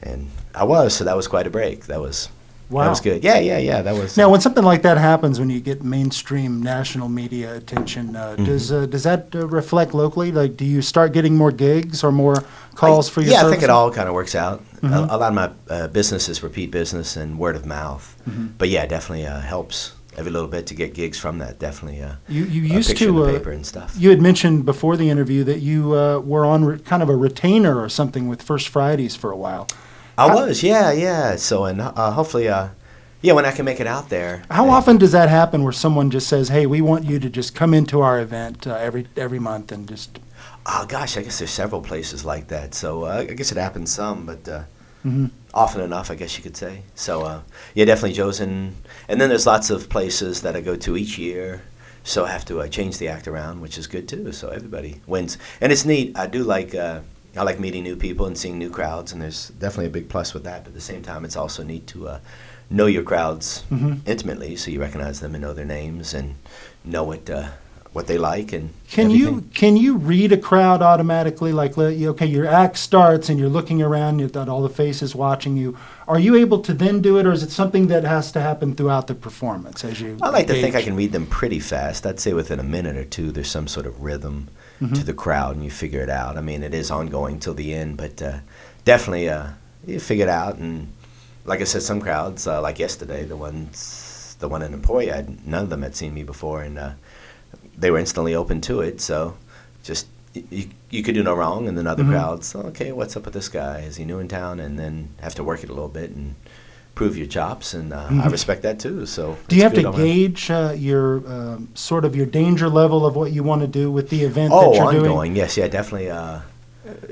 and 0.03 0.29
I 0.55 0.63
was, 0.63 0.93
so 0.95 1.03
that 1.03 1.15
was 1.17 1.27
quite 1.27 1.47
a 1.47 1.49
break. 1.49 1.87
That 1.87 1.99
was 1.99 2.29
Wow. 2.69 2.83
that 2.83 2.89
was 2.89 2.99
good. 2.99 3.23
Yeah, 3.23 3.39
yeah, 3.39 3.59
yeah. 3.59 3.81
That 3.81 3.95
was 3.95 4.17
Now, 4.17 4.29
when 4.29 4.41
something 4.41 4.63
like 4.65 4.81
that 4.81 4.97
happens, 4.97 5.39
when 5.39 5.49
you 5.49 5.61
get 5.61 5.83
mainstream 5.85 6.61
national 6.61 7.07
media 7.07 7.55
attention, 7.55 8.15
uh, 8.17 8.35
Mm-hmm. 8.35 8.43
does 8.45 8.71
uh, 8.71 8.85
does 8.85 9.03
that 9.03 9.33
uh, 9.33 9.47
reflect 9.47 9.93
locally? 9.93 10.31
Like, 10.33 10.57
do 10.57 10.65
you 10.65 10.81
start 10.81 11.13
getting 11.13 11.33
more 11.35 11.51
gigs 11.53 12.03
or 12.03 12.11
more 12.11 12.43
calls 12.75 13.09
I- 13.09 13.13
for 13.13 13.21
your 13.21 13.31
Yeah, 13.31 13.47
I 13.47 13.49
think 13.49 13.63
it 13.63 13.69
all 13.69 13.89
kind 13.89 14.09
of 14.09 14.13
works 14.13 14.35
out. 14.35 14.61
Mhm. 14.81 14.91
A, 14.93 15.15
a 15.15 15.17
lot 15.17 15.29
of 15.29 15.33
my 15.33 15.49
uh, 15.73 15.87
business 15.87 16.27
is 16.29 16.43
repeat 16.43 16.69
business 16.69 17.15
and 17.15 17.39
word 17.39 17.55
of 17.55 17.65
mouth. 17.65 18.03
Mm-hmm. 18.29 18.47
But 18.59 18.67
yeah, 18.69 18.83
it 18.83 18.89
definitely 18.89 19.25
uh, 19.25 19.39
helps 19.39 19.93
every 20.17 20.31
little 20.31 20.47
bit 20.47 20.65
to 20.67 20.73
get 20.73 20.93
gigs 20.93 21.17
from 21.19 21.37
that. 21.39 21.59
Definitely. 21.59 22.01
Uh, 22.01 22.15
You 22.27 22.43
you 22.45 22.61
used 22.77 22.97
to 22.97 23.23
uh, 23.23 23.31
paper 23.31 23.51
and 23.51 23.65
stuff. 23.65 23.95
You 23.97 24.09
had 24.09 24.21
mentioned 24.21 24.65
before 24.65 24.97
the 24.97 25.09
interview 25.09 25.43
that 25.45 25.59
you 25.59 25.93
uh, 25.93 26.19
were 26.19 26.45
on 26.45 26.65
re- 26.65 26.79
kind 26.79 27.03
of 27.03 27.09
a 27.09 27.15
retainer 27.15 27.79
or 27.79 27.89
something 27.89 28.27
with 28.27 28.41
First 28.41 28.67
Fridays 28.69 29.15
for 29.15 29.31
a 29.31 29.37
while. 29.37 29.67
I 30.17 30.27
how- 30.27 30.35
was, 30.47 30.63
yeah, 30.63 30.91
yeah. 30.91 31.35
So 31.37 31.65
and 31.65 31.79
uh, 31.81 32.11
hopefully, 32.11 32.47
uh, 32.49 32.69
yeah, 33.21 33.33
when 33.33 33.45
I 33.45 33.51
can 33.51 33.65
make 33.65 33.79
it 33.79 33.87
out 33.87 34.09
there. 34.09 34.41
How 34.49 34.67
uh, 34.67 34.71
often 34.77 34.97
does 34.97 35.11
that 35.11 35.29
happen 35.29 35.63
where 35.63 35.73
someone 35.73 36.09
just 36.09 36.27
says, 36.27 36.49
"Hey, 36.49 36.65
we 36.65 36.81
want 36.81 37.05
you 37.05 37.19
to 37.19 37.29
just 37.29 37.53
come 37.55 37.73
into 37.77 38.01
our 38.01 38.19
event 38.19 38.65
uh, 38.67 38.73
every 38.75 39.05
every 39.15 39.39
month 39.39 39.71
and 39.71 39.87
just"? 39.87 40.19
Oh 40.65 40.85
gosh, 40.89 41.17
I 41.17 41.21
guess 41.23 41.37
there's 41.39 41.51
several 41.51 41.81
places 41.81 42.25
like 42.25 42.47
that. 42.47 42.73
So 42.75 43.03
uh, 43.05 43.25
I 43.29 43.33
guess 43.35 43.51
it 43.51 43.57
happens 43.57 43.91
some, 43.91 44.25
but 44.25 44.47
uh, 44.49 44.63
Mhm. 45.05 45.29
Often 45.57 45.81
enough, 45.81 46.11
I 46.11 46.15
guess 46.15 46.37
you 46.37 46.43
could 46.43 46.55
say. 46.55 46.83
So 46.95 47.23
uh, 47.23 47.41
yeah, 47.73 47.85
definitely 47.85 48.13
in, 48.39 48.75
and 49.09 49.19
then 49.19 49.29
there's 49.29 49.47
lots 49.47 49.69
of 49.69 49.89
places 49.89 50.41
that 50.43 50.55
I 50.55 50.61
go 50.61 50.75
to 50.75 50.95
each 50.95 51.17
year. 51.17 51.61
So 52.03 52.23
I 52.23 52.31
have 52.31 52.45
to 52.45 52.61
uh, 52.61 52.67
change 52.69 52.99
the 52.99 53.09
act 53.09 53.27
around, 53.27 53.59
which 53.59 53.77
is 53.77 53.87
good 53.87 54.07
too. 54.07 54.31
So 54.31 54.47
everybody 54.49 55.01
wins, 55.07 55.37
and 55.59 55.71
it's 55.73 55.83
neat. 55.83 56.17
I 56.17 56.27
do 56.27 56.43
like 56.43 56.73
uh, 56.73 57.01
I 57.35 57.43
like 57.43 57.59
meeting 57.59 57.83
new 57.83 57.95
people 57.97 58.27
and 58.27 58.37
seeing 58.37 58.57
new 58.57 58.69
crowds, 58.69 59.11
and 59.11 59.21
there's 59.21 59.49
definitely 59.59 59.87
a 59.87 59.97
big 59.97 60.07
plus 60.09 60.33
with 60.33 60.43
that. 60.45 60.63
But 60.63 60.69
at 60.69 60.75
the 60.75 60.81
same 60.81 61.01
time, 61.01 61.25
it's 61.25 61.35
also 61.35 61.63
neat 61.63 61.85
to 61.87 62.07
uh, 62.07 62.19
know 62.69 62.85
your 62.85 63.03
crowds 63.03 63.63
Mhm. 63.71 63.99
intimately, 64.05 64.55
so 64.55 64.71
you 64.71 64.79
recognize 64.79 65.19
them 65.19 65.35
and 65.35 65.41
know 65.41 65.53
their 65.53 65.65
names 65.65 66.13
and 66.13 66.35
know 66.85 67.03
what 67.03 67.29
uh, 67.29 67.49
what 67.97 68.05
they 68.07 68.17
like 68.19 68.53
and 68.53 68.69
Can 68.95 69.09
you 69.09 69.41
can 69.61 69.75
you 69.75 69.97
read 69.97 70.31
a 70.31 70.37
crowd 70.49 70.81
automatically? 70.81 71.51
Like, 71.61 71.77
okay, 71.77 72.25
your 72.37 72.45
act 72.63 72.77
starts 72.77 73.27
and 73.29 73.39
you're 73.39 73.49
looking 73.57 73.81
around, 73.81 74.19
you've 74.19 74.31
got 74.39 74.47
all 74.47 74.61
the 74.61 74.75
faces 74.83 75.15
watching 75.15 75.57
you. 75.57 75.75
Are 76.07 76.19
you 76.19 76.35
able 76.35 76.59
to 76.67 76.73
then 76.73 77.01
do 77.01 77.17
it, 77.19 77.25
or 77.25 77.31
is 77.33 77.43
it 77.43 77.51
something 77.51 77.87
that 77.87 78.03
has 78.03 78.31
to 78.33 78.39
happen 78.39 78.75
throughout 78.75 79.07
the 79.07 79.15
performance 79.15 79.83
as 79.83 79.99
you? 79.99 80.11
I 80.21 80.29
like 80.29 80.47
to 80.47 80.53
think 80.53 80.75
I 80.75 80.83
can 80.83 80.95
read 80.95 81.11
them 81.11 81.25
pretty 81.25 81.59
fast. 81.59 82.05
I'd 82.05 82.19
say 82.19 82.33
within 82.33 82.59
a 82.59 82.69
minute 82.77 82.95
or 82.95 83.03
two, 83.17 83.31
there's 83.31 83.49
some 83.51 83.67
sort 83.67 83.85
of 83.87 83.93
rhythm 84.01 84.47
Mm-hmm. 84.79 84.93
to 84.93 85.03
the 85.03 85.13
crowd, 85.25 85.55
and 85.55 85.65
you 85.65 85.71
figure 85.71 86.03
it 86.03 86.09
out. 86.21 86.37
I 86.37 86.41
mean, 86.41 86.61
it 86.61 86.71
is 86.81 86.91
ongoing 86.91 87.39
till 87.39 87.55
the 87.55 87.73
end, 87.73 87.97
but 87.97 88.21
uh, 88.21 88.37
definitely 88.85 89.27
uh, 89.27 89.47
you 89.87 89.99
figure 89.99 90.27
it 90.27 90.29
out. 90.29 90.57
And 90.61 90.93
like 91.45 91.61
I 91.61 91.63
said, 91.65 91.81
some 91.81 91.99
crowds, 91.99 92.45
uh, 92.45 92.61
like 92.61 92.77
yesterday, 92.77 93.25
the 93.25 93.35
ones, 93.35 94.35
the 94.39 94.47
one 94.47 94.61
in 94.61 94.73
Emporia, 94.75 95.17
I'd- 95.17 95.37
none 95.47 95.63
of 95.63 95.69
them 95.71 95.81
had 95.81 95.95
seen 95.95 96.13
me 96.13 96.21
before, 96.23 96.61
and 96.61 96.77
uh, 96.77 96.91
they 97.77 97.91
were 97.91 97.99
instantly 97.99 98.33
open 98.35 98.61
to 98.61 98.81
it. 98.81 98.99
So 99.01 99.35
just 99.83 100.07
you, 100.33 100.67
you 100.89 101.03
could 101.03 101.15
do 101.15 101.23
no 101.23 101.33
wrong. 101.35 101.67
And 101.67 101.77
then 101.77 101.87
other 101.87 102.03
Mhm. 102.03 102.09
crowds, 102.09 102.55
okay, 102.55 102.91
what's 102.91 103.15
up 103.17 103.25
with 103.25 103.33
this 103.33 103.49
guy? 103.49 103.79
Is 103.79 103.95
he 103.97 104.05
new 104.05 104.19
in 104.19 104.27
town? 104.27 104.59
And 104.59 104.77
then 104.77 105.09
have 105.21 105.35
to 105.35 105.43
work 105.43 105.63
it 105.63 105.69
a 105.69 105.73
little 105.73 105.87
bit 105.89 106.11
and 106.11 106.35
prove 106.95 107.17
your 107.17 107.27
chops. 107.27 107.73
And 107.73 107.93
uh, 107.93 108.05
I 108.09 108.13
Mhm. 108.13 108.31
respect 108.31 108.61
that 108.63 108.79
too. 108.79 109.05
So 109.05 109.37
Do 109.47 109.55
you 109.55 109.63
have 109.63 109.73
to 109.75 109.91
gauge 109.91 110.49
uh, 110.51 110.73
your 110.77 111.17
um, 111.27 111.69
sort 111.75 112.05
of 112.05 112.15
your 112.15 112.25
danger 112.25 112.69
level 112.69 113.05
of 113.05 113.15
what 113.15 113.31
you 113.31 113.43
want 113.43 113.61
to 113.61 113.67
do 113.67 113.91
with 113.91 114.09
the 114.09 114.23
event 114.23 114.51
Oh, 114.53 114.71
that 114.71 114.77
you're 114.77 114.91
doing? 114.91 115.05
ongoing. 115.11 115.35
Yes, 115.35 115.57
yeah, 115.57 115.67
definitely. 115.67 116.09
Uh, 116.11 116.39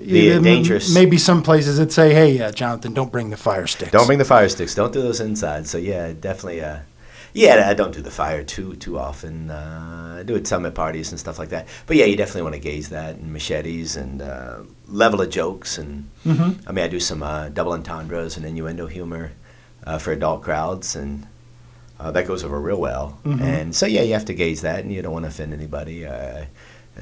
Yeah, 0.01 0.35
the 0.35 0.39
dangerous- 0.41 0.93
Maybe 0.93 1.17
some 1.17 1.43
places 1.43 1.77
that 1.79 1.91
say, 1.91 2.13
"Hey, 2.13 2.39
uh, 2.39 2.49
Jonathan, 2.51 2.93
don't 2.93 3.11
bring 3.11 3.29
the 3.29 3.35
fire 3.35 3.67
sticks." 3.67 3.91
don't 3.91 4.05
bring 4.07 4.19
the 4.19 4.23
fire 4.25 4.47
sticks. 4.47 4.73
Don't 4.73 4.93
do 4.93 5.01
those 5.01 5.19
inside. 5.19 5.67
So 5.67 5.77
yeah, 5.77 6.13
definitely. 6.19 6.61
Yeah, 7.35 7.67
I 7.69 7.73
don't 7.73 7.93
do 7.93 8.01
the 8.01 8.11
fire 8.11 8.43
too 8.45 8.75
too 8.77 8.97
often. 8.97 9.49
Uh, 9.51 10.17
I 10.19 10.23
do 10.23 10.35
it 10.35 10.47
some 10.47 10.65
at 10.65 10.73
parties 10.73 11.11
and 11.11 11.19
stuff 11.19 11.37
like 11.37 11.49
that. 11.49 11.67
But 11.85 11.97
yeah, 11.97 12.05
you 12.05 12.15
definitely 12.15 12.43
want 12.43 12.55
to 12.55 12.61
gauge 12.61 12.87
that 12.89 13.15
and 13.17 13.33
machetes 13.33 13.97
and 13.97 14.21
uh, 14.21 14.59
level 14.87 15.19
of 15.21 15.29
jokes 15.29 15.77
and. 15.77 16.09
hmm 16.23 16.51
I 16.67 16.71
mean, 16.71 16.85
I 16.85 16.87
do 16.87 16.99
some 16.99 17.21
uh, 17.21 17.49
double 17.49 17.73
entendres 17.73 18.37
and 18.37 18.45
innuendo 18.45 18.87
humor 18.87 19.31
uh, 19.85 19.97
for 19.99 20.13
adult 20.13 20.43
crowds, 20.43 20.95
and 20.95 21.27
uh, 21.99 22.09
that 22.11 22.25
goes 22.25 22.43
over 22.45 22.57
real 22.59 22.79
well. 22.79 23.19
Mhm. 23.25 23.41
And 23.41 23.75
so, 23.75 23.85
yeah, 23.85 24.01
you 24.03 24.13
have 24.13 24.25
to 24.25 24.33
gauge 24.33 24.61
that, 24.61 24.79
and 24.79 24.91
you 24.93 25.01
don't 25.01 25.13
want 25.13 25.25
to 25.25 25.29
offend 25.29 25.53
anybody, 25.53 26.05
uh, 26.05 26.45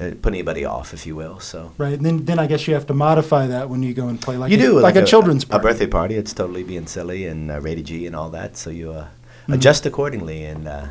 uh, 0.00 0.10
put 0.20 0.32
anybody 0.32 0.64
off, 0.64 0.92
if 0.92 1.06
you 1.06 1.14
will. 1.16 1.38
So 1.38 1.72
Right, 1.78 1.94
and 1.94 2.04
then 2.04 2.24
then 2.24 2.38
I 2.40 2.46
guess 2.48 2.66
you 2.66 2.74
have 2.74 2.86
to 2.86 2.94
modify 2.94 3.46
that 3.46 3.70
when 3.70 3.82
you 3.84 3.94
go 3.94 4.08
and 4.08 4.20
play 4.20 4.36
like 4.36 4.50
you 4.50 4.58
a, 4.58 4.60
do 4.60 4.80
like, 4.80 4.96
a, 4.96 5.04
children's 5.04 5.44
party. 5.44 5.62
a 5.62 5.68
birthday 5.68 5.86
party. 5.86 6.14
It's 6.16 6.34
totally 6.34 6.64
being 6.64 6.86
silly 6.88 7.26
and 7.30 7.50
uh, 7.52 7.60
rated 7.60 7.86
G 7.86 8.06
and 8.06 8.16
all 8.16 8.30
that. 8.30 8.56
So 8.56 8.70
you 8.70 8.90
uh, 8.92 9.06
Mhm. 9.48 9.54
adjust 9.54 9.86
accordingly, 9.86 10.44
and 10.44 10.66
uh, 10.68 10.86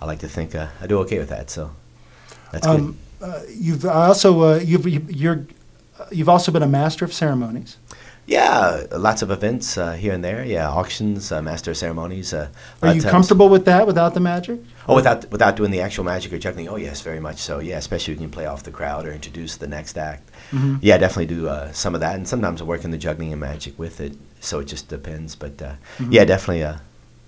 I 0.00 0.06
like 0.06 0.20
to 0.20 0.28
think 0.28 0.54
uh, 0.54 0.66
I 0.82 0.86
do 0.86 0.98
okay 1.00 1.18
with 1.18 1.28
that. 1.28 1.50
So 1.50 1.70
that's 2.52 2.66
Um, 2.66 2.96
uh, 3.22 3.40
you've 3.66 3.84
also 3.84 4.40
uh, 4.42 4.60
you've 4.64 4.86
you- 4.88 5.06
you're 5.08 5.40
uh, 5.98 6.04
you've 6.10 6.28
also 6.30 6.50
been 6.52 6.62
a 6.62 6.68
master 6.68 7.04
of 7.04 7.12
ceremonies. 7.12 7.76
Yeah, 8.26 8.84
lots 8.96 9.22
of 9.22 9.30
events 9.30 9.76
uh, 9.76 9.92
here 9.92 10.12
and 10.14 10.22
there. 10.22 10.44
Yeah, 10.44 10.68
auctions, 10.70 11.32
uh, 11.32 11.42
master 11.42 11.72
of 11.72 11.76
ceremonies. 11.76 12.32
Uh, 12.32 12.46
Are 12.82 12.94
you 12.94 13.02
comfortable 13.02 13.48
with 13.48 13.64
that 13.64 13.86
without 13.88 14.14
the 14.14 14.20
magic? 14.20 14.60
Oh, 14.86 14.94
without 14.94 15.28
without 15.32 15.56
doing 15.56 15.72
the 15.72 15.80
actual 15.80 16.04
magic 16.04 16.32
or 16.32 16.38
juggling. 16.38 16.68
Oh, 16.68 16.76
yes, 16.76 17.00
very 17.00 17.18
much 17.20 17.38
so. 17.38 17.58
Yeah, 17.60 17.78
especially 17.78 18.14
when 18.14 18.22
you 18.22 18.28
can 18.28 18.32
play 18.32 18.46
off 18.46 18.62
the 18.62 18.70
crowd 18.70 19.04
or 19.06 19.12
introduce 19.12 19.56
the 19.56 19.66
next 19.66 19.98
act. 19.98 20.30
Mhm. 20.52 20.78
Yeah, 20.80 20.94
I 20.94 20.98
definitely 20.98 21.34
do 21.34 21.48
uh, 21.48 21.72
some 21.72 21.94
of 21.96 22.00
that, 22.02 22.14
and 22.14 22.28
sometimes 22.28 22.60
I 22.60 22.64
work 22.64 22.84
in 22.84 22.90
the 22.92 22.98
juggling 22.98 23.32
and 23.32 23.40
magic 23.40 23.76
with 23.78 24.00
it. 24.00 24.12
So 24.40 24.60
it 24.60 24.66
just 24.70 24.88
depends. 24.88 25.34
But 25.34 25.60
uh, 25.60 25.72
Mhm. 25.98 26.12
yeah, 26.12 26.24
definitely, 26.24 26.62
uh, 26.62 26.76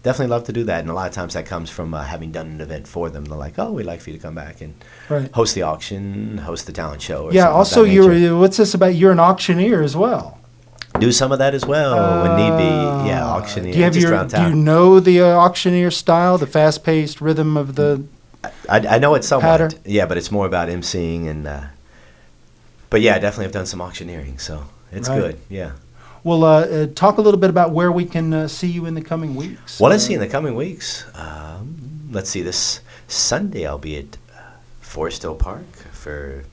definitely 0.03 0.31
love 0.31 0.45
to 0.45 0.53
do 0.53 0.65
that. 0.65 0.81
And 0.81 0.91
a 0.91 0.95
lot 0.95 1.09
of 1.09 1.15
times 1.15 1.35
that 1.35 1.47
comes 1.47 1.71
from 1.71 1.95
uh, 1.95 2.03
having 2.05 2.33
done 2.33 2.47
an 2.49 2.61
event 2.61 2.87
for 2.89 3.09
them. 3.11 3.25
They're 3.25 3.39
like, 3.39 3.59
"Oh, 3.59 3.73
we'd 3.73 3.85
like 3.87 4.01
for 4.01 4.11
you 4.11 4.17
to 4.17 4.23
come 4.23 4.35
back 4.35 4.61
and 4.61 4.75
Right. 5.09 5.31
host 5.33 5.55
the 5.55 5.63
auction, 5.63 6.39
host 6.39 6.67
the 6.67 6.73
talent 6.73 7.03
show." 7.03 7.25
Or 7.25 7.33
Yeah. 7.33 7.49
Also, 7.51 7.85
you're 7.85 8.37
what's 8.39 8.57
this 8.57 8.75
about? 8.75 8.95
You're 8.95 9.13
an 9.13 9.21
auctioneer 9.21 9.83
as 9.83 9.97
well. 9.97 10.39
do 11.01 11.11
some 11.11 11.33
of 11.33 11.39
that 11.39 11.55
as 11.55 11.65
well 11.65 12.23
when 12.23 12.37
need 12.37 12.57
be. 12.59 13.09
Yeah, 13.09 13.25
Uh, 13.27 13.31
auctioneer 13.39 13.73
Do 13.73 13.79
you 13.79 13.85
have 13.85 13.95
just 13.95 14.07
your? 14.07 14.25
Do 14.25 14.43
you 14.51 14.55
know 14.55 15.01
the 15.01 15.23
uh, 15.23 15.27
auctioneer 15.27 15.91
style, 15.91 16.37
the 16.37 16.47
fast-paced 16.47 17.21
rhythm 17.21 17.57
of 17.57 17.77
the? 17.77 18.03
I, 18.69 18.79
I 18.97 18.99
know 18.99 19.15
it 19.15 19.25
somewhat. 19.25 19.47
pattern? 19.47 19.73
Yeah, 19.87 20.05
but 20.07 20.19
it's 20.19 20.31
more 20.31 20.45
about 20.47 20.69
emceeing 20.69 21.29
and. 21.29 21.47
Uh, 21.49 21.61
but 22.91 23.01
yeah, 23.01 23.15
I 23.15 23.19
definitely 23.21 23.45
have 23.45 23.53
done 23.53 23.65
some 23.67 23.81
auctioneering, 23.81 24.39
so 24.39 24.65
it's 24.93 25.09
Right. 25.09 25.19
good. 25.19 25.39
Yeah. 25.49 25.71
Well, 26.25 26.45
uh, 26.45 26.61
uh, 26.61 26.87
talk 26.95 27.19
a 27.19 27.21
little 27.21 27.41
bit 27.41 27.51
about 27.51 27.73
where 27.73 27.91
we 27.91 28.05
can 28.05 28.33
uh, 28.33 28.49
see 28.49 28.69
you 28.69 28.87
in 28.87 28.95
the 28.95 29.03
coming 29.03 29.35
weeks. 29.35 29.81
Well, 29.81 29.89
Uh, 29.89 29.95
let's 29.95 30.05
see 30.05 30.15
in 30.15 30.21
the 30.21 30.29
coming 30.29 30.55
weeks. 30.55 31.05
Um, 31.15 32.09
let's 32.13 32.31
see. 32.31 32.43
This 32.43 32.81
Sunday, 33.09 33.67
I'll 33.67 33.79
be 33.79 33.97
at 33.99 34.17
uh, 34.33 34.41
Forest 34.81 35.23
Hill 35.23 35.35
Park 35.35 35.67
for 35.93 36.45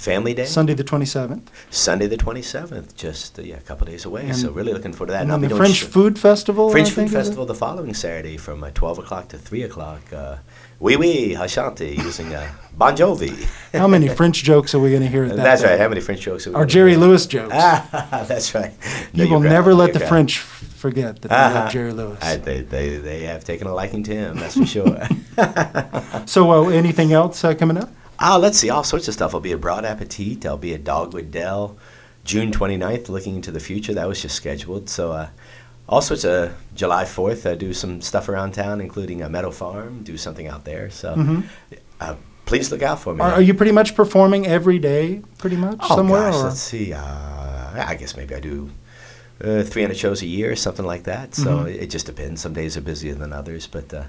Family 0.00 0.32
Day. 0.32 0.46
Sunday 0.46 0.72
the 0.72 0.82
twenty 0.84 1.04
seventh, 1.04 1.50
Sunday 1.68 2.06
the 2.06 2.16
twenty 2.16 2.40
seventh, 2.40 2.96
just 2.96 3.38
uh, 3.38 3.42
yeah, 3.42 3.56
a 3.56 3.60
couple 3.60 3.86
days 3.86 4.06
away. 4.06 4.22
And- 4.24 4.36
so 4.36 4.50
really 4.50 4.72
looking 4.72 4.94
forward 4.94 5.08
to 5.08 5.12
that. 5.12 5.22
and 5.22 5.30
I'll 5.32 5.38
the 5.38 5.50
French 5.54 5.76
sh- 5.76 5.82
Food 5.84 6.18
Festival. 6.18 6.70
French 6.70 6.88
I 6.88 6.92
Food? 6.92 7.10
Festival 7.10 7.44
the 7.44 7.54
following 7.54 7.92
Saturday 7.92 8.38
from 8.38 8.64
uh, 8.64 8.70
twelve 8.72 8.98
o'clock 8.98 9.28
to 9.28 9.38
three 9.38 9.62
o'clock. 9.62 10.00
Uh, 10.10 10.36
oui, 10.80 10.96
oui, 10.96 11.34
Ashanti 11.34 11.90
using 11.96 12.34
uh, 12.34 12.50
Bon 12.74 12.96
Jovi. 12.96 13.34
How 13.78 13.86
many 13.86 14.08
French 14.08 14.42
jokes 14.42 14.74
are 14.74 14.78
we 14.78 14.88
going 14.88 15.02
to 15.02 15.08
hear 15.08 15.24
at 15.24 15.36
that? 15.36 15.42
That's 15.42 15.60
day? 15.60 15.68
right. 15.72 15.78
How 15.80 15.88
many 15.90 16.00
French 16.00 16.22
jokes? 16.22 16.46
Are 16.46 16.50
we 16.50 16.54
Or 16.54 16.60
gonna 16.60 16.70
Jerry 16.70 16.94
do? 16.94 17.00
Lewis 17.00 17.26
jokes. 17.26 17.52
Ah, 17.54 18.24
that's 18.26 18.54
right. 18.54 18.72
No, 19.12 19.24
you 19.24 19.30
will 19.34 19.40
never 19.40 19.74
let 19.74 19.88
You're 19.92 19.98
the. 20.00 20.06
French 20.06 20.38
forget 20.38 21.20
that 21.20 21.28
they 21.28 21.34
Uh-huh. 21.34 21.54
love 21.60 21.72
Jerry 21.76 21.92
Lewis. 21.92 22.18
I, 22.22 22.36
they, 22.36 22.62
they, 22.62 22.96
they 22.96 23.20
have 23.24 23.44
taken 23.44 23.66
a 23.66 23.74
liking 23.74 24.02
to 24.04 24.14
him, 24.14 24.38
that's 24.38 24.56
for 24.56 24.64
sure. 24.64 24.96
so, 26.26 26.50
uh, 26.50 26.68
anything 26.70 27.12
else 27.12 27.44
uh, 27.44 27.54
coming 27.54 27.76
up? 27.76 27.90
Ah, 28.22 28.36
let's 28.36 28.58
see, 28.58 28.68
all 28.68 28.84
sorts 28.84 29.08
of 29.08 29.14
stuff. 29.14 29.34
I'll 29.34 29.40
be 29.40 29.52
at 29.52 29.60
Broad 29.60 29.84
Appetit. 29.84 30.44
I'll 30.44 30.58
be 30.58 30.74
at 30.74 30.84
Dogwood 30.84 31.30
Dell, 31.30 31.76
June 32.24 32.52
29th, 32.52 33.08
looking 33.08 33.36
into 33.36 33.50
the 33.50 33.60
future. 33.60 33.94
That 33.94 34.06
was 34.06 34.20
just 34.20 34.34
scheduled. 34.36 34.90
So, 34.90 35.12
uh, 35.12 35.28
all 35.88 36.02
sorts 36.02 36.24
of 36.24 36.52
July 36.74 37.04
4th, 37.04 37.50
I 37.50 37.54
do 37.54 37.72
some 37.72 38.00
stuff 38.02 38.28
around 38.28 38.52
town, 38.52 38.80
including 38.80 39.22
a 39.22 39.28
Meadow 39.30 39.50
Farm, 39.50 40.02
do 40.02 40.16
something 40.18 40.46
out 40.46 40.64
there. 40.66 40.90
So, 40.90 41.14
Mhm. 41.16 41.44
uh, 42.00 42.14
please 42.44 42.70
look 42.70 42.82
out 42.82 43.00
for 43.00 43.14
me. 43.14 43.22
Are, 43.22 43.32
are 43.32 43.42
you 43.42 43.54
pretty 43.54 43.72
much 43.72 43.96
performing 43.96 44.46
every 44.46 44.78
day, 44.78 45.22
pretty 45.38 45.56
much 45.56 45.78
Oh, 45.88 45.96
somewhere? 45.96 46.30
gosh, 46.30 46.42
let's 46.44 46.60
see. 46.60 46.92
Uh, 46.92 47.00
I 47.74 47.94
guess 47.98 48.16
maybe 48.16 48.34
I 48.34 48.40
do 48.40 48.70
uh, 49.42 49.62
300 49.62 49.96
shows 49.96 50.20
a 50.20 50.26
year, 50.26 50.54
something 50.54 50.84
like 50.84 51.04
that. 51.04 51.34
So 51.34 51.60
Mhm. 51.64 51.74
it 51.74 51.86
just 51.88 52.04
depends. 52.04 52.42
Some 52.42 52.52
days 52.52 52.76
are 52.76 52.82
busier 52.82 53.14
than 53.14 53.32
others, 53.32 53.66
but 53.66 53.92
uh, 53.94 54.02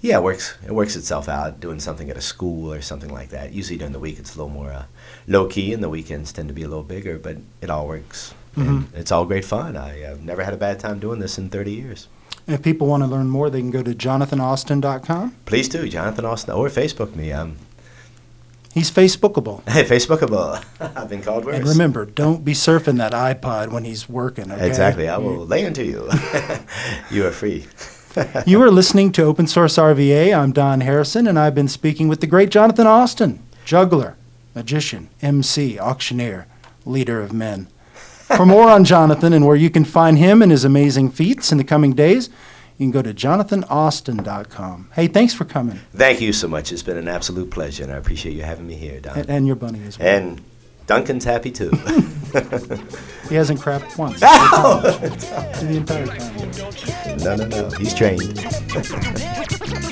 yeah, 0.00 0.16
it 0.18 0.22
works. 0.22 0.56
It 0.66 0.72
works 0.72 0.96
itself 0.96 1.28
out. 1.28 1.60
Doing 1.60 1.80
something 1.80 2.08
at 2.10 2.16
a 2.16 2.20
school 2.22 2.72
or 2.72 2.80
something 2.82 3.12
like 3.12 3.28
that. 3.30 3.52
Usually 3.52 3.78
during 3.78 3.92
the 3.92 3.98
week, 3.98 4.18
it's 4.18 4.34
a 4.34 4.38
little 4.38 4.52
more 4.52 4.72
uh, 4.72 4.84
low 5.28 5.46
key, 5.46 5.72
and 5.72 5.82
the 5.82 5.88
weekends 5.88 6.32
tend 6.32 6.48
to 6.48 6.54
be 6.54 6.62
a 6.62 6.68
little 6.68 6.82
bigger. 6.84 7.18
But 7.18 7.38
it 7.60 7.70
all 7.70 7.86
works. 7.86 8.34
And 8.56 8.66
Mhm. 8.88 8.94
it's 8.94 9.12
all 9.12 9.24
great 9.26 9.44
fun. 9.44 9.76
I 9.76 9.98
have 10.00 10.22
never 10.22 10.42
had 10.42 10.52
a 10.54 10.56
bad 10.56 10.80
time 10.80 10.98
doing 10.98 11.20
this 11.20 11.38
in 11.38 11.50
30 11.50 11.72
years. 11.72 12.08
If 12.48 12.62
people 12.62 12.88
want 12.88 13.02
to 13.04 13.06
learn 13.08 13.28
more, 13.28 13.48
they 13.50 13.60
can 13.60 13.70
go 13.70 13.82
to 13.82 13.94
jonathanaustin.com. 13.94 15.34
Please 15.46 15.68
do, 15.68 15.88
Jonathan 15.88 16.24
Austin, 16.24 16.54
or 16.54 16.68
Facebook 16.68 17.14
me. 17.14 17.32
Um, 17.32 17.56
He's 18.74 18.90
Facebookable. 18.90 19.68
hey, 19.68 19.84
Facebookable. 19.84 20.62
I've 20.96 21.08
been 21.08 21.22
called 21.22 21.44
worse. 21.44 21.56
And 21.56 21.66
remember, 21.66 22.04
don't 22.06 22.44
be 22.44 22.52
surfing 22.52 22.98
that 22.98 23.12
iPod 23.12 23.70
when 23.72 23.84
he's 23.84 24.08
working. 24.08 24.50
Okay? 24.52 24.66
Exactly. 24.66 25.08
I 25.08 25.18
will 25.18 25.44
lay 25.44 25.64
into 25.64 25.84
you. 25.84 26.08
you 27.10 27.26
are 27.26 27.32
free. 27.32 27.66
You 28.46 28.60
are 28.62 28.70
listening 28.70 29.12
to 29.12 29.22
Open 29.24 29.46
Source 29.46 29.76
RVA. 29.76 30.36
I'm 30.36 30.52
Don 30.52 30.80
Harrison, 30.80 31.26
and 31.26 31.38
I've 31.38 31.54
been 31.54 31.68
speaking 31.68 32.08
with 32.08 32.20
the 32.20 32.26
great 32.26 32.50
Jonathan 32.50 32.86
Austin, 32.86 33.40
juggler, 33.64 34.16
magician, 34.54 35.08
MC, 35.22 35.78
auctioneer, 35.78 36.46
leader 36.84 37.20
of 37.20 37.32
men. 37.32 37.68
For 38.36 38.46
more 38.46 38.70
on 38.70 38.84
Jonathan 38.84 39.32
and 39.32 39.46
where 39.46 39.56
you 39.56 39.70
can 39.70 39.84
find 39.84 40.18
him 40.18 40.42
and 40.42 40.50
his 40.50 40.64
amazing 40.64 41.10
feats 41.10 41.52
in 41.52 41.58
the 41.58 41.64
coming 41.64 41.92
days, 41.92 42.28
you 42.78 42.84
can 42.86 42.90
go 42.90 43.02
to 43.02 43.12
jonathanaustin.com. 43.12 44.90
Hey, 44.94 45.06
thanks 45.06 45.34
for 45.34 45.44
coming, 45.44 45.80
Thank 45.94 46.20
you 46.20 46.32
so 46.32 46.48
much. 46.48 46.72
It's 46.72 46.82
been 46.82 46.96
an 46.96 47.08
absolute 47.08 47.50
pleasure, 47.50 47.82
and 47.84 47.92
I 47.92 47.96
appreciate 47.96 48.34
you 48.34 48.42
having 48.42 48.66
me 48.66 48.74
here, 48.74 49.00
Don. 49.00 49.18
and, 49.18 49.28
and 49.30 49.46
your 49.46 49.56
bunny 49.56 49.82
as 49.86 49.98
well. 49.98 50.08
And 50.08 50.40
Duncan's 50.90 51.22
happy 51.24 51.52
too. 51.52 51.70
he 53.28 53.36
hasn't 53.36 53.60
crapped 53.60 53.96
once 53.96 54.18
the 54.20 55.76
entire 55.76 56.04
time. 56.04 57.16
no, 57.18 57.36
no, 57.36 57.46
no. 57.46 57.70
He's 57.78 57.94
trained. 57.94 58.36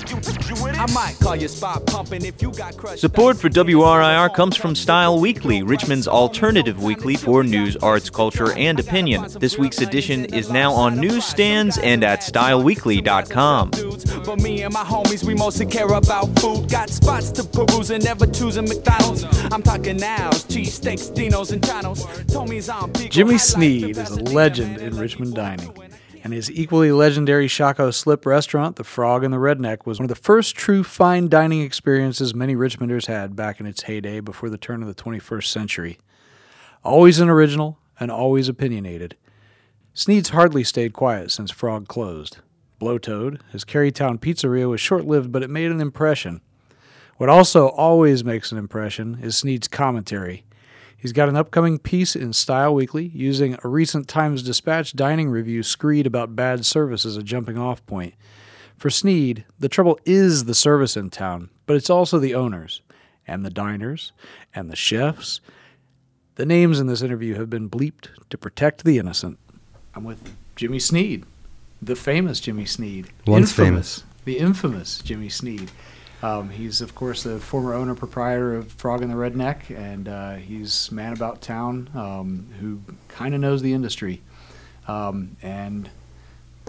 Support 2.96 3.36
for 3.36 3.48
WRIR 3.48 4.32
comes 4.32 4.56
from 4.56 4.76
Style 4.76 5.18
Weekly, 5.18 5.62
Richmond's 5.64 6.06
alternative 6.06 6.80
weekly 6.80 7.16
for 7.16 7.42
news, 7.42 7.76
arts, 7.78 8.08
culture, 8.08 8.52
and 8.52 8.78
opinion. 8.78 9.26
This 9.40 9.58
week's 9.58 9.80
edition 9.80 10.26
is 10.26 10.50
now 10.50 10.72
on 10.72 11.00
newsstands 11.00 11.78
and 11.78 12.04
at 12.04 12.20
styleweekly.com. 12.20 13.70
But 14.24 14.40
me 14.40 14.62
and 14.62 14.72
my 14.72 14.84
homies, 14.84 15.24
we 15.24 15.34
mostly 15.34 15.66
care 15.66 15.88
about 15.88 16.26
food. 16.38 16.70
Got 16.70 16.90
spots 16.90 17.32
to 17.32 17.42
peruse 17.42 17.90
and 17.90 18.04
never 18.04 18.26
choosing 18.26 18.68
McDonald's. 18.68 19.24
I'm 19.50 19.62
talking 19.62 19.96
nows, 19.96 20.44
cheesesteaks, 20.44 21.12
dinos, 21.12 21.52
and 21.52 21.64
chinos. 21.64 22.06
On 22.36 22.92
Jimmy 23.10 23.38
Sneed 23.38 23.96
is 23.96 24.10
a 24.10 24.22
legend 24.22 24.78
in 24.78 24.96
Richmond 24.96 25.34
dining, 25.34 25.72
and 26.28 26.34
his 26.34 26.50
equally 26.50 26.92
legendary 26.92 27.48
Shockoe 27.48 27.90
Slip 27.90 28.26
restaurant, 28.26 28.76
The 28.76 28.84
Frog 28.84 29.24
and 29.24 29.32
the 29.32 29.38
Redneck, 29.38 29.86
was 29.86 29.98
one 29.98 30.04
of 30.04 30.10
the 30.10 30.14
first 30.14 30.54
true 30.54 30.84
fine 30.84 31.28
dining 31.28 31.62
experiences 31.62 32.34
many 32.34 32.54
Richmonders 32.54 33.06
had 33.06 33.34
back 33.34 33.60
in 33.60 33.64
its 33.64 33.84
heyday 33.84 34.20
before 34.20 34.50
the 34.50 34.58
turn 34.58 34.82
of 34.82 34.88
the 34.88 35.02
21st 35.02 35.46
century. 35.46 35.98
Always 36.84 37.18
an 37.18 37.30
original 37.30 37.78
and 37.98 38.10
always 38.10 38.46
opinionated. 38.46 39.16
Sneed's 39.94 40.28
hardly 40.28 40.64
stayed 40.64 40.92
quiet 40.92 41.30
since 41.30 41.50
Frog 41.50 41.88
closed. 41.88 42.40
Blowtoad, 42.78 43.40
his 43.50 43.64
Carytown 43.64 44.18
pizzeria, 44.18 44.68
was 44.68 44.82
short 44.82 45.06
lived, 45.06 45.32
but 45.32 45.42
it 45.42 45.48
made 45.48 45.70
an 45.70 45.80
impression. 45.80 46.42
What 47.16 47.30
also 47.30 47.68
always 47.68 48.22
makes 48.22 48.52
an 48.52 48.58
impression 48.58 49.18
is 49.22 49.38
Sneed's 49.38 49.66
commentary. 49.66 50.44
He's 51.00 51.12
got 51.12 51.28
an 51.28 51.36
upcoming 51.36 51.78
piece 51.78 52.16
in 52.16 52.32
Style 52.32 52.74
Weekly 52.74 53.06
using 53.14 53.56
a 53.62 53.68
recent 53.68 54.08
Times 54.08 54.42
Dispatch 54.42 54.96
dining 54.96 55.30
review 55.30 55.62
screed 55.62 56.08
about 56.08 56.34
bad 56.34 56.66
service 56.66 57.04
as 57.06 57.16
a 57.16 57.22
jumping 57.22 57.56
off 57.56 57.86
point. 57.86 58.14
For 58.76 58.90
Sneed, 58.90 59.44
the 59.60 59.68
trouble 59.68 59.98
is 60.04 60.46
the 60.46 60.56
service 60.56 60.96
in 60.96 61.10
town, 61.10 61.50
but 61.66 61.76
it's 61.76 61.88
also 61.88 62.18
the 62.18 62.34
owners, 62.34 62.82
and 63.28 63.44
the 63.44 63.50
diners, 63.50 64.10
and 64.52 64.68
the 64.68 64.76
chefs. 64.76 65.40
The 66.34 66.46
names 66.46 66.80
in 66.80 66.88
this 66.88 67.02
interview 67.02 67.34
have 67.34 67.48
been 67.48 67.70
bleeped 67.70 68.08
to 68.28 68.36
protect 68.36 68.82
the 68.82 68.98
innocent. 68.98 69.38
I'm 69.94 70.02
with 70.02 70.34
Jimmy 70.56 70.80
Sneed, 70.80 71.24
the 71.80 71.96
famous 71.96 72.40
Jimmy 72.40 72.66
Sneed. 72.66 73.08
Once 73.24 73.50
Infamous, 73.56 74.02
The 74.24 74.38
infamous 74.38 74.98
Jimmy 74.98 75.28
Sneed. 75.28 75.70
Um, 76.22 76.50
he's, 76.50 76.80
of 76.80 76.94
course, 76.94 77.22
the 77.22 77.38
former 77.38 77.74
owner 77.74 77.94
proprietor 77.94 78.54
of 78.56 78.72
Frog 78.72 79.02
and 79.02 79.10
the 79.10 79.16
Redneck, 79.16 79.70
and 79.76 80.08
uh, 80.08 80.34
he's 80.34 80.90
man 80.90 81.12
about 81.12 81.40
town 81.40 81.88
um, 81.94 82.48
who 82.60 82.80
kind 83.08 83.34
of 83.34 83.40
knows 83.40 83.62
the 83.62 83.72
industry. 83.72 84.20
Um, 84.88 85.36
and 85.42 85.88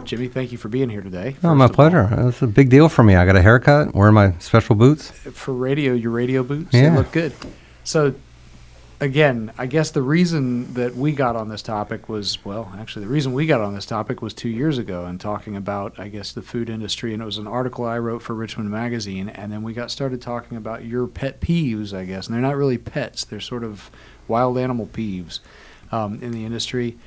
Jimmy, 0.04 0.28
thank 0.28 0.52
you 0.52 0.58
for 0.58 0.70
being 0.70 0.90
here 0.90 1.02
today. 1.02 1.36
Oh, 1.44 1.56
my 1.56 1.66
first 1.68 1.74
of 1.74 1.80
all. 1.80 1.90
pleasure. 1.90 2.28
It's 2.30 2.42
a 2.42 2.48
big 2.48 2.70
deal 2.70 2.90
for 2.90 3.04
me. 3.04 3.16
I 3.16 3.26
got 3.26 3.36
a 3.36 3.42
haircut, 3.42 3.96
wearing 3.96 4.14
my 4.14 4.34
special 4.40 4.76
boots. 4.76 5.10
For 5.10 5.54
radio, 5.54 5.94
your 5.94 6.12
radio 6.12 6.44
boots, 6.44 6.74
Yeah. 6.74 6.90
they 6.92 6.96
look 6.98 7.12
good. 7.12 7.34
So, 7.84 8.14
again, 9.00 9.52
I 9.58 9.66
guess 9.66 9.92
the 9.92 10.02
reason 10.02 10.74
that 10.74 10.96
we 10.96 11.12
got 11.12 11.36
on 11.36 11.50
this 11.50 11.62
topic 11.62 12.10
was, 12.10 12.44
well, 12.44 12.74
actually, 12.78 13.06
the 13.06 13.12
reason 13.12 13.34
we 13.34 13.46
got 13.46 13.62
on 13.62 13.74
this 13.74 13.86
topic 13.86 14.22
was 14.22 14.34
two 14.34 14.50
years 14.50 14.78
ago 14.78 15.06
and 15.06 15.20
talking 15.20 15.56
about, 15.56 16.00
I 16.00 16.10
guess, 16.10 16.32
the 16.32 16.42
food 16.42 16.70
industry. 16.70 17.14
And 17.14 17.22
it 17.22 17.26
was 17.26 17.38
an 17.38 17.48
article 17.48 17.86
I 17.86 18.00
wrote 18.00 18.22
for 18.22 18.34
Richmond 18.34 18.70
Magazine. 18.70 19.30
And 19.30 19.52
then 19.52 19.64
we 19.64 19.74
got 19.74 19.92
started 19.92 20.22
talking 20.22 20.58
about 20.58 20.86
your 20.86 21.08
pet 21.08 21.40
peeves, 21.40 21.94
I 21.94 22.06
guess. 22.06 22.28
And 22.28 22.36
they're 22.36 22.42
not 22.42 22.56
really 22.56 22.78
pets, 22.78 23.24
they're 23.24 23.40
sort 23.40 23.64
of 23.64 23.90
wild 24.28 24.58
animal 24.58 24.88
peeves 24.88 25.40
um, 25.92 26.22
in 26.22 26.32
the 26.32 26.46
industry. 26.46 26.98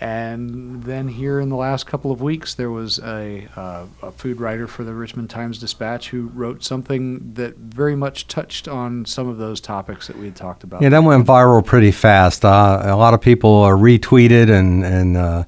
And 0.00 0.82
then 0.82 1.08
here 1.08 1.40
in 1.40 1.48
the 1.48 1.56
last 1.56 1.86
couple 1.86 2.12
of 2.12 2.20
weeks, 2.20 2.54
there 2.54 2.70
was 2.70 2.98
a, 2.98 3.48
uh, 3.56 3.86
a 4.02 4.12
food 4.12 4.40
writer 4.40 4.66
for 4.66 4.84
the 4.84 4.92
Richmond 4.92 5.30
Times 5.30 5.58
Dispatch 5.58 6.10
who 6.10 6.26
wrote 6.34 6.62
something 6.62 7.32
that 7.34 7.56
very 7.56 7.96
much 7.96 8.28
touched 8.28 8.68
on 8.68 9.06
some 9.06 9.26
of 9.28 9.38
those 9.38 9.60
topics 9.60 10.06
that 10.06 10.18
we 10.18 10.26
had 10.26 10.36
talked 10.36 10.64
about. 10.64 10.82
Yeah, 10.82 10.90
that 10.90 11.02
went 11.02 11.26
viral 11.26 11.64
pretty 11.64 11.92
fast. 11.92 12.44
Uh, 12.44 12.82
a 12.84 12.96
lot 12.96 13.14
of 13.14 13.20
people 13.20 13.64
uh, 13.64 13.70
retweeted, 13.70 14.50
and 14.50 14.84
and 14.84 15.16
uh, 15.16 15.44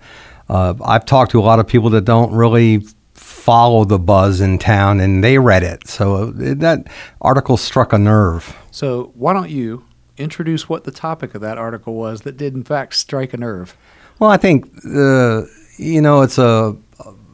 uh, 0.49 0.75
I've 0.85 1.05
talked 1.05 1.33
to 1.33 1.41
a 1.41 1.43
lot 1.43 1.59
of 1.59 1.67
people 1.67 1.91
that 1.91 2.05
don't 2.05 2.33
really 2.33 2.87
follow 3.15 3.85
the 3.85 3.99
buzz 3.99 4.41
in 4.41 4.59
town, 4.59 5.01
and 5.01 5.23
they 5.23 5.39
read 5.39 5.63
it. 5.63 5.87
So 5.89 6.15
uh, 6.15 6.33
that 6.35 6.87
article 7.21 7.57
struck 7.57 7.93
a 7.93 7.99
nerve. 7.99 8.57
So 8.71 9.13
why 9.15 9.35
don't 9.35 9.51
you 9.51 9.85
introduce 10.17 10.69
what 10.69 10.85
the 10.85 10.91
topic 10.91 11.35
of 11.35 11.41
that 11.41 11.59
article 11.59 11.95
was 11.95 12.23
that 12.23 12.37
did 12.37 12.55
in 12.55 12.65
fact 12.65 12.95
strike 12.95 13.33
a 13.33 13.37
nerve? 13.37 13.77
Well, 14.19 14.31
I 14.31 14.37
think 14.37 14.67
uh, 14.85 15.43
you 15.77 16.01
know 16.01 16.23
it's 16.23 16.39
a 16.39 16.77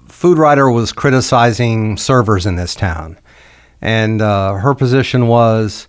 food 0.07 0.37
writer 0.37 0.71
was 0.71 0.93
criticizing 0.93 1.97
servers 1.97 2.45
in 2.45 2.57
this 2.57 2.75
town, 2.75 3.19
and 3.81 4.21
uh, 4.21 4.55
her 4.55 4.75
position 4.75 5.27
was 5.27 5.87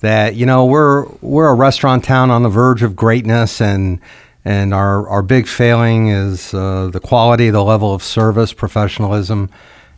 that 0.00 0.34
you 0.34 0.44
know 0.44 0.66
we're 0.66 1.06
we're 1.20 1.48
a 1.48 1.54
restaurant 1.54 2.02
town 2.02 2.30
on 2.30 2.42
the 2.42 2.48
verge 2.48 2.82
of 2.82 2.96
greatness, 2.96 3.60
and 3.60 4.00
and 4.44 4.74
our 4.74 5.08
our 5.08 5.22
big 5.22 5.46
failing 5.46 6.08
is 6.08 6.52
uh, 6.54 6.88
the 6.92 7.00
quality, 7.00 7.50
the 7.50 7.62
level 7.62 7.94
of 7.94 8.02
service, 8.02 8.52
professionalism, 8.52 9.48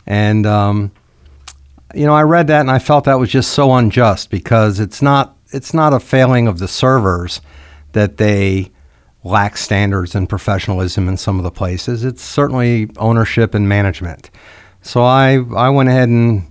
and 0.05 0.45
um, 0.45 0.91
you 1.95 2.05
know 2.05 2.13
I 2.13 2.21
read 2.21 2.45
that 2.47 2.61
and 2.61 2.69
I 2.69 2.77
felt 2.77 3.05
that 3.05 3.17
was 3.17 3.31
just 3.31 3.53
so 3.53 3.73
unjust 3.73 4.29
because 4.29 4.79
it's 4.79 5.01
not 5.01 5.35
it's 5.51 5.73
not 5.73 5.91
a 5.91 5.99
failing 5.99 6.47
of 6.47 6.59
the 6.59 6.67
servers 6.67 7.41
that 7.93 8.17
they 8.17 8.71
lack 9.25 9.57
standards 9.57 10.13
and 10.13 10.29
professionalism 10.29 11.09
in 11.09 11.17
some 11.17 11.39
of 11.39 11.43
the 11.43 11.51
places. 11.51 12.05
It's 12.05 12.21
certainly 12.21 12.89
ownership 12.97 13.55
and 13.55 13.67
management. 13.67 14.29
So 14.83 15.03
I 15.03 15.43
I 15.55 15.69
went 15.69 15.89
ahead 15.89 16.09
and 16.09 16.49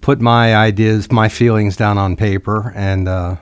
put 0.00 0.20
my 0.20 0.54
ideas, 0.54 1.10
my 1.10 1.28
feelings 1.28 1.76
down 1.76 1.98
on 1.98 2.16
paper 2.16 2.72
and 2.76 3.08
uh, 3.08 3.36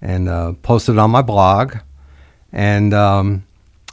and 0.00 0.28
uh, 0.28 0.54
posted 0.62 0.98
on 0.98 1.10
my 1.10 1.20
blog. 1.20 1.76
And 2.50 2.94
um, 2.94 3.44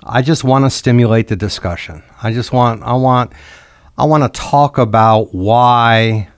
I 0.04 0.22
just 0.22 0.45
want 0.45 0.64
to 0.64 0.70
stimulate 0.70 1.28
the 1.28 1.36
discussion. 1.36 2.02
I 2.24 2.32
just 2.32 2.54
want 2.54 2.82
I 2.84 2.93
want 2.93 3.34
I 3.97 4.06
want 4.06 4.24
to 4.24 4.39
talk 4.39 4.78
about 4.78 5.36
why 5.36 6.30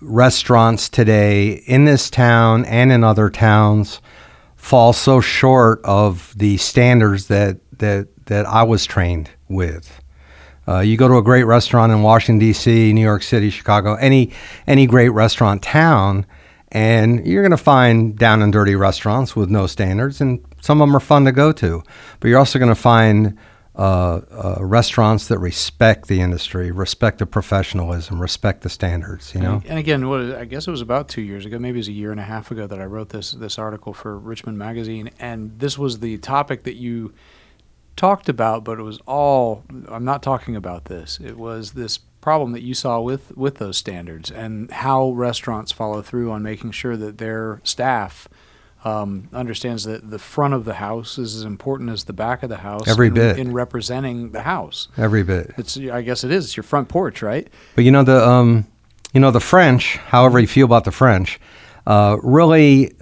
restaurants 0.00 0.88
today 0.88 1.62
in 1.66 1.84
this 1.84 2.10
town 2.10 2.64
and 2.64 2.90
in 2.90 3.04
other 3.04 3.30
towns 3.30 4.00
fall 4.58 4.92
so 4.92 5.20
short 5.20 5.80
of 5.84 6.34
the 6.36 6.58
standards 6.58 7.28
that 7.28 7.58
that 7.78 8.08
that 8.26 8.44
I 8.44 8.64
was 8.64 8.84
trained 8.84 9.30
with. 9.48 10.02
Uh, 10.66 10.80
you 10.80 10.98
go 10.98 11.08
to 11.08 11.16
a 11.16 11.22
great 11.22 11.44
restaurant 11.44 11.90
in 11.92 12.02
Washington 12.02 12.38
D.C., 12.38 12.92
New 12.92 13.00
York 13.00 13.22
City, 13.22 13.48
Chicago, 13.48 13.94
any 13.94 14.32
any 14.66 14.86
great 14.86 15.08
restaurant 15.08 15.62
town, 15.62 16.26
and 16.70 17.26
you're 17.26 17.42
going 17.42 17.52
to 17.52 17.56
find 17.56 18.18
down 18.18 18.42
and 18.42 18.52
dirty 18.52 18.74
restaurants 18.74 19.34
with 19.34 19.48
no 19.48 19.66
standards, 19.66 20.20
and 20.20 20.44
some 20.60 20.82
of 20.82 20.88
them 20.88 20.94
are 20.94 21.00
fun 21.00 21.24
to 21.24 21.32
go 21.32 21.52
to. 21.52 21.82
But 22.20 22.28
you're 22.28 22.38
also 22.38 22.58
going 22.58 22.68
to 22.68 22.74
find 22.74 23.38
uh, 23.78 24.20
uh, 24.32 24.56
restaurants 24.60 25.28
that 25.28 25.38
respect 25.38 26.08
the 26.08 26.20
industry, 26.20 26.72
respect 26.72 27.20
the 27.20 27.26
professionalism, 27.26 28.20
respect 28.20 28.62
the 28.62 28.68
standards. 28.68 29.32
You 29.34 29.40
know. 29.40 29.54
And, 29.54 29.66
and 29.66 29.78
again, 29.78 30.08
what 30.08 30.34
I 30.34 30.44
guess 30.46 30.66
it 30.66 30.70
was 30.72 30.80
about 30.80 31.08
two 31.08 31.22
years 31.22 31.46
ago, 31.46 31.60
maybe 31.60 31.76
it 31.76 31.80
was 31.80 31.88
a 31.88 31.92
year 31.92 32.10
and 32.10 32.18
a 32.18 32.24
half 32.24 32.50
ago 32.50 32.66
that 32.66 32.80
I 32.80 32.86
wrote 32.86 33.10
this 33.10 33.30
this 33.30 33.56
article 33.56 33.92
for 33.94 34.18
Richmond 34.18 34.58
Magazine, 34.58 35.10
and 35.20 35.56
this 35.60 35.78
was 35.78 36.00
the 36.00 36.18
topic 36.18 36.64
that 36.64 36.74
you 36.74 37.14
talked 37.94 38.28
about, 38.28 38.64
but 38.64 38.80
it 38.80 38.82
was 38.82 38.98
all. 39.06 39.62
I'm 39.88 40.04
not 40.04 40.24
talking 40.24 40.56
about 40.56 40.86
this. 40.86 41.20
It 41.22 41.38
was 41.38 41.72
this 41.72 41.98
problem 42.20 42.50
that 42.52 42.62
you 42.62 42.74
saw 42.74 43.00
with 43.00 43.36
with 43.36 43.58
those 43.58 43.76
standards 43.76 44.28
and 44.28 44.72
how 44.72 45.10
restaurants 45.12 45.70
follow 45.70 46.02
through 46.02 46.32
on 46.32 46.42
making 46.42 46.72
sure 46.72 46.96
that 46.96 47.18
their 47.18 47.60
staff. 47.62 48.28
Um, 48.84 49.28
understands 49.32 49.84
that 49.84 50.08
the 50.08 50.20
front 50.20 50.54
of 50.54 50.64
the 50.64 50.74
house 50.74 51.18
is 51.18 51.34
as 51.34 51.42
important 51.42 51.90
as 51.90 52.04
the 52.04 52.12
back 52.12 52.44
of 52.44 52.48
the 52.48 52.58
house. 52.58 52.86
Every 52.86 53.08
in, 53.08 53.14
bit. 53.14 53.38
in 53.38 53.52
representing 53.52 54.30
the 54.30 54.42
house. 54.42 54.86
Every 54.96 55.24
bit. 55.24 55.52
It's 55.58 55.76
I 55.76 56.02
guess 56.02 56.22
it 56.22 56.30
is. 56.30 56.44
It's 56.44 56.56
your 56.56 56.62
front 56.62 56.88
porch, 56.88 57.20
right? 57.20 57.48
But 57.74 57.84
you 57.84 57.90
know 57.90 58.04
the 58.04 58.24
um, 58.26 58.68
you 59.12 59.20
know 59.20 59.32
the 59.32 59.40
French. 59.40 59.96
However 59.96 60.38
you 60.38 60.46
feel 60.46 60.64
about 60.64 60.84
the 60.84 60.92
French, 60.92 61.40
uh, 61.88 62.18
really 62.22 62.92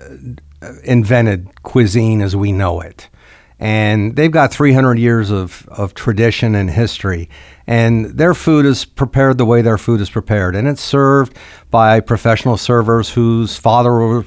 uh, 0.63 0.73
invented 0.85 1.63
cuisine 1.63 2.23
as 2.23 2.35
we 2.35 2.53
know 2.53 2.81
it, 2.81 3.11
and 3.59 4.17
they've 4.17 4.31
got 4.31 4.53
300 4.53 4.99
years 4.99 5.31
of 5.31 5.67
of 5.69 5.95
tradition 5.95 6.55
and 6.55 6.71
history, 6.71 7.29
and 7.67 8.07
their 8.07 8.35
food 8.35 8.67
is 8.67 8.85
prepared 8.85 9.39
the 9.39 9.47
way 9.47 9.63
their 9.63 9.79
food 9.79 10.01
is 10.01 10.11
prepared, 10.11 10.55
and 10.55 10.69
it's 10.69 10.83
served 10.83 11.37
by 11.71 12.01
professional 12.01 12.57
servers 12.57 13.11
whose 13.11 13.57
father 13.57 14.25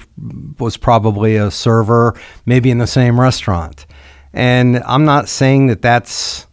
was 0.58 0.78
probably 0.78 1.36
a 1.36 1.52
server, 1.52 2.20
maybe 2.46 2.72
in 2.72 2.80
the 2.80 2.88
same 2.88 3.20
restaurant. 3.20 3.86
And 4.34 4.78
I'm 4.86 5.06
not 5.06 5.30
saying 5.30 5.68
that 5.68 5.82
that's 5.82 6.48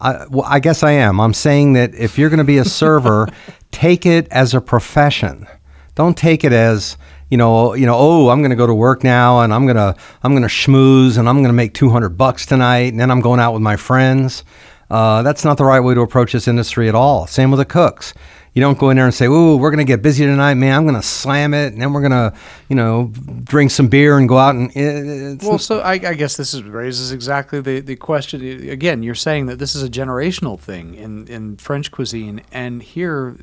I, 0.00 0.26
well, 0.28 0.44
I 0.46 0.60
guess 0.60 0.82
I 0.82 0.92
am. 0.92 1.20
I'm 1.20 1.34
saying 1.34 1.72
that 1.72 1.94
if 1.94 2.18
you're 2.18 2.30
going 2.30 2.38
to 2.38 2.44
be 2.44 2.58
a 2.58 2.64
server, 2.64 3.28
take 3.70 4.06
it 4.06 4.28
as 4.30 4.54
a 4.54 4.60
profession. 4.60 5.46
Don't 5.94 6.16
take 6.16 6.44
it 6.44 6.52
as 6.52 6.96
you 7.30 7.36
know, 7.36 7.74
you 7.74 7.86
know. 7.86 7.96
Oh, 7.96 8.28
I'm 8.28 8.40
going 8.40 8.50
to 8.50 8.56
go 8.56 8.66
to 8.66 8.74
work 8.74 9.04
now, 9.04 9.40
and 9.40 9.52
I'm 9.52 9.66
gonna 9.66 9.96
I'm 10.22 10.34
gonna 10.34 10.46
schmooze, 10.46 11.18
and 11.18 11.28
I'm 11.28 11.36
going 11.36 11.48
to 11.48 11.54
make 11.54 11.74
200 11.74 12.10
bucks 12.10 12.46
tonight, 12.46 12.92
and 12.92 13.00
then 13.00 13.10
I'm 13.10 13.20
going 13.20 13.40
out 13.40 13.52
with 13.52 13.62
my 13.62 13.76
friends. 13.76 14.44
Uh, 14.90 15.22
that's 15.22 15.44
not 15.44 15.56
the 15.56 15.64
right 15.64 15.80
way 15.80 15.94
to 15.94 16.00
approach 16.02 16.32
this 16.32 16.46
industry 16.46 16.88
at 16.88 16.94
all. 16.94 17.26
Same 17.26 17.50
with 17.50 17.58
the 17.58 17.64
cooks. 17.64 18.14
You 18.54 18.60
don't 18.60 18.78
go 18.78 18.90
in 18.90 18.96
there 18.96 19.04
and 19.04 19.12
say, 19.12 19.26
"Ooh, 19.26 19.56
we're 19.56 19.70
going 19.70 19.84
to 19.84 19.90
get 19.90 20.00
busy 20.00 20.24
tonight, 20.24 20.54
man. 20.54 20.76
I'm 20.76 20.84
going 20.84 20.94
to 20.94 21.02
slam 21.02 21.54
it, 21.54 21.72
and 21.72 21.82
then 21.82 21.92
we're 21.92 22.08
going 22.08 22.12
to, 22.12 22.32
you 22.68 22.76
know, 22.76 23.10
drink 23.42 23.72
some 23.72 23.88
beer 23.88 24.16
and 24.16 24.28
go 24.28 24.38
out 24.38 24.54
and." 24.54 24.70
It's, 24.76 25.44
Well, 25.44 25.58
so 25.58 25.80
I, 25.80 25.94
I 25.94 26.14
guess 26.14 26.36
this 26.36 26.54
is, 26.54 26.62
raises 26.62 27.10
exactly 27.10 27.60
the, 27.60 27.80
the 27.80 27.96
question. 27.96 28.68
Again, 28.70 29.02
you're 29.02 29.16
saying 29.16 29.46
that 29.46 29.58
this 29.58 29.74
is 29.74 29.82
a 29.82 29.88
generational 29.88 30.58
thing 30.58 30.94
in, 30.94 31.26
in 31.26 31.56
French 31.56 31.90
cuisine, 31.90 32.42
and 32.52 32.80
here, 32.80 33.36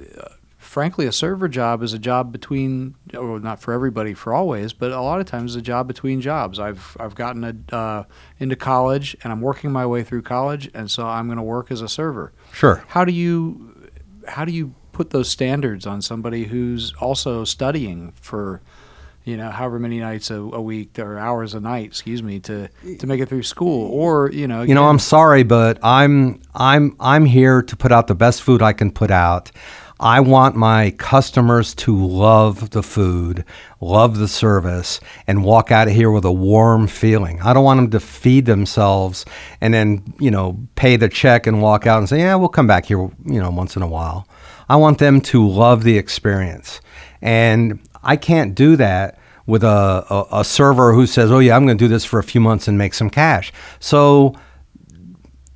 frankly, 0.62 1.07
a 1.07 1.12
server 1.12 1.47
job 1.47 1.82
is 1.82 1.91
a 1.91 1.99
job 1.99 2.32
between, 2.32 2.95
or 3.18 3.39
not 3.39 3.59
for 3.59 3.74
everybody 3.74 4.14
for 4.14 4.34
always, 4.34 4.74
but 4.74 4.91
a 4.91 5.01
lot 5.01 5.20
of 5.20 5.26
times 5.26 5.55
a 5.55 5.62
job 5.62 5.88
between 5.88 6.22
jobs. 6.22 6.59
I've 6.59 6.95
I've 6.99 7.16
gotten 7.16 7.43
a, 7.43 7.76
uh, 7.76 8.03
into 8.39 8.55
college, 8.55 9.18
and 9.24 9.34
I'm 9.34 9.41
working 9.41 9.72
my 9.72 9.86
way 9.86 10.03
through 10.03 10.22
college, 10.22 10.70
and 10.74 10.89
so 10.89 11.07
I'm 11.07 11.26
going 11.28 11.38
to 11.38 11.43
work 11.43 11.72
as 11.72 11.82
a 11.82 11.89
server. 11.89 12.32
Sure. 12.53 12.84
How 12.88 13.03
do 13.03 13.12
you 13.12 13.91
how 14.28 14.45
do 14.45 14.51
you 14.51 14.74
put 14.91 15.09
those 15.09 15.30
standards 15.30 15.88
on 15.88 16.01
somebody 16.01 16.45
who's 16.45 16.93
also 16.95 17.43
studying 17.43 18.14
for 18.22 18.62
you 19.24 19.36
know 19.36 19.49
however 19.49 19.80
many 19.80 19.99
nights 19.99 20.30
a, 20.30 20.36
a 20.36 20.62
week 20.62 20.99
or 20.99 21.18
hours 21.18 21.53
a 21.53 21.59
night 21.59 21.86
excuse 21.86 22.22
me 22.22 22.39
to 22.39 22.68
to 22.99 23.07
make 23.07 23.20
it 23.20 23.30
through 23.30 23.43
school 23.43 23.89
or 23.91 24.32
you 24.32 24.47
know 24.47 24.62
you 24.62 24.76
know, 24.76 24.88
I'm 24.88 24.99
sorry, 24.99 25.43
but 25.43 25.80
I'm 25.84 26.41
I'm 26.53 26.95
I'm 26.99 27.26
here 27.26 27.64
to 27.64 27.76
put 27.76 27.91
out 27.91 28.07
the 28.07 28.16
best 28.16 28.43
food 28.43 28.62
I 28.62 28.74
can 28.74 28.91
put 28.91 29.09
out. 29.09 29.51
I 30.02 30.20
want 30.20 30.56
my 30.56 30.89
customers 30.97 31.76
to 31.76 31.95
love 31.95 32.72
the 32.72 32.82
food, 32.82 33.45
love 33.80 34.18
the 34.18 34.28
service, 34.28 34.99
and 35.28 35.43
walk 35.43 35.72
out 35.72 35.88
of 35.88 35.93
here 35.93 36.10
with 36.10 36.26
a 36.26 36.32
warm 36.32 36.88
feeling. 36.88 37.39
I 37.41 37.54
don't 37.54 37.64
want 37.64 37.78
them 37.78 37.91
to 37.91 37.99
feed 37.99 38.47
themselves 38.47 39.26
and 39.62 39.72
then, 39.72 40.16
you 40.20 40.32
know, 40.32 40.58
pay 40.74 40.95
the 40.95 41.08
check 41.08 41.45
and 41.45 41.62
walk 41.62 41.86
out 41.86 41.99
and 41.99 42.10
say, 42.10 42.20
"Yeah, 42.20 42.34
we'll 42.34 42.49
come 42.49 42.66
back 42.66 42.86
here, 42.86 42.97
you 42.97 43.39
know, 43.39 43.52
once 43.52 43.76
in 43.76 43.84
a 43.84 43.88
while." 43.88 44.28
I 44.68 44.76
want 44.76 44.97
them 44.97 45.22
to 45.22 45.47
love 45.47 45.84
the 45.84 45.99
experience. 45.99 46.82
And 47.22 47.80
I 48.04 48.16
can't 48.16 48.56
do 48.56 48.76
that 48.78 49.20
with 49.45 49.64
a, 49.64 50.06
a, 50.10 50.39
a 50.39 50.43
server 50.43 50.93
who 50.93 51.06
says, 51.06 51.32
"Oh 51.32 51.39
yeah, 51.39 51.56
I'm 51.56 51.68
going 51.68 51.78
to 51.78 51.84
do 51.84 51.88
this 51.88 52.06
for 52.06 52.18
a 52.18 52.24
few 52.24 52.41
months 52.41 52.68
and 52.68 52.76
make 52.76 52.95
some 52.95 53.12
cash." 53.12 53.54
So 53.80 54.34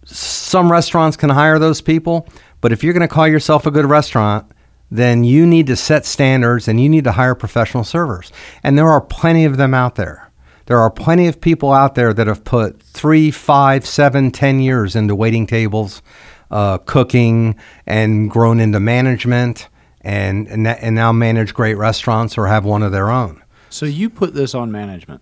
some 0.05 0.71
restaurants 0.71 1.17
can 1.17 1.31
hire 1.31 1.57
those 1.57 1.81
people, 1.81 2.27
but 2.65 2.71
if 2.71 2.83
you're 2.83 2.93
going 2.93 3.07
to 3.07 3.13
call 3.13 3.27
yourself 3.27 3.67
a 3.67 3.69
good 3.69 3.85
restaurant, 3.85 4.51
then 4.89 5.23
you 5.23 5.45
need 5.45 5.67
to 5.67 5.75
set 5.75 6.03
standards 6.03 6.67
and 6.67 6.81
you 6.81 6.89
need 6.89 7.03
to 7.03 7.11
hire 7.11 7.35
professional 7.35 7.83
servers. 7.83 8.31
And 8.63 8.75
there 8.75 8.89
are 8.89 9.01
plenty 9.01 9.45
of 9.45 9.57
them 9.57 9.75
out 9.75 9.93
there. 9.93 10.31
There 10.65 10.79
are 10.79 10.89
plenty 10.89 11.27
of 11.27 11.39
people 11.39 11.71
out 11.71 11.93
there 11.93 12.11
that 12.11 12.25
have 12.25 12.43
put 12.43 12.81
three, 12.81 13.29
five, 13.29 13.85
seven, 13.85 14.31
ten 14.31 14.59
years 14.59 14.95
into 14.95 15.13
waiting 15.13 15.45
tables, 15.45 16.01
uh, 16.49 16.79
cooking, 16.79 17.55
and 17.85 18.31
grown 18.31 18.59
into 18.59 18.79
management, 18.79 19.69
and 20.01 20.47
and, 20.47 20.65
that- 20.65 20.79
and 20.81 20.95
now 20.95 21.11
manage 21.11 21.53
great 21.53 21.75
restaurants 21.77 22.35
or 22.35 22.47
have 22.47 22.65
one 22.65 22.81
of 22.81 22.91
their 22.91 23.11
own. 23.11 23.43
so 23.69 23.85
you 23.85 24.09
put 24.09 24.33
this 24.33 24.55
on 24.55 24.71
management 24.71 25.21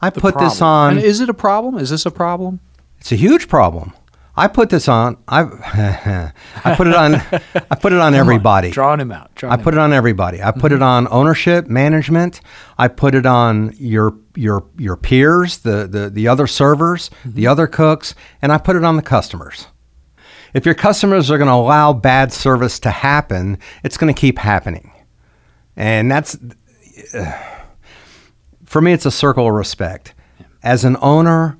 I 0.00 0.10
the 0.10 0.20
put 0.20 0.38
this 0.38 0.62
on. 0.62 0.98
and 0.98 1.02
is 1.04 1.18
it 1.20 1.28
a 1.28 1.34
problem 1.34 1.78
is 1.78 1.90
this 1.90 2.06
a 2.06 2.12
problem 2.12 2.60
It's 3.00 3.10
a 3.10 3.16
huge 3.16 3.48
problem. 3.48 3.92
I 4.36 4.48
put 4.48 4.70
this 4.70 4.88
on. 4.88 5.18
I 5.28 6.32
I 6.64 6.74
put 6.76 6.86
it 6.86 6.94
on. 6.94 7.14
I 7.16 7.74
put 7.74 7.92
it 7.92 7.98
on 7.98 8.14
everybody. 8.22 8.70
drawing 8.70 9.00
him 9.00 9.12
out 9.12 9.34
drawing 9.34 9.58
I 9.58 9.62
put 9.62 9.74
it 9.74 9.78
on 9.78 9.92
everybody. 9.92 10.42
I 10.42 10.50
put 10.52 10.72
it 10.72 10.76
mm-hmm. 10.76 10.84
on 10.84 11.08
ownership, 11.10 11.66
management. 11.66 12.40
I 12.78 12.88
put 12.88 13.14
it 13.14 13.26
on 13.26 13.74
your 13.76 14.16
your 14.36 14.64
your 14.78 14.96
peers, 14.96 15.58
the 15.58 15.86
the, 15.86 16.10
the 16.10 16.28
other 16.28 16.46
servers, 16.46 17.10
mm-hmm. 17.10 17.32
the 17.32 17.46
other 17.46 17.66
cooks, 17.66 18.14
and 18.40 18.52
I 18.52 18.58
put 18.58 18.76
it 18.76 18.84
on 18.84 18.96
the 18.96 19.02
customers. 19.02 19.66
If 20.54 20.64
your 20.64 20.74
customers 20.74 21.30
are 21.30 21.38
going 21.38 21.48
to 21.48 21.54
allow 21.54 21.92
bad 21.92 22.32
service 22.32 22.80
to 22.80 22.90
happen, 22.90 23.58
it's 23.84 23.96
going 23.96 24.12
to 24.12 24.20
keep 24.20 24.38
happening, 24.38 24.92
and 25.76 26.10
that's 26.10 26.38
for 28.64 28.80
me. 28.80 28.92
It's 28.92 29.06
a 29.06 29.10
circle 29.10 29.48
of 29.48 29.54
respect. 29.54 30.14
As 30.62 30.84
an 30.84 30.98
owner, 31.00 31.56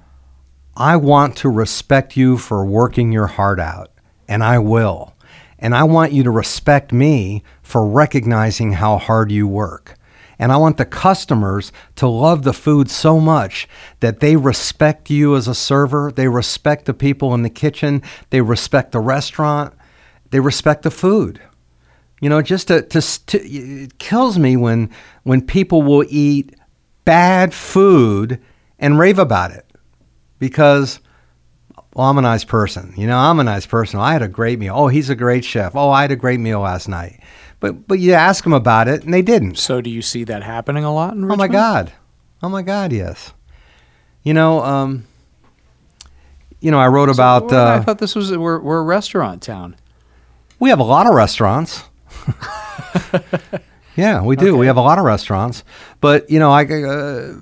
I 0.76 0.96
want 0.96 1.36
to 1.38 1.48
respect 1.48 2.16
you 2.16 2.38
for 2.38 2.64
working 2.64 3.12
your 3.12 3.26
heart 3.26 3.58
out, 3.58 3.90
and 4.28 4.42
I 4.42 4.58
will. 4.58 5.14
And 5.58 5.74
I 5.74 5.84
want 5.84 6.12
you 6.12 6.22
to 6.22 6.30
respect 6.30 6.92
me 6.92 7.42
for 7.62 7.86
recognizing 7.86 8.72
how 8.72 8.96
hard 8.96 9.30
you 9.30 9.46
work. 9.46 9.96
And 10.38 10.50
I 10.50 10.56
want 10.56 10.78
the 10.78 10.86
customers 10.86 11.70
to 11.96 12.08
love 12.08 12.44
the 12.44 12.54
food 12.54 12.90
so 12.90 13.20
much 13.20 13.68
that 13.98 14.20
they 14.20 14.36
respect 14.36 15.10
you 15.10 15.36
as 15.36 15.46
a 15.46 15.54
server, 15.54 16.10
they 16.10 16.28
respect 16.28 16.86
the 16.86 16.94
people 16.94 17.34
in 17.34 17.42
the 17.42 17.50
kitchen, 17.50 18.02
they 18.30 18.40
respect 18.40 18.92
the 18.92 19.00
restaurant, 19.00 19.74
they 20.30 20.40
respect 20.40 20.82
the 20.82 20.90
food. 20.90 21.42
You 22.22 22.30
know, 22.30 22.40
just 22.40 22.68
to, 22.68 22.80
to, 22.80 23.26
to 23.26 23.38
it 23.38 23.98
kills 23.98 24.38
me 24.38 24.56
when 24.56 24.90
when 25.24 25.42
people 25.42 25.82
will 25.82 26.04
eat 26.08 26.54
bad 27.04 27.52
food 27.52 28.40
and 28.78 28.98
rave 28.98 29.18
about 29.18 29.50
it 29.50 29.69
because 30.40 30.98
well, 31.94 32.08
I'm 32.08 32.18
a 32.18 32.22
nice 32.22 32.44
person. 32.44 32.92
You 32.96 33.06
know, 33.06 33.16
I'm 33.16 33.38
a 33.38 33.44
nice 33.44 33.66
person. 33.66 34.00
I 34.00 34.12
had 34.12 34.22
a 34.22 34.28
great 34.28 34.58
meal. 34.58 34.74
Oh, 34.76 34.88
he's 34.88 35.08
a 35.08 35.14
great 35.14 35.44
chef. 35.44 35.76
Oh, 35.76 35.90
I 35.90 36.02
had 36.02 36.10
a 36.10 36.16
great 36.16 36.40
meal 36.40 36.60
last 36.60 36.88
night. 36.88 37.20
But 37.60 37.86
but 37.86 38.00
you 38.00 38.14
ask 38.14 38.42
them 38.42 38.52
about 38.52 38.88
it 38.88 39.04
and 39.04 39.14
they 39.14 39.22
didn't. 39.22 39.56
so 39.56 39.80
do 39.80 39.90
you 39.90 40.02
see 40.02 40.24
that 40.24 40.42
happening 40.42 40.82
a 40.82 40.92
lot 40.92 41.14
in 41.14 41.30
Oh 41.30 41.36
my 41.36 41.46
God. 41.46 41.92
Oh 42.42 42.48
my 42.48 42.62
God. 42.62 42.92
Yes. 42.92 43.32
You 44.24 44.34
know, 44.34 44.60
um, 44.64 45.06
you 46.58 46.72
know, 46.72 46.80
I 46.80 46.88
wrote 46.88 47.08
about. 47.08 47.50
Well, 47.50 47.66
I 47.66 47.76
uh, 47.76 47.82
thought 47.82 47.98
this 47.98 48.16
was 48.16 48.36
we're, 48.36 48.58
we're 48.58 48.80
a 48.80 48.84
restaurant 48.84 49.42
town 49.42 49.76
we 50.60 50.68
have 50.68 50.78
a 50.78 50.84
lot 50.84 51.06
of 51.06 51.14
restaurants. 51.14 51.82
yeah, 53.96 54.22
we 54.22 54.36
do. 54.36 54.56
We 54.56 54.66
have 54.66 54.76
a 54.76 54.82
lot 54.82 54.98
of 54.98 55.04
restaurants. 55.04 55.64
But 56.00 56.30
you 56.30 56.38
know, 56.38 56.52
I. 56.52 56.64
Uh, 56.64 57.34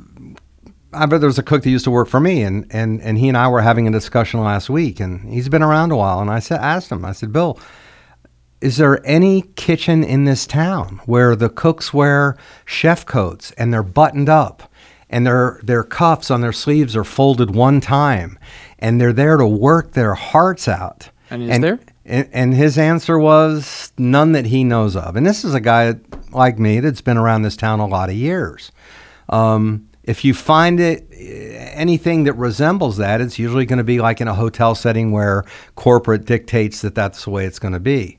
I 0.92 1.06
bet 1.06 1.20
there 1.20 1.28
was 1.28 1.38
a 1.38 1.42
cook 1.42 1.62
that 1.62 1.70
used 1.70 1.84
to 1.84 1.90
work 1.90 2.08
for 2.08 2.20
me, 2.20 2.42
and, 2.42 2.66
and, 2.70 3.00
and 3.02 3.18
he 3.18 3.28
and 3.28 3.36
I 3.36 3.48
were 3.48 3.60
having 3.60 3.86
a 3.86 3.90
discussion 3.90 4.40
last 4.40 4.70
week, 4.70 5.00
and 5.00 5.28
he's 5.32 5.48
been 5.48 5.62
around 5.62 5.92
a 5.92 5.96
while. 5.96 6.20
And 6.20 6.30
I 6.30 6.38
said, 6.38 6.60
asked 6.60 6.90
him, 6.90 7.04
I 7.04 7.12
said, 7.12 7.32
Bill, 7.32 7.58
is 8.60 8.78
there 8.78 9.04
any 9.06 9.42
kitchen 9.56 10.02
in 10.02 10.24
this 10.24 10.46
town 10.46 11.00
where 11.06 11.36
the 11.36 11.48
cooks 11.48 11.92
wear 11.92 12.36
chef 12.64 13.06
coats 13.06 13.52
and 13.52 13.72
they're 13.72 13.82
buttoned 13.82 14.28
up 14.28 14.72
and 15.10 15.26
their 15.26 15.60
their 15.62 15.84
cuffs 15.84 16.30
on 16.30 16.40
their 16.40 16.52
sleeves 16.52 16.94
are 16.96 17.04
folded 17.04 17.54
one 17.54 17.80
time, 17.80 18.38
and 18.78 19.00
they're 19.00 19.12
there 19.12 19.36
to 19.36 19.46
work 19.46 19.92
their 19.92 20.14
hearts 20.14 20.68
out. 20.68 21.10
And 21.30 21.42
is 21.42 21.60
there? 21.60 21.80
And, 22.04 22.28
and 22.32 22.54
his 22.54 22.78
answer 22.78 23.18
was 23.18 23.92
none 23.98 24.32
that 24.32 24.46
he 24.46 24.64
knows 24.64 24.96
of. 24.96 25.16
And 25.16 25.26
this 25.26 25.44
is 25.44 25.54
a 25.54 25.60
guy 25.60 25.94
like 26.30 26.58
me 26.58 26.80
that's 26.80 27.00
been 27.00 27.16
around 27.16 27.42
this 27.42 27.56
town 27.56 27.80
a 27.80 27.86
lot 27.86 28.08
of 28.08 28.16
years. 28.16 28.72
Um, 29.28 29.87
if 30.08 30.24
you 30.24 30.32
find 30.32 30.80
it 30.80 31.06
eh, 31.12 31.70
anything 31.74 32.24
that 32.24 32.32
resembles 32.32 32.96
that, 32.96 33.20
it's 33.20 33.38
usually 33.38 33.66
going 33.66 33.76
to 33.76 33.84
be 33.84 34.00
like 34.00 34.20
in 34.20 34.26
a 34.26 34.34
hotel 34.34 34.74
setting 34.74 35.12
where 35.12 35.44
corporate 35.76 36.24
dictates 36.24 36.80
that 36.80 36.94
that's 36.94 37.24
the 37.24 37.30
way 37.30 37.44
it's 37.44 37.58
going 37.58 37.74
to 37.74 37.80
be. 37.80 38.18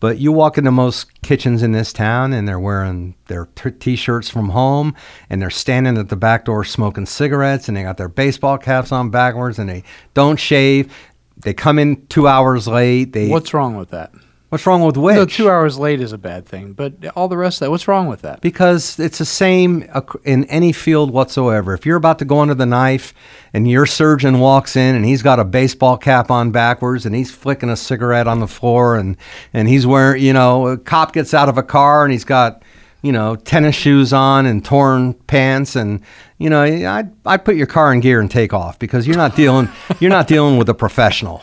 But 0.00 0.18
you 0.18 0.32
walk 0.32 0.58
into 0.58 0.70
most 0.70 1.22
kitchens 1.22 1.62
in 1.62 1.72
this 1.72 1.92
town 1.92 2.32
and 2.32 2.46
they're 2.46 2.60
wearing 2.60 3.14
their 3.26 3.46
t- 3.54 3.70
t-shirts 3.70 4.28
from 4.28 4.50
home 4.50 4.94
and 5.30 5.40
they're 5.40 5.50
standing 5.50 5.96
at 5.96 6.08
the 6.08 6.16
back 6.16 6.44
door 6.44 6.64
smoking 6.64 7.06
cigarettes 7.06 7.68
and 7.68 7.76
they 7.76 7.82
got 7.82 7.96
their 7.96 8.08
baseball 8.08 8.58
caps 8.58 8.92
on 8.92 9.10
backwards 9.10 9.58
and 9.58 9.68
they 9.68 9.82
don't 10.14 10.38
shave. 10.38 10.92
They 11.36 11.54
come 11.54 11.78
in 11.78 12.06
two 12.08 12.28
hours 12.28 12.68
late. 12.68 13.12
They 13.12 13.28
What's 13.28 13.54
wrong 13.54 13.76
with 13.76 13.90
that? 13.90 14.12
What's 14.50 14.66
wrong 14.66 14.82
with 14.82 14.96
which? 14.96 15.14
No, 15.14 15.26
two 15.26 15.50
hours 15.50 15.78
late 15.78 16.00
is 16.00 16.12
a 16.12 16.18
bad 16.18 16.46
thing, 16.46 16.72
but 16.72 16.94
all 17.14 17.28
the 17.28 17.36
rest 17.36 17.56
of 17.56 17.66
that, 17.66 17.70
what's 17.70 17.86
wrong 17.86 18.06
with 18.06 18.22
that? 18.22 18.40
Because 18.40 18.98
it's 18.98 19.18
the 19.18 19.26
same 19.26 19.86
in 20.24 20.44
any 20.46 20.72
field 20.72 21.10
whatsoever. 21.10 21.74
If 21.74 21.84
you're 21.84 21.98
about 21.98 22.18
to 22.20 22.24
go 22.24 22.40
under 22.40 22.54
the 22.54 22.64
knife 22.64 23.12
and 23.52 23.68
your 23.68 23.84
surgeon 23.84 24.40
walks 24.40 24.74
in 24.74 24.94
and 24.94 25.04
he's 25.04 25.20
got 25.20 25.38
a 25.38 25.44
baseball 25.44 25.98
cap 25.98 26.30
on 26.30 26.50
backwards 26.50 27.04
and 27.04 27.14
he's 27.14 27.30
flicking 27.30 27.68
a 27.68 27.76
cigarette 27.76 28.26
on 28.26 28.40
the 28.40 28.48
floor 28.48 28.96
and, 28.96 29.18
and 29.52 29.68
he's 29.68 29.86
wearing, 29.86 30.22
you 30.22 30.32
know, 30.32 30.68
a 30.68 30.78
cop 30.78 31.12
gets 31.12 31.34
out 31.34 31.50
of 31.50 31.58
a 31.58 31.62
car 31.62 32.04
and 32.04 32.12
he's 32.12 32.24
got, 32.24 32.62
you 33.02 33.12
know, 33.12 33.36
tennis 33.36 33.76
shoes 33.76 34.14
on 34.14 34.46
and 34.46 34.64
torn 34.64 35.12
pants 35.12 35.76
and, 35.76 36.00
you 36.38 36.48
know, 36.48 36.62
I 36.62 37.04
I'd 37.26 37.44
put 37.44 37.56
your 37.56 37.66
car 37.66 37.92
in 37.92 38.00
gear 38.00 38.18
and 38.18 38.30
take 38.30 38.54
off 38.54 38.78
because 38.78 39.06
you're 39.06 39.16
not 39.16 39.36
dealing 39.36 39.68
you're 40.00 40.08
not 40.08 40.26
dealing 40.26 40.56
with 40.56 40.70
a 40.70 40.74
professional. 40.74 41.42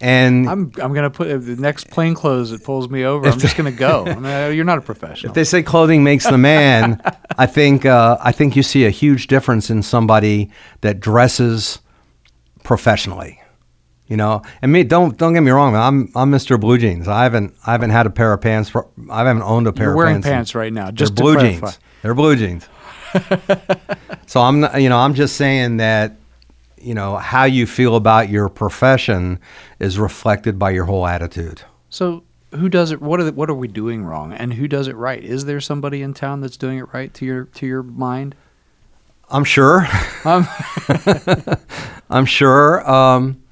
And 0.00 0.48
I'm 0.48 0.72
I'm 0.82 0.92
gonna 0.92 1.10
put 1.10 1.28
if 1.28 1.44
the 1.46 1.56
next 1.56 1.90
plain 1.90 2.14
clothes 2.14 2.50
that 2.50 2.64
pulls 2.64 2.88
me 2.88 3.04
over. 3.04 3.28
I'm 3.28 3.38
just 3.38 3.56
gonna 3.56 3.72
go. 3.88 4.04
You're 4.50 4.64
not 4.64 4.78
a 4.78 4.82
professional. 4.82 5.30
If 5.30 5.34
they 5.34 5.44
say 5.44 5.62
clothing 5.62 6.02
makes 6.04 6.24
the 6.24 6.38
man, 6.38 7.00
I 7.38 7.46
think 7.46 7.86
uh, 7.86 8.18
I 8.20 8.32
think 8.32 8.56
you 8.56 8.62
see 8.62 8.84
a 8.84 8.90
huge 8.90 9.26
difference 9.28 9.70
in 9.70 9.82
somebody 9.82 10.50
that 10.80 11.00
dresses 11.00 11.78
professionally. 12.62 13.38
You 14.08 14.16
know, 14.18 14.42
and 14.60 14.70
me 14.72 14.84
don't 14.84 15.16
don't 15.16 15.32
get 15.32 15.40
me 15.40 15.50
wrong. 15.52 15.74
I'm 15.74 16.10
I'm 16.14 16.30
Mr. 16.30 16.60
Blue 16.60 16.76
Jeans. 16.76 17.08
I 17.08 17.22
haven't 17.22 17.54
I 17.66 17.72
haven't 17.72 17.90
had 17.90 18.06
a 18.06 18.10
pair 18.10 18.32
of 18.32 18.40
pants. 18.42 18.68
For, 18.68 18.86
I 19.10 19.18
haven't 19.24 19.42
owned 19.42 19.66
a 19.66 19.72
pair 19.72 19.84
You're 19.86 19.92
of 19.92 19.96
wearing 19.96 20.14
pants. 20.16 20.28
pants 20.28 20.54
right 20.54 20.72
now, 20.72 20.90
just 20.90 21.14
blue 21.14 21.34
clarify. 21.34 21.66
jeans. 21.68 21.78
They're 22.02 22.14
blue 22.14 22.36
jeans. 22.36 22.68
so 24.26 24.40
I'm 24.40 24.60
not, 24.60 24.82
you 24.82 24.88
know 24.88 24.98
I'm 24.98 25.14
just 25.14 25.36
saying 25.36 25.78
that 25.78 26.16
you 26.82 26.94
know 26.94 27.16
how 27.16 27.44
you 27.44 27.66
feel 27.66 27.96
about 27.96 28.28
your 28.28 28.48
profession 28.48 29.38
is 29.78 29.98
reflected 29.98 30.58
by 30.58 30.70
your 30.70 30.84
whole 30.84 31.06
attitude. 31.06 31.62
So 31.88 32.24
who 32.52 32.68
does 32.68 32.90
it? 32.90 33.00
What 33.00 33.20
are 33.20 33.24
the, 33.24 33.32
what 33.32 33.48
are 33.50 33.54
we 33.54 33.68
doing 33.68 34.04
wrong? 34.04 34.32
And 34.32 34.54
who 34.54 34.68
does 34.68 34.88
it 34.88 34.96
right? 34.96 35.22
Is 35.22 35.44
there 35.44 35.60
somebody 35.60 36.02
in 36.02 36.14
town 36.14 36.40
that's 36.40 36.56
doing 36.56 36.78
it 36.78 36.92
right 36.92 37.12
to 37.14 37.24
your 37.24 37.44
to 37.44 37.66
your 37.66 37.82
mind? 37.82 38.34
I'm 39.30 39.44
sure. 39.44 39.86
Um, 40.24 40.46
I'm 42.10 42.26
sure. 42.26 42.88
Um, 42.88 43.42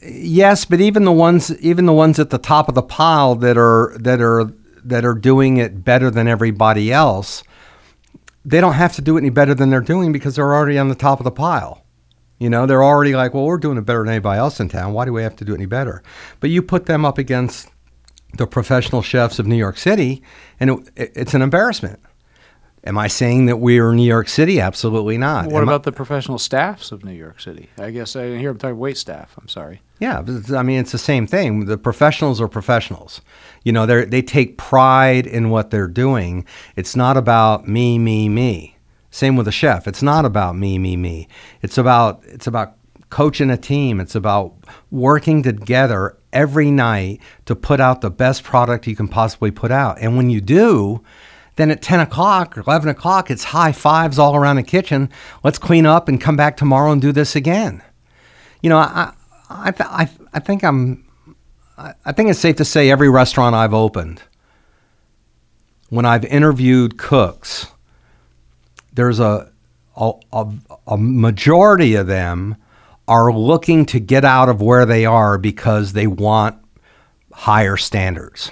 yes, 0.00 0.64
but 0.64 0.80
even 0.80 1.04
the 1.04 1.12
ones, 1.12 1.58
even 1.60 1.86
the 1.86 1.92
ones 1.92 2.18
at 2.18 2.30
the 2.30 2.38
top 2.38 2.68
of 2.68 2.74
the 2.74 2.82
pile 2.82 3.34
that 3.36 3.58
are 3.58 3.96
that 3.98 4.20
are 4.20 4.52
that 4.84 5.04
are 5.04 5.14
doing 5.14 5.56
it 5.56 5.84
better 5.84 6.10
than 6.10 6.28
everybody 6.28 6.92
else, 6.92 7.42
they 8.44 8.60
don't 8.60 8.74
have 8.74 8.94
to 8.94 9.02
do 9.02 9.16
it 9.16 9.20
any 9.20 9.30
better 9.30 9.54
than 9.54 9.70
they're 9.70 9.80
doing 9.80 10.12
because 10.12 10.36
they're 10.36 10.54
already 10.54 10.78
on 10.78 10.88
the 10.88 10.94
top 10.94 11.20
of 11.20 11.24
the 11.24 11.30
pile. 11.30 11.84
You 12.40 12.48
know, 12.50 12.64
they're 12.66 12.82
already 12.82 13.14
like, 13.14 13.34
well, 13.34 13.44
we're 13.44 13.58
doing 13.58 13.76
it 13.78 13.82
better 13.82 14.00
than 14.00 14.08
anybody 14.08 14.38
else 14.38 14.58
in 14.60 14.68
town. 14.70 14.94
Why 14.94 15.04
do 15.04 15.12
we 15.12 15.22
have 15.22 15.36
to 15.36 15.44
do 15.44 15.52
it 15.52 15.56
any 15.56 15.66
better? 15.66 16.02
But 16.40 16.50
you 16.50 16.62
put 16.62 16.86
them 16.86 17.04
up 17.04 17.18
against 17.18 17.68
the 18.36 18.46
professional 18.46 19.02
chefs 19.02 19.38
of 19.38 19.46
New 19.46 19.56
York 19.56 19.76
City, 19.76 20.22
and 20.58 20.70
it, 20.96 21.12
it's 21.14 21.34
an 21.34 21.42
embarrassment. 21.42 22.00
Am 22.82 22.96
I 22.96 23.08
saying 23.08 23.44
that 23.44 23.58
we 23.58 23.78
are 23.78 23.92
New 23.92 24.06
York 24.08 24.26
City? 24.26 24.58
Absolutely 24.58 25.18
not. 25.18 25.46
what 25.52 25.60
Am 25.62 25.68
I- 25.68 25.72
about 25.72 25.82
the 25.82 25.92
professional 25.92 26.38
staffs 26.38 26.92
of 26.92 27.04
New 27.04 27.12
York 27.12 27.38
City? 27.38 27.68
I 27.78 27.90
guess 27.90 28.16
I 28.16 28.38
here 28.38 28.50
I'm 28.50 28.56
talking 28.56 28.78
wait 28.78 28.96
staff. 28.96 29.34
I'm 29.38 29.48
sorry. 29.48 29.82
Yeah, 29.98 30.22
I 30.56 30.62
mean 30.62 30.78
it's 30.80 30.92
the 30.92 30.96
same 30.98 31.26
thing. 31.26 31.66
The 31.66 31.76
professionals 31.76 32.40
are 32.40 32.48
professionals. 32.48 33.20
You 33.64 33.72
know, 33.72 33.84
they 33.84 34.06
they 34.06 34.22
take 34.22 34.56
pride 34.56 35.26
in 35.26 35.50
what 35.50 35.68
they're 35.70 35.88
doing. 35.88 36.46
It's 36.74 36.96
not 36.96 37.18
about 37.18 37.68
me, 37.68 37.98
me, 37.98 38.30
me. 38.30 38.78
Same 39.10 39.36
with 39.36 39.48
a 39.48 39.52
chef. 39.52 39.88
It's 39.88 40.02
not 40.02 40.24
about 40.24 40.56
me, 40.56 40.78
me, 40.78 40.96
me. 40.96 41.28
It's 41.62 41.78
about 41.78 42.22
it's 42.26 42.46
about 42.46 42.76
coaching 43.10 43.50
a 43.50 43.56
team. 43.56 44.00
It's 44.00 44.14
about 44.14 44.54
working 44.90 45.42
together 45.42 46.16
every 46.32 46.70
night 46.70 47.20
to 47.46 47.56
put 47.56 47.80
out 47.80 48.00
the 48.00 48.10
best 48.10 48.44
product 48.44 48.86
you 48.86 48.94
can 48.94 49.08
possibly 49.08 49.50
put 49.50 49.72
out. 49.72 49.98
And 50.00 50.16
when 50.16 50.30
you 50.30 50.40
do, 50.40 51.02
then 51.56 51.72
at 51.72 51.82
10 51.82 52.00
o'clock 52.00 52.56
or 52.56 52.60
11 52.60 52.88
o'clock, 52.88 53.30
it's 53.30 53.44
high 53.44 53.72
fives 53.72 54.18
all 54.18 54.36
around 54.36 54.56
the 54.56 54.62
kitchen. 54.62 55.10
Let's 55.42 55.58
clean 55.58 55.86
up 55.86 56.08
and 56.08 56.20
come 56.20 56.36
back 56.36 56.56
tomorrow 56.56 56.92
and 56.92 57.02
do 57.02 57.10
this 57.10 57.34
again. 57.34 57.82
You 58.62 58.70
know, 58.70 58.78
I, 58.78 59.12
I, 59.50 59.72
I, 59.78 60.08
I 60.32 60.38
think 60.38 60.62
I'm, 60.62 61.04
I 61.76 61.94
I 62.04 62.12
think 62.12 62.30
it's 62.30 62.38
safe 62.38 62.56
to 62.56 62.64
say 62.64 62.90
every 62.90 63.08
restaurant 63.08 63.56
I've 63.56 63.74
opened, 63.74 64.22
when 65.88 66.06
I've 66.06 66.24
interviewed 66.24 66.96
cooks, 66.96 67.66
there's 68.92 69.20
a, 69.20 69.50
a, 69.96 70.12
a, 70.32 70.52
a 70.86 70.96
majority 70.96 71.94
of 71.94 72.06
them 72.06 72.56
are 73.08 73.32
looking 73.32 73.84
to 73.86 73.98
get 73.98 74.24
out 74.24 74.48
of 74.48 74.62
where 74.62 74.86
they 74.86 75.04
are 75.04 75.36
because 75.36 75.92
they 75.92 76.06
want 76.06 76.56
higher 77.32 77.76
standards. 77.76 78.50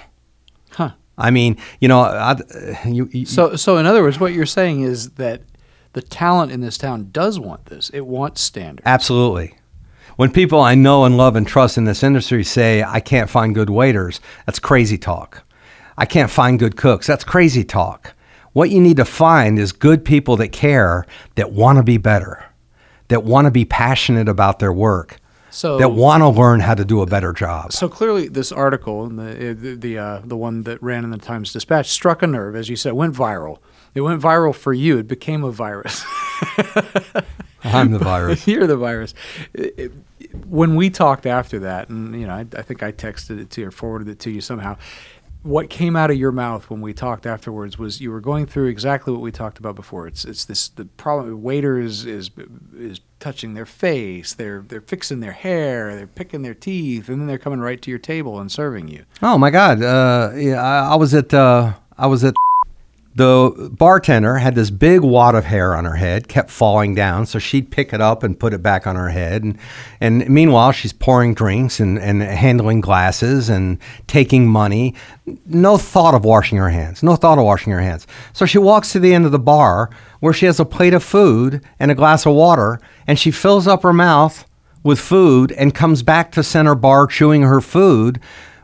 Huh. 0.71 0.91
I 1.17 1.31
mean, 1.31 1.57
you 1.79 1.87
know, 1.87 2.01
I, 2.01 2.37
you, 2.85 3.09
you, 3.11 3.25
So 3.25 3.55
so 3.55 3.77
in 3.77 3.85
other 3.85 4.01
words, 4.01 4.19
what 4.19 4.33
you're 4.33 4.45
saying 4.45 4.81
is 4.81 5.11
that 5.11 5.41
the 5.93 6.01
talent 6.01 6.51
in 6.51 6.61
this 6.61 6.77
town 6.77 7.09
does 7.11 7.39
want 7.39 7.65
this. 7.65 7.89
It 7.91 8.05
wants 8.05 8.41
standards. 8.41 8.85
Absolutely. 8.85 9.55
When 10.17 10.31
people 10.31 10.59
I 10.59 10.75
know 10.75 11.05
and 11.05 11.15
love 11.15 11.37
and 11.37 11.47
trust 11.47 11.77
in 11.77 11.85
this 11.85 12.03
industry 12.03 12.43
say, 12.43 12.83
I 12.83 12.99
can't 12.99 13.29
find 13.29 13.55
good 13.55 13.69
waiters, 13.69 14.19
that's 14.45 14.59
crazy 14.59 14.97
talk. 14.97 15.43
I 15.97 16.05
can't 16.05 16.29
find 16.29 16.59
good 16.59 16.75
cooks, 16.75 17.07
that's 17.07 17.23
crazy 17.23 17.63
talk. 17.63 18.13
What 18.53 18.69
you 18.69 18.81
need 18.81 18.97
to 18.97 19.05
find 19.05 19.59
is 19.59 19.71
good 19.71 20.03
people 20.03 20.37
that 20.37 20.49
care, 20.49 21.05
that 21.35 21.51
want 21.51 21.77
to 21.77 21.83
be 21.83 21.97
better, 21.97 22.43
that 23.09 23.23
want 23.23 23.45
to 23.45 23.51
be 23.51 23.65
passionate 23.65 24.27
about 24.27 24.59
their 24.59 24.73
work, 24.73 25.19
So 25.51 25.77
that 25.77 25.89
want 25.89 26.21
to 26.21 26.29
learn 26.29 26.59
how 26.59 26.73
to 26.75 26.83
do 26.83 27.01
a 27.01 27.05
better 27.05 27.31
job. 27.33 27.73
So 27.73 27.87
clearly, 27.87 28.27
this 28.27 28.51
article, 28.51 29.05
and 29.05 29.19
the 29.19 29.53
the 29.53 29.75
the, 29.75 29.97
uh, 29.97 30.21
the 30.23 30.37
one 30.37 30.63
that 30.63 30.81
ran 30.81 31.03
in 31.03 31.09
the 31.11 31.17
Times 31.17 31.53
Dispatch, 31.53 31.89
struck 31.89 32.23
a 32.23 32.27
nerve, 32.27 32.55
as 32.55 32.69
you 32.69 32.75
said, 32.75 32.93
went 32.93 33.15
viral. 33.15 33.59
It 33.95 34.01
went 34.01 34.21
viral 34.21 34.53
for 34.55 34.73
you. 34.73 34.97
It 34.97 35.07
became 35.07 35.43
a 35.43 35.51
virus. 35.51 36.03
I'm 37.63 37.91
the 37.91 37.99
virus. 38.13 38.47
You're 38.47 38.67
the 38.67 38.77
virus. 38.77 39.13
When 40.47 40.75
we 40.75 40.89
talked 40.89 41.25
after 41.25 41.59
that, 41.59 41.89
and 41.89 42.19
you 42.19 42.27
know, 42.27 42.33
I, 42.33 42.45
I 42.55 42.61
think 42.61 42.83
I 42.83 42.91
texted 42.91 43.39
it 43.39 43.49
to 43.51 43.61
you 43.61 43.67
or 43.67 43.71
forwarded 43.71 44.07
it 44.09 44.19
to 44.19 44.31
you 44.31 44.41
somehow. 44.41 44.77
What 45.41 45.69
came 45.69 45.95
out 45.95 46.11
of 46.11 46.17
your 46.17 46.33
mouth 46.33 46.69
when 46.69 46.81
we 46.81 46.93
talked 46.93 47.25
afterwards 47.25 47.79
was 47.79 48.01
you 48.01 48.11
were 48.11 48.19
going 48.19 48.45
through 48.45 48.67
exactly 48.67 49.13
what 49.13 49.21
we 49.21 49.31
talked 49.31 49.57
about 49.57 49.75
before. 49.75 50.05
It's 50.05 50.25
it's 50.25 50.43
this 50.43 50.67
the 50.67 50.85
problem. 50.85 51.41
Waiters 51.41 52.05
is 52.05 52.29
is 52.77 52.99
touching 53.19 53.53
their 53.53 53.65
face. 53.65 54.33
They're 54.33 54.65
they're 54.67 54.81
fixing 54.81 55.21
their 55.21 55.31
hair. 55.31 55.95
They're 55.95 56.07
picking 56.07 56.41
their 56.41 56.53
teeth, 56.53 57.07
and 57.07 57.21
then 57.21 57.27
they're 57.27 57.37
coming 57.37 57.61
right 57.61 57.81
to 57.81 57.89
your 57.89 57.99
table 57.99 58.39
and 58.39 58.51
serving 58.51 58.89
you. 58.89 59.05
Oh 59.21 59.37
my 59.37 59.49
God! 59.49 59.81
Uh, 59.81 60.31
yeah, 60.35 60.61
I, 60.61 60.93
I 60.93 60.95
was 60.95 61.13
at 61.13 61.33
uh, 61.33 61.73
I 61.97 62.07
was 62.07 62.23
at 62.25 62.33
the 63.15 63.69
bartender 63.73 64.37
had 64.37 64.55
this 64.55 64.69
big 64.69 65.01
wad 65.01 65.35
of 65.35 65.43
hair 65.43 65.75
on 65.75 65.83
her 65.83 65.95
head, 65.95 66.27
kept 66.27 66.49
falling 66.49 66.93
down, 66.93 67.25
so 67.25 67.39
she'd 67.39 67.71
pick 67.71 67.91
it 67.91 67.99
up 67.99 68.23
and 68.23 68.39
put 68.39 68.53
it 68.53 68.61
back 68.61 68.85
on 68.85 68.95
her 68.95 69.09
head, 69.09 69.43
and 69.43 69.57
and 69.99 70.29
meanwhile 70.29 70.71
she's 70.71 70.93
pouring 70.93 71.33
drinks 71.33 71.79
and 71.79 71.97
and 71.97 72.21
handling 72.21 72.81
glasses 72.81 73.49
and 73.49 73.79
taking 74.07 74.47
money, 74.47 74.93
no 75.47 75.77
thought 75.77 76.13
of 76.13 76.23
washing 76.23 76.57
her 76.57 76.69
hands, 76.69 77.01
no 77.01 77.15
thought 77.15 77.39
of 77.39 77.45
washing 77.45 77.73
her 77.73 77.81
hands. 77.81 78.05
So 78.33 78.45
she 78.45 78.59
walks 78.59 78.91
to 78.91 78.99
the 78.99 79.13
end 79.13 79.25
of 79.25 79.31
the 79.31 79.39
bar 79.39 79.89
where 80.19 80.33
she 80.33 80.45
has 80.45 80.59
a 80.59 80.65
plate 80.65 80.93
of 80.93 81.03
food 81.03 81.61
and 81.79 81.89
a 81.89 81.95
glass 81.95 82.25
of 82.25 82.33
water, 82.33 82.79
and 83.07 83.17
she 83.17 83.31
fills 83.31 83.67
up 83.67 83.83
her 83.83 83.93
mouth 83.93 84.45
with 84.83 84.99
food 84.99 85.51
and 85.53 85.73
comes 85.73 86.03
back 86.03 86.31
to 86.33 86.43
center 86.43 86.75
bar 86.75 87.07
chewing 87.07 87.41
her 87.41 87.59
food, 87.59 88.19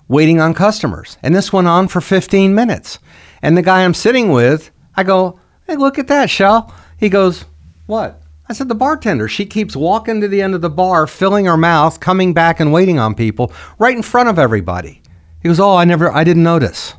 waiting 0.08 0.40
on 0.40 0.54
customers. 0.54 1.18
And 1.24 1.36
this 1.36 1.52
went 1.52 1.68
on 1.68 1.88
for 1.88 2.00
15 2.00 2.54
minutes. 2.54 3.00
And 3.46 3.56
the 3.56 3.62
guy 3.62 3.84
I'm 3.84 3.94
sitting 3.94 4.32
with, 4.32 4.72
I 4.96 5.04
go, 5.04 5.40
hey, 5.68 5.76
look 5.76 6.00
at 6.00 6.08
that, 6.08 6.32
Shell. 6.32 6.74
He 6.98 7.10
goes, 7.10 7.46
what? 7.86 8.20
I 8.50 8.54
said, 8.54 8.70
the 8.70 8.74
bartender. 8.74 9.28
She 9.28 9.46
keeps 9.46 9.76
walking 9.76 10.20
to 10.22 10.28
the 10.28 10.42
end 10.42 10.56
of 10.56 10.62
the 10.62 10.70
bar, 10.72 11.06
filling 11.06 11.46
her 11.46 11.56
mouth, 11.56 12.00
coming 12.00 12.34
back 12.34 12.60
and 12.60 12.74
waiting 12.74 12.98
on 12.98 13.14
people 13.14 13.54
right 13.78 13.96
in 13.96 14.02
front 14.02 14.30
of 14.30 14.40
everybody. 14.40 15.00
He 15.44 15.48
goes, 15.48 15.60
oh, 15.60 15.76
I 15.76 15.86
never, 15.86 16.12
I 16.12 16.24
didn't 16.24 16.42
notice. 16.42 16.96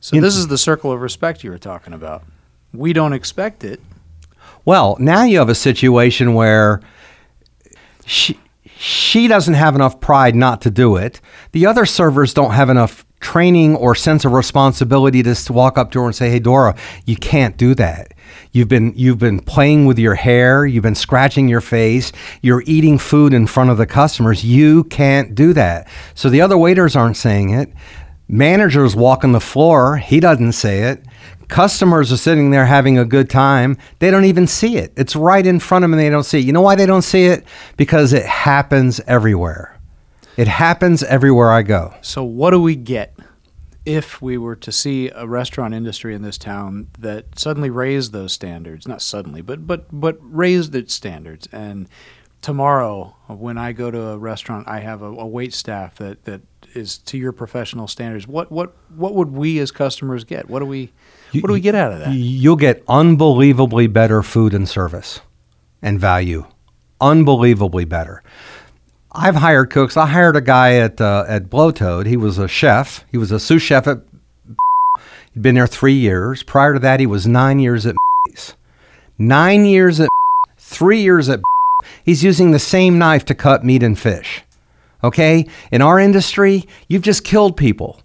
So 0.00 0.20
this 0.20 0.36
is 0.36 0.48
the 0.48 0.58
circle 0.58 0.92
of 0.92 1.00
respect 1.00 1.42
you 1.42 1.50
were 1.50 1.56
talking 1.56 1.94
about. 1.94 2.22
We 2.74 2.92
don't 2.92 3.14
expect 3.14 3.64
it. 3.64 3.80
Well, 4.66 4.98
now 5.00 5.24
you 5.24 5.38
have 5.38 5.48
a 5.48 5.54
situation 5.54 6.34
where 6.34 6.82
she 8.04 8.38
she 8.76 9.26
doesn't 9.26 9.54
have 9.54 9.74
enough 9.74 10.00
pride 10.00 10.34
not 10.34 10.60
to 10.62 10.70
do 10.70 10.96
it. 10.96 11.22
The 11.52 11.64
other 11.64 11.86
servers 11.86 12.34
don't 12.34 12.50
have 12.50 12.68
enough 12.68 13.06
training 13.22 13.76
or 13.76 13.94
sense 13.94 14.24
of 14.24 14.32
responsibility 14.32 15.22
to 15.22 15.52
walk 15.52 15.78
up 15.78 15.90
to 15.92 16.00
her 16.00 16.06
and 16.06 16.14
say, 16.14 16.30
"Hey, 16.30 16.38
Dora, 16.38 16.74
you 17.06 17.16
can't 17.16 17.56
do 17.56 17.74
that. 17.76 18.12
You've 18.52 18.68
been 18.68 18.92
you've 18.96 19.18
been 19.18 19.40
playing 19.40 19.86
with 19.86 19.98
your 19.98 20.14
hair. 20.14 20.66
You've 20.66 20.82
been 20.82 20.94
scratching 20.94 21.48
your 21.48 21.60
face. 21.60 22.12
You're 22.42 22.62
eating 22.66 22.98
food 22.98 23.32
in 23.32 23.46
front 23.46 23.70
of 23.70 23.78
the 23.78 23.86
customers. 23.86 24.44
You 24.44 24.84
can't 24.84 25.34
do 25.34 25.52
that." 25.54 25.88
So 26.14 26.28
the 26.28 26.42
other 26.42 26.58
waiters 26.58 26.94
aren't 26.94 27.16
saying 27.16 27.50
it. 27.50 27.72
Managers 28.28 28.94
walking 28.94 29.32
the 29.32 29.40
floor. 29.40 29.96
He 29.96 30.20
doesn't 30.20 30.52
say 30.52 30.80
it. 30.82 31.04
Customers 31.48 32.10
are 32.10 32.16
sitting 32.16 32.50
there 32.50 32.64
having 32.64 32.96
a 32.96 33.04
good 33.04 33.28
time. 33.28 33.76
They 33.98 34.10
don't 34.10 34.24
even 34.24 34.46
see 34.46 34.78
it. 34.78 34.92
It's 34.96 35.14
right 35.14 35.46
in 35.46 35.60
front 35.60 35.84
of 35.84 35.90
them 35.90 35.98
and 35.98 36.06
they 36.06 36.08
don't 36.08 36.24
see 36.24 36.38
it. 36.38 36.46
You 36.46 36.52
know 36.54 36.62
why 36.62 36.76
they 36.76 36.86
don't 36.86 37.02
see 37.02 37.26
it? 37.26 37.44
Because 37.76 38.14
it 38.14 38.24
happens 38.24 39.00
everywhere. 39.06 39.78
It 40.38 40.48
happens 40.48 41.02
everywhere 41.02 41.52
I 41.52 41.60
go. 41.60 41.92
So, 42.00 42.24
what 42.24 42.52
do 42.52 42.62
we 42.62 42.74
get 42.74 43.11
if 43.84 44.22
we 44.22 44.38
were 44.38 44.56
to 44.56 44.70
see 44.72 45.10
a 45.10 45.26
restaurant 45.26 45.74
industry 45.74 46.14
in 46.14 46.22
this 46.22 46.38
town 46.38 46.88
that 46.98 47.38
suddenly 47.38 47.70
raised 47.70 48.12
those 48.12 48.32
standards? 48.32 48.86
Not 48.86 49.02
suddenly, 49.02 49.42
but 49.42 49.66
but 49.66 49.86
but 49.92 50.18
raised 50.20 50.74
its 50.74 50.94
standards. 50.94 51.48
And 51.52 51.88
tomorrow, 52.40 53.16
when 53.28 53.58
I 53.58 53.72
go 53.72 53.90
to 53.90 54.00
a 54.08 54.18
restaurant, 54.18 54.68
I 54.68 54.80
have 54.80 55.02
a, 55.02 55.06
a 55.06 55.26
wait 55.26 55.52
staff 55.54 55.96
that 55.96 56.24
that 56.24 56.42
is 56.74 56.98
to 56.98 57.18
your 57.18 57.32
professional 57.32 57.88
standards. 57.88 58.26
What 58.26 58.52
what 58.52 58.74
what 58.94 59.14
would 59.14 59.32
we 59.32 59.58
as 59.58 59.70
customers 59.70 60.24
get? 60.24 60.48
What 60.48 60.60
do 60.60 60.66
we 60.66 60.92
what 61.32 61.46
do 61.46 61.52
we 61.52 61.60
get 61.60 61.74
out 61.74 61.92
of 61.92 62.00
that? 62.00 62.12
You'll 62.12 62.56
get 62.56 62.82
unbelievably 62.88 63.88
better 63.88 64.22
food 64.22 64.54
and 64.54 64.68
service 64.68 65.20
and 65.80 65.98
value. 65.98 66.46
Unbelievably 67.00 67.86
better. 67.86 68.22
I've 69.14 69.36
hired 69.36 69.70
cooks. 69.70 69.96
I 69.96 70.06
hired 70.06 70.36
a 70.36 70.40
guy 70.40 70.76
at 70.76 71.00
uh, 71.00 71.24
at 71.28 71.50
Blowtoad. 71.50 72.06
He 72.06 72.16
was 72.16 72.38
a 72.38 72.48
chef. 72.48 73.04
He 73.10 73.18
was 73.18 73.30
a 73.30 73.38
sous 73.38 73.62
chef 73.62 73.86
at. 73.86 73.98
He'd 75.34 75.42
been 75.42 75.54
there 75.54 75.66
three 75.66 75.94
years. 75.94 76.42
Prior 76.42 76.74
to 76.74 76.78
that, 76.80 77.00
he 77.00 77.06
was 77.06 77.26
nine 77.26 77.58
years 77.58 77.86
at. 77.86 77.94
Nine 79.18 79.64
years 79.66 80.00
at. 80.00 80.08
Three 80.56 81.02
years 81.02 81.28
at. 81.28 81.40
He's 82.04 82.24
using 82.24 82.50
the 82.50 82.58
same 82.58 82.98
knife 82.98 83.24
to 83.26 83.34
cut 83.34 83.64
meat 83.64 83.82
and 83.82 83.98
fish. 83.98 84.42
Okay, 85.04 85.46
in 85.70 85.82
our 85.82 85.98
industry, 85.98 86.64
you've 86.88 87.02
just 87.02 87.24
killed 87.24 87.56
people. 87.56 88.02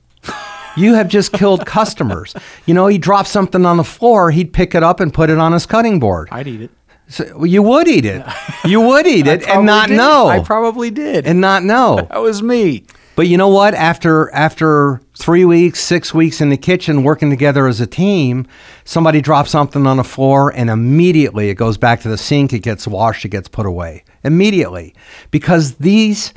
You 0.75 0.93
have 0.93 1.07
just 1.07 1.31
killed 1.31 1.65
customers. 1.65 2.35
You 2.65 2.73
know, 2.73 2.87
he 2.87 2.97
dropped 2.97 3.29
something 3.29 3.65
on 3.65 3.77
the 3.77 3.83
floor, 3.83 4.31
he'd 4.31 4.53
pick 4.53 4.75
it 4.75 4.83
up 4.83 4.99
and 4.99 5.13
put 5.13 5.29
it 5.29 5.37
on 5.37 5.53
his 5.53 5.65
cutting 5.65 5.99
board. 5.99 6.27
I'd 6.31 6.47
eat 6.47 6.61
it. 6.61 6.71
So, 7.09 7.45
you 7.45 7.63
would 7.63 7.87
eat 7.87 8.05
it. 8.05 8.25
You 8.65 8.81
would 8.81 9.07
eat 9.07 9.27
it 9.27 9.47
and 9.47 9.65
not 9.65 9.87
did. 9.87 9.95
know. 9.95 10.27
I 10.27 10.39
probably 10.41 10.91
did. 10.91 11.25
and 11.25 11.39
not 11.39 11.63
know. 11.63 12.05
that 12.11 12.19
was 12.21 12.43
me. 12.43 12.83
But 13.15 13.27
you 13.27 13.37
know 13.37 13.47
what? 13.47 13.73
After 13.73 14.29
after 14.33 14.99
three 15.17 15.45
weeks, 15.45 15.79
six 15.79 16.13
weeks 16.13 16.41
in 16.41 16.49
the 16.49 16.57
kitchen 16.57 17.03
working 17.03 17.29
together 17.29 17.65
as 17.65 17.79
a 17.79 17.87
team, 17.87 18.45
somebody 18.83 19.21
drops 19.21 19.51
something 19.51 19.87
on 19.87 19.97
the 19.97 20.03
floor, 20.03 20.51
and 20.53 20.69
immediately 20.69 21.49
it 21.49 21.55
goes 21.55 21.77
back 21.77 22.01
to 22.01 22.09
the 22.09 22.17
sink. 22.17 22.51
It 22.51 22.59
gets 22.59 22.85
washed. 22.87 23.23
It 23.23 23.29
gets 23.29 23.47
put 23.47 23.65
away 23.65 24.03
immediately, 24.23 24.93
because 25.31 25.75
these 25.75 26.33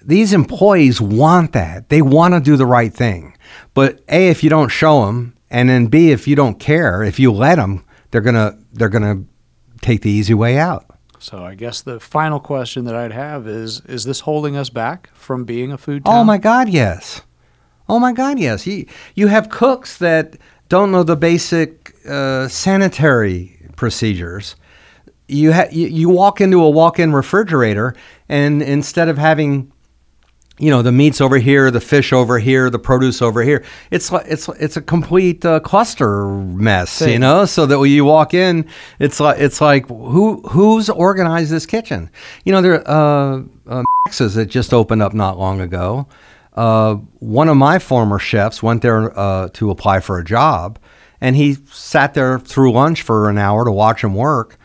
these 0.00 0.32
employees 0.32 1.00
want 1.02 1.52
that. 1.52 1.90
They 1.90 2.00
want 2.02 2.32
to 2.32 2.40
do 2.40 2.56
the 2.56 2.66
right 2.66 2.94
thing. 2.94 3.36
But 3.74 4.00
a, 4.08 4.28
if 4.28 4.42
you 4.42 4.48
don't 4.48 4.70
show 4.70 5.04
them, 5.04 5.34
and 5.50 5.68
then 5.68 5.86
b, 5.88 6.12
if 6.12 6.26
you 6.26 6.34
don't 6.34 6.58
care, 6.58 7.02
if 7.02 7.20
you 7.20 7.30
let 7.30 7.56
them, 7.56 7.84
they're 8.10 8.22
gonna 8.22 8.56
they're 8.72 8.88
gonna 8.88 9.22
take 9.80 10.02
the 10.02 10.10
easy 10.10 10.34
way 10.34 10.58
out. 10.58 10.84
So 11.18 11.44
I 11.44 11.54
guess 11.54 11.82
the 11.82 11.98
final 11.98 12.38
question 12.38 12.84
that 12.84 12.94
I'd 12.94 13.12
have 13.12 13.46
is: 13.48 13.80
Is 13.86 14.04
this 14.04 14.20
holding 14.20 14.56
us 14.56 14.70
back 14.70 15.10
from 15.14 15.44
being 15.44 15.72
a 15.72 15.78
food 15.78 16.04
town? 16.04 16.14
Oh 16.14 16.24
my 16.24 16.38
God, 16.38 16.68
yes. 16.68 17.22
Oh 17.88 17.98
my 17.98 18.12
God, 18.12 18.38
yes. 18.38 18.66
You 18.66 18.86
you 19.14 19.26
have 19.28 19.48
cooks 19.48 19.98
that 19.98 20.36
don't 20.68 20.92
know 20.92 21.02
the 21.02 21.16
basic 21.16 21.94
uh, 22.06 22.46
sanitary 22.48 23.58
procedures. 23.76 24.56
You, 25.26 25.52
ha- 25.52 25.68
you 25.70 25.88
you 25.88 26.08
walk 26.08 26.40
into 26.40 26.62
a 26.62 26.70
walk-in 26.70 27.12
refrigerator, 27.12 27.94
and 28.28 28.62
instead 28.62 29.08
of 29.08 29.18
having 29.18 29.72
you 30.58 30.70
know 30.70 30.82
the 30.82 30.92
meats 30.92 31.20
over 31.20 31.38
here, 31.38 31.70
the 31.70 31.80
fish 31.80 32.12
over 32.12 32.38
here, 32.38 32.68
the 32.70 32.78
produce 32.78 33.22
over 33.22 33.42
here. 33.42 33.64
It's 33.90 34.10
like 34.10 34.26
it's 34.28 34.48
it's 34.48 34.76
a 34.76 34.82
complete 34.82 35.44
uh, 35.44 35.60
cluster 35.60 36.26
mess, 36.26 37.00
you 37.12 37.18
know. 37.18 37.44
So 37.44 37.66
that 37.66 37.78
when 37.78 37.90
you 37.90 38.04
walk 38.04 38.34
in, 38.34 38.66
it's 38.98 39.20
like 39.20 39.38
it's 39.40 39.60
like 39.60 39.88
who 39.88 40.40
who's 40.48 40.90
organized 40.90 41.50
this 41.50 41.66
kitchen? 41.66 42.10
You 42.44 42.52
know, 42.52 42.62
there 42.62 42.90
uh, 42.90 43.42
uh, 43.66 43.82
Max's 44.06 44.34
that 44.34 44.46
just 44.46 44.74
opened 44.74 45.02
up 45.02 45.14
not 45.14 45.38
long 45.38 45.60
ago. 45.60 46.08
Uh, 46.54 46.94
one 47.20 47.48
of 47.48 47.56
my 47.56 47.78
former 47.78 48.18
chefs 48.18 48.62
went 48.62 48.82
there 48.82 49.16
uh, 49.16 49.48
to 49.50 49.70
apply 49.70 50.00
for 50.00 50.18
a 50.18 50.24
job, 50.24 50.78
and 51.20 51.36
he 51.36 51.56
sat 51.70 52.14
there 52.14 52.40
through 52.40 52.72
lunch 52.72 53.02
for 53.02 53.30
an 53.30 53.38
hour 53.38 53.64
to 53.64 53.70
watch 53.70 54.02
him 54.02 54.14
work. 54.14 54.58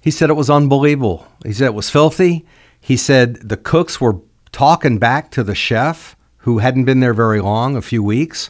He 0.00 0.10
said 0.10 0.30
it 0.30 0.34
was 0.34 0.48
unbelievable. 0.48 1.26
He 1.44 1.52
said 1.52 1.66
it 1.66 1.74
was 1.74 1.90
filthy. 1.90 2.46
He 2.80 2.96
said 2.96 3.36
the 3.36 3.56
cooks 3.58 4.00
were 4.00 4.20
talking 4.54 4.98
back 4.98 5.30
to 5.32 5.42
the 5.44 5.54
chef 5.54 6.16
who 6.38 6.58
hadn't 6.58 6.84
been 6.84 7.00
there 7.00 7.12
very 7.14 7.40
long, 7.40 7.76
a 7.76 7.82
few 7.82 8.02
weeks. 8.02 8.48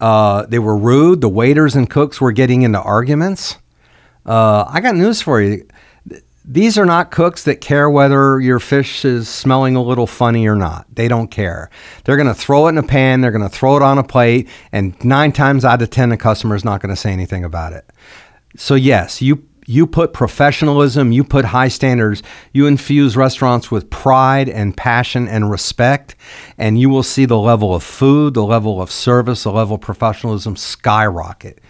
Uh, 0.00 0.44
they 0.46 0.58
were 0.58 0.76
rude. 0.76 1.20
The 1.20 1.28
waiters 1.28 1.74
and 1.74 1.88
cooks 1.88 2.20
were 2.20 2.32
getting 2.32 2.62
into 2.62 2.80
arguments. 2.80 3.56
Uh, 4.26 4.64
I 4.68 4.80
got 4.80 4.94
news 4.94 5.22
for 5.22 5.40
you. 5.40 5.66
These 6.44 6.78
are 6.78 6.86
not 6.86 7.10
cooks 7.10 7.44
that 7.44 7.60
care 7.60 7.88
whether 7.90 8.40
your 8.40 8.58
fish 8.58 9.04
is 9.04 9.28
smelling 9.28 9.76
a 9.76 9.82
little 9.82 10.06
funny 10.06 10.46
or 10.48 10.56
not. 10.56 10.86
They 10.94 11.06
don't 11.06 11.30
care. 11.30 11.70
They're 12.04 12.16
going 12.16 12.28
to 12.28 12.34
throw 12.34 12.66
it 12.66 12.70
in 12.70 12.78
a 12.78 12.82
pan, 12.82 13.20
they're 13.20 13.30
going 13.30 13.48
to 13.48 13.54
throw 13.54 13.76
it 13.76 13.82
on 13.82 13.98
a 13.98 14.02
plate, 14.04 14.48
and 14.72 14.94
nine 15.04 15.32
times 15.32 15.64
out 15.64 15.82
of 15.82 15.90
10, 15.90 16.08
the 16.08 16.16
customer 16.16 16.56
is 16.56 16.64
not 16.64 16.80
going 16.80 16.94
to 16.94 17.00
say 17.00 17.12
anything 17.12 17.44
about 17.44 17.72
it. 17.74 17.84
So 18.56 18.74
yes, 18.74 19.20
you 19.22 19.46
you 19.68 19.86
put 19.86 20.14
professionalism, 20.14 21.12
you 21.12 21.22
put 21.22 21.44
high 21.44 21.68
standards, 21.68 22.22
you 22.54 22.66
infuse 22.66 23.18
restaurants 23.18 23.70
with 23.70 23.90
pride 23.90 24.48
and 24.48 24.74
passion 24.74 25.28
and 25.28 25.50
respect, 25.50 26.16
and 26.56 26.80
you 26.80 26.88
will 26.88 27.02
see 27.02 27.26
the 27.26 27.36
level 27.36 27.74
of 27.74 27.82
food, 27.82 28.32
the 28.32 28.42
level 28.42 28.80
of 28.80 28.90
service, 28.90 29.42
the 29.42 29.52
level 29.52 29.74
of 29.74 29.82
professionalism 29.82 30.56
skyrocket. 30.56 31.60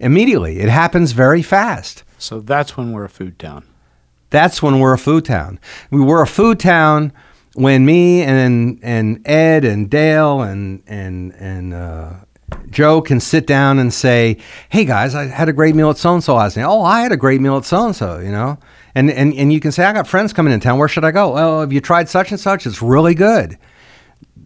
Immediately. 0.00 0.58
It 0.58 0.68
happens 0.68 1.12
very 1.12 1.42
fast. 1.42 2.02
So 2.18 2.40
that's 2.40 2.76
when 2.76 2.90
we're 2.90 3.04
a 3.04 3.08
food 3.08 3.38
town. 3.38 3.64
That's 4.30 4.60
when 4.60 4.80
we're 4.80 4.94
a 4.94 4.98
food 4.98 5.24
town. 5.24 5.60
We 5.92 6.00
were 6.00 6.22
a 6.22 6.26
food 6.26 6.58
town 6.58 7.12
when 7.54 7.86
me 7.86 8.22
and 8.22 8.80
and 8.82 9.28
Ed 9.28 9.64
and 9.64 9.88
Dale 9.88 10.40
and 10.40 10.82
and 10.88 11.32
and 11.34 11.72
uh, 11.72 12.14
Joe 12.70 13.00
can 13.00 13.20
sit 13.20 13.46
down 13.46 13.78
and 13.78 13.92
say, 13.92 14.38
"Hey 14.68 14.84
guys, 14.84 15.14
I 15.14 15.26
had 15.26 15.48
a 15.48 15.52
great 15.52 15.74
meal 15.74 15.90
at 15.90 15.96
so 15.96 16.14
and 16.14 16.22
so 16.22 16.34
last 16.34 16.56
night." 16.56 16.64
Oh, 16.64 16.82
I 16.82 17.00
had 17.00 17.12
a 17.12 17.16
great 17.16 17.40
meal 17.40 17.56
at 17.56 17.64
so 17.64 17.86
and 17.86 17.96
so. 17.96 18.18
You 18.18 18.30
know, 18.30 18.58
and 18.94 19.10
and 19.10 19.32
and 19.34 19.52
you 19.52 19.60
can 19.60 19.72
say, 19.72 19.84
"I 19.84 19.92
got 19.92 20.06
friends 20.06 20.32
coming 20.32 20.52
in 20.52 20.60
town. 20.60 20.78
Where 20.78 20.88
should 20.88 21.04
I 21.04 21.10
go?" 21.10 21.32
Well, 21.32 21.60
have 21.60 21.72
you 21.72 21.80
tried 21.80 22.08
such 22.08 22.30
and 22.30 22.40
such? 22.40 22.66
It's 22.66 22.82
really 22.82 23.14
good. 23.14 23.58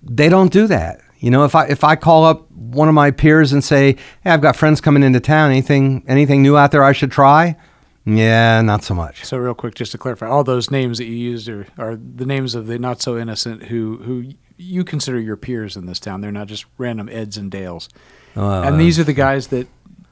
They 0.03 0.29
don't 0.29 0.53
do 0.53 0.67
that. 0.67 1.01
You 1.19 1.31
know, 1.31 1.45
if 1.45 1.55
I 1.55 1.67
if 1.67 1.85
I 1.85 1.97
call 1.97 2.25
up 2.25 2.51
one 2.53 2.89
of 2.89 2.95
my 2.95 3.11
peers 3.11 3.53
and 3.53 3.65
say, 3.65 3.97
"Hey, 4.23 4.31
I've 4.31 4.43
got 4.43 4.57
friends 4.57 4.81
coming 4.81 5.03
into 5.03 5.21
town. 5.21 5.51
Anything 5.51 6.05
anything 6.07 6.43
new 6.43 6.57
out 6.57 6.71
there 6.71 6.85
I 6.85 6.93
should 6.93 7.11
try?" 7.11 7.57
Yeah, 8.05 8.63
not 8.63 8.85
so 8.85 8.95
much. 8.95 9.25
So 9.25 9.37
real 9.37 9.55
quick, 9.55 9.75
just 9.75 9.93
to 9.93 9.99
clarify, 9.99 10.29
all 10.29 10.43
those 10.43 10.71
names 10.71 10.97
that 10.97 11.05
you 11.05 11.15
used 11.15 11.47
are, 11.49 11.67
are 11.77 11.97
the 11.97 12.25
names 12.25 12.55
of 12.55 12.67
the 12.67 12.79
not 12.79 13.03
so 13.03 13.19
innocent 13.19 13.65
who 13.65 13.99
who 13.99 14.33
you 14.59 14.85
consider 14.85 15.19
your 15.19 15.37
peers 15.37 15.77
in 15.77 15.87
this 15.87 16.01
town. 16.01 16.21
They're 16.21 16.33
not 16.33 16.49
just 16.49 16.67
random 16.77 17.09
Eds 17.09 17.37
and 17.37 17.51
Dales. 17.51 17.89
Uh, 18.37 18.63
and 18.63 18.79
these 18.79 18.99
are 18.99 19.05
the 19.05 19.13
guys 19.15 19.47
that 19.49 19.69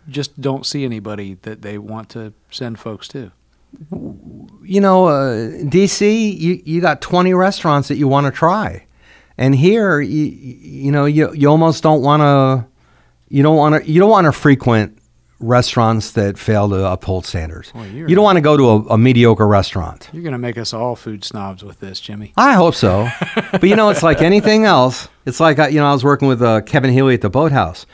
just 0.09 0.41
don't 0.41 0.65
see 0.65 0.85
anybody 0.85 1.35
that 1.43 1.63
they 1.63 1.79
want 1.79 2.09
to 2.11 2.33
send 2.51 2.79
folks 2.79 3.09
to. 3.09 3.33
you 3.91 4.81
know, 4.81 5.07
uh, 5.07 5.49
DC, 5.65 6.39
you, 6.39 6.63
you 6.65 6.81
got 6.81 7.01
20 7.03 7.35
restaurants 7.35 7.89
that 7.89 7.97
you 7.97 8.09
want 8.09 8.27
to 8.27 8.31
try. 8.31 8.87
And 9.37 9.55
here, 9.55 10.01
you, 10.01 10.25
you 10.25 10.93
know, 10.93 11.05
you, 11.05 11.33
you 11.35 11.49
almost 11.49 11.83
don't 11.83 12.03
want 12.03 12.23
to, 12.23 12.67
you 13.29 13.43
don't 13.43 13.57
want 13.57 13.85
to, 13.85 13.91
you 13.91 14.01
don't 14.01 14.11
want 14.11 14.27
to 14.27 14.33
frequent 14.33 14.96
restaurants 15.39 16.13
that 16.13 16.39
fail 16.39 16.69
to 16.71 16.91
uphold 16.91 17.27
standards. 17.27 17.73
Boy, 17.73 17.85
you're- 17.89 18.15
don't 18.15 18.25
want 18.25 18.37
to 18.37 18.41
go 18.43 18.57
to 18.57 18.65
a, 18.69 18.95
a 18.95 18.99
mediocre 18.99 19.47
restaurant. 19.47 20.09
You're 20.13 20.23
going 20.23 20.33
to 20.33 20.39
make 20.39 20.57
us 20.57 20.73
all 20.73 20.97
food 20.97 21.25
snobs 21.25 21.63
with 21.63 21.81
this, 21.81 22.01
Jimmy. 22.01 22.33
I 22.37 22.55
hope 22.55 22.75
so. 22.75 23.09
but 23.53 23.65
you 23.65 23.77
know, 23.77 23.91
it's 23.91 24.03
like 24.03 24.23
anything 24.23 24.65
else. 24.65 25.09
It's 25.27 25.41
like, 25.41 25.59
uh, 25.59 25.67
you 25.67 25.79
know, 25.79 25.87
I 25.87 25.93
was 25.93 26.05
working 26.05 26.29
with 26.29 26.41
uh, 26.43 26.63
Kevin 26.63 26.91
Healy 26.91 27.15
at 27.15 27.21
the 27.21 27.31
Boathouse, 27.31 27.85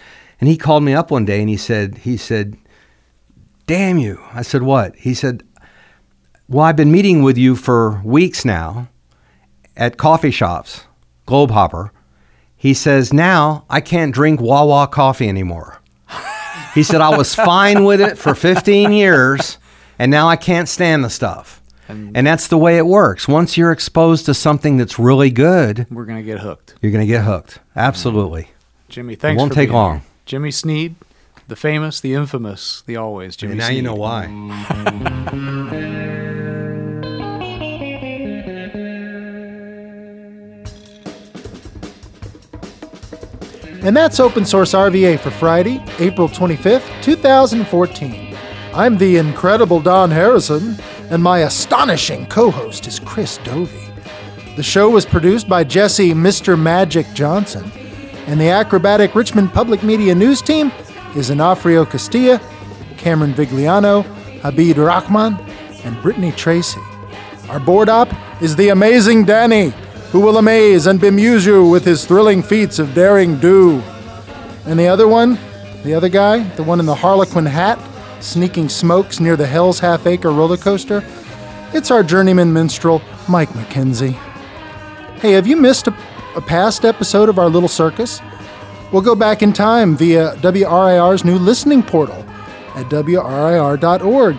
and 0.41 0.49
he 0.49 0.57
called 0.57 0.85
me 0.85 0.95
up 0.95 1.11
one 1.11 1.25
day 1.25 1.41
and 1.41 1.49
he 1.49 1.57
said, 1.57 1.99
he 1.99 2.17
said, 2.17 2.57
damn 3.67 3.99
you. 3.99 4.21
I 4.33 4.43
said, 4.43 4.63
what? 4.63 4.95
He 4.97 5.15
said, 5.15 5.43
well, 6.49 6.65
I've 6.65 6.77
been 6.77 6.93
meeting 6.93 7.23
with 7.23 7.39
you 7.39 7.57
for 7.57 8.01
weeks 8.05 8.45
now 8.45 8.89
at 9.77 9.97
coffee 9.97 10.31
shops, 10.31 10.85
Globe 11.27 11.51
Hopper. 11.51 11.93
He 12.57 12.75
says, 12.75 13.13
now 13.13 13.65
I 13.69 13.81
can't 13.81 14.15
drink 14.15 14.41
Wawa 14.41 14.87
coffee 14.87 15.29
anymore. 15.29 15.81
He 16.75 16.83
said, 16.83 17.01
I 17.01 17.17
was 17.17 17.35
fine 17.35 17.85
with 17.85 18.01
it 18.01 18.17
for 18.19 18.35
15 18.35 18.93
years. 18.93 19.59
and 19.99 20.11
now 20.11 20.29
I 20.29 20.37
can't 20.37 20.69
stand 20.69 21.05
the 21.05 21.11
stuff. 21.11 21.61
And- 21.89 22.17
And 22.17 22.27
that's 22.27 22.49
the 22.49 22.57
way 22.59 22.79
it 22.79 22.87
works. 22.87 23.29
Once 23.29 23.57
you're 23.57 23.73
exposed 23.73 24.27
to 24.27 24.35
something 24.35 24.77
that's 24.79 24.99
really 24.99 25.31
good, 25.31 25.87
We're 25.91 26.07
gonna 26.07 26.23
get 26.23 26.39
hooked. 26.41 26.75
you're 26.81 26.93
going 26.93 27.07
to 27.07 27.13
get 27.13 27.25
hooked. 27.25 27.59
Absolutely. 27.77 28.49
Jimmy, 28.89 29.15
thanks. 29.17 29.39
won't 29.39 29.51
for 29.53 29.55
take 29.57 29.69
being 29.69 29.77
long. 29.77 29.93
here. 29.99 30.07
Jimmy 30.27 30.51
Sneed, 30.51 30.95
the 31.49 31.57
famous, 31.57 32.01
the 32.01 32.15
infamous, 32.15 32.83
the 32.87 32.97
always 32.97 33.37
Jimmy. 33.37 33.53
And 33.53 33.59
now 33.61 33.69
you 33.69 33.83
know 33.83 33.95
why. 33.95 34.27
And 43.85 43.97
that's 43.97 44.21
Open 44.21 44.45
Source 44.45 44.75
RVA 44.75 45.19
for 45.19 45.33
Friday, 45.33 45.83
April 45.99 46.29
25th, 46.29 47.03
2014. 47.03 48.37
I'm 48.73 48.97
the 48.97 49.17
incredible 49.17 49.81
Don 49.81 50.09
Harrison, 50.09 50.77
and 51.11 51.21
my 51.21 51.41
astonishing 51.41 52.27
co 52.27 52.53
host 52.53 52.87
is 52.87 53.01
Chris 53.01 53.39
Dovi. 53.39 53.91
The 54.55 54.63
show 54.63 54.89
was 54.89 55.05
produced 55.05 55.49
by 55.49 55.65
Jesse 55.65 56.15
Mr. 56.15 56.57
Magic 56.57 57.13
Johnson, 57.13 57.73
and 58.29 58.41
the 58.41 58.51
acrobatic 58.51 59.17
Richmond 59.17 59.53
Public 59.53 59.83
Media 59.83 60.15
News 60.15 60.41
team 60.41 60.71
is 61.17 61.31
Anafrio 61.31 61.85
Castilla, 61.85 62.41
Cameron 62.99 63.35
Vigliano, 63.35 64.05
Habib 64.43 64.79
Rahman, 64.79 65.35
and 65.83 66.01
Brittany 66.03 66.31
Tracy. 66.31 66.81
Our 67.49 67.59
board 67.59 67.89
op 67.89 68.09
is 68.41 68.55
the 68.55 68.69
amazing 68.69 69.25
Danny, 69.25 69.75
who 70.13 70.21
will 70.21 70.37
amaze 70.37 70.87
and 70.87 71.01
bemuse 71.01 71.47
you 71.47 71.67
with 71.67 71.87
his 71.87 72.05
thrilling 72.05 72.43
feats 72.43 72.79
of 72.79 72.93
daring 72.93 73.39
do. 73.39 73.81
And 74.67 74.79
the 74.79 74.87
other 74.87 75.09
one, 75.09 75.39
the 75.85 75.95
other 75.95 76.11
guy, 76.11 76.43
the 76.51 76.63
one 76.63 76.79
in 76.81 76.85
the 76.85 76.95
Harlequin 76.95 77.47
hat, 77.47 77.79
sneaking 78.23 78.69
smokes 78.69 79.21
near 79.21 79.37
the 79.37 79.47
Hell's 79.47 79.81
Half 79.81 80.07
Acre 80.07 80.31
roller 80.31 80.59
coaster, 80.59 81.03
it's 81.73 81.91
our 81.91 82.03
journeyman 82.03 82.53
minstrel, 82.53 83.01
Mike 83.27 83.49
McKenzie. 83.51 84.13
Hey, 85.21 85.33
have 85.33 85.47
you 85.47 85.57
missed 85.57 85.87
a, 85.87 85.97
a 86.37 86.43
past 86.43 86.85
episode 86.85 87.31
of 87.31 87.39
our 87.39 87.49
little 87.49 87.67
circus? 87.67 88.21
We'll 88.93 89.01
go 89.01 89.15
back 89.15 89.43
in 89.43 89.55
time 89.55 89.97
via 89.97 90.35
WRIR's 90.37 91.25
new 91.25 91.39
listening 91.39 91.83
portal 91.83 92.23
at 92.75 92.91
WRIR.org. 92.91 94.39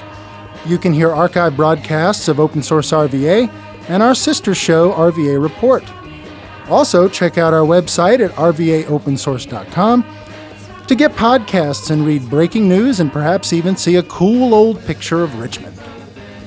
You 0.68 0.78
can 0.78 0.94
hear 0.94 1.10
archive 1.10 1.56
broadcasts 1.56 2.28
of 2.28 2.40
Open 2.40 2.62
Source 2.62 2.92
RVA 2.92 3.52
and 3.88 4.02
our 4.02 4.16
sister 4.16 4.56
show, 4.56 4.92
RVA 4.94 5.42
Report. 5.42 5.84
Also, 6.70 7.10
check 7.10 7.38
out 7.38 7.54
our 7.54 7.66
website 7.66 8.24
at 8.24 8.32
rvaopensource.com 8.32 10.06
to 10.88 10.96
get 10.96 11.12
podcasts 11.14 11.92
and 11.92 12.06
read 12.06 12.30
breaking 12.30 12.68
news 12.68 13.00
and 13.00 13.12
perhaps 13.12 13.54
even 13.54 13.76
see 13.76 13.96
a 13.96 14.04
cool 14.04 14.54
old 14.54 14.84
picture 14.86 15.24
of 15.24 15.40
Richmond. 15.40 15.78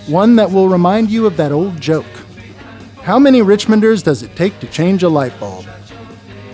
One 0.07 0.37
that 0.37 0.51
will 0.51 0.69
remind 0.69 1.11
you 1.11 1.27
of 1.27 1.37
that 1.37 1.53
old 1.53 1.81
joke. 1.81 2.07
How 3.03 3.19
many 3.19 3.41
Richmonders 3.41 4.03
does 4.03 4.23
it 4.23 4.35
take 4.37 4.59
to 4.61 4.67
change 4.67 5.03
a 5.03 5.09
light 5.09 5.39
bulb? 5.39 5.67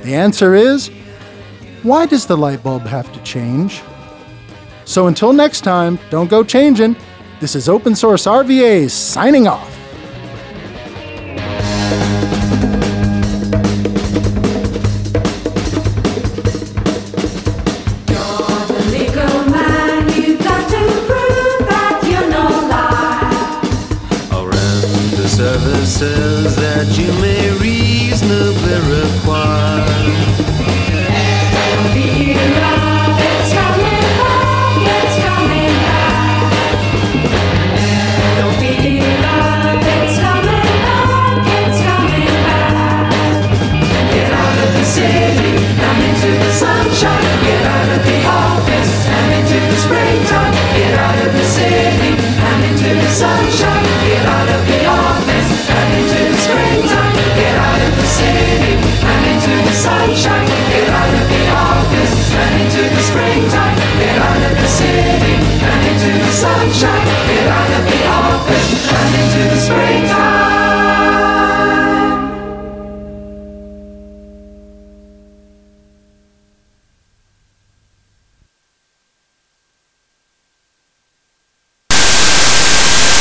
The 0.02 0.14
answer 0.14 0.54
is 0.54 0.90
why 1.82 2.06
does 2.06 2.26
the 2.26 2.36
light 2.36 2.62
bulb 2.62 2.82
have 2.82 3.12
to 3.12 3.22
change? 3.22 3.82
So 4.84 5.06
until 5.06 5.32
next 5.32 5.62
time, 5.62 5.98
don't 6.10 6.28
go 6.28 6.44
changing. 6.44 6.96
This 7.40 7.54
is 7.54 7.68
Open 7.68 7.94
Source 7.94 8.26
RVA 8.26 8.90
signing 8.90 9.48
off. 9.48 9.81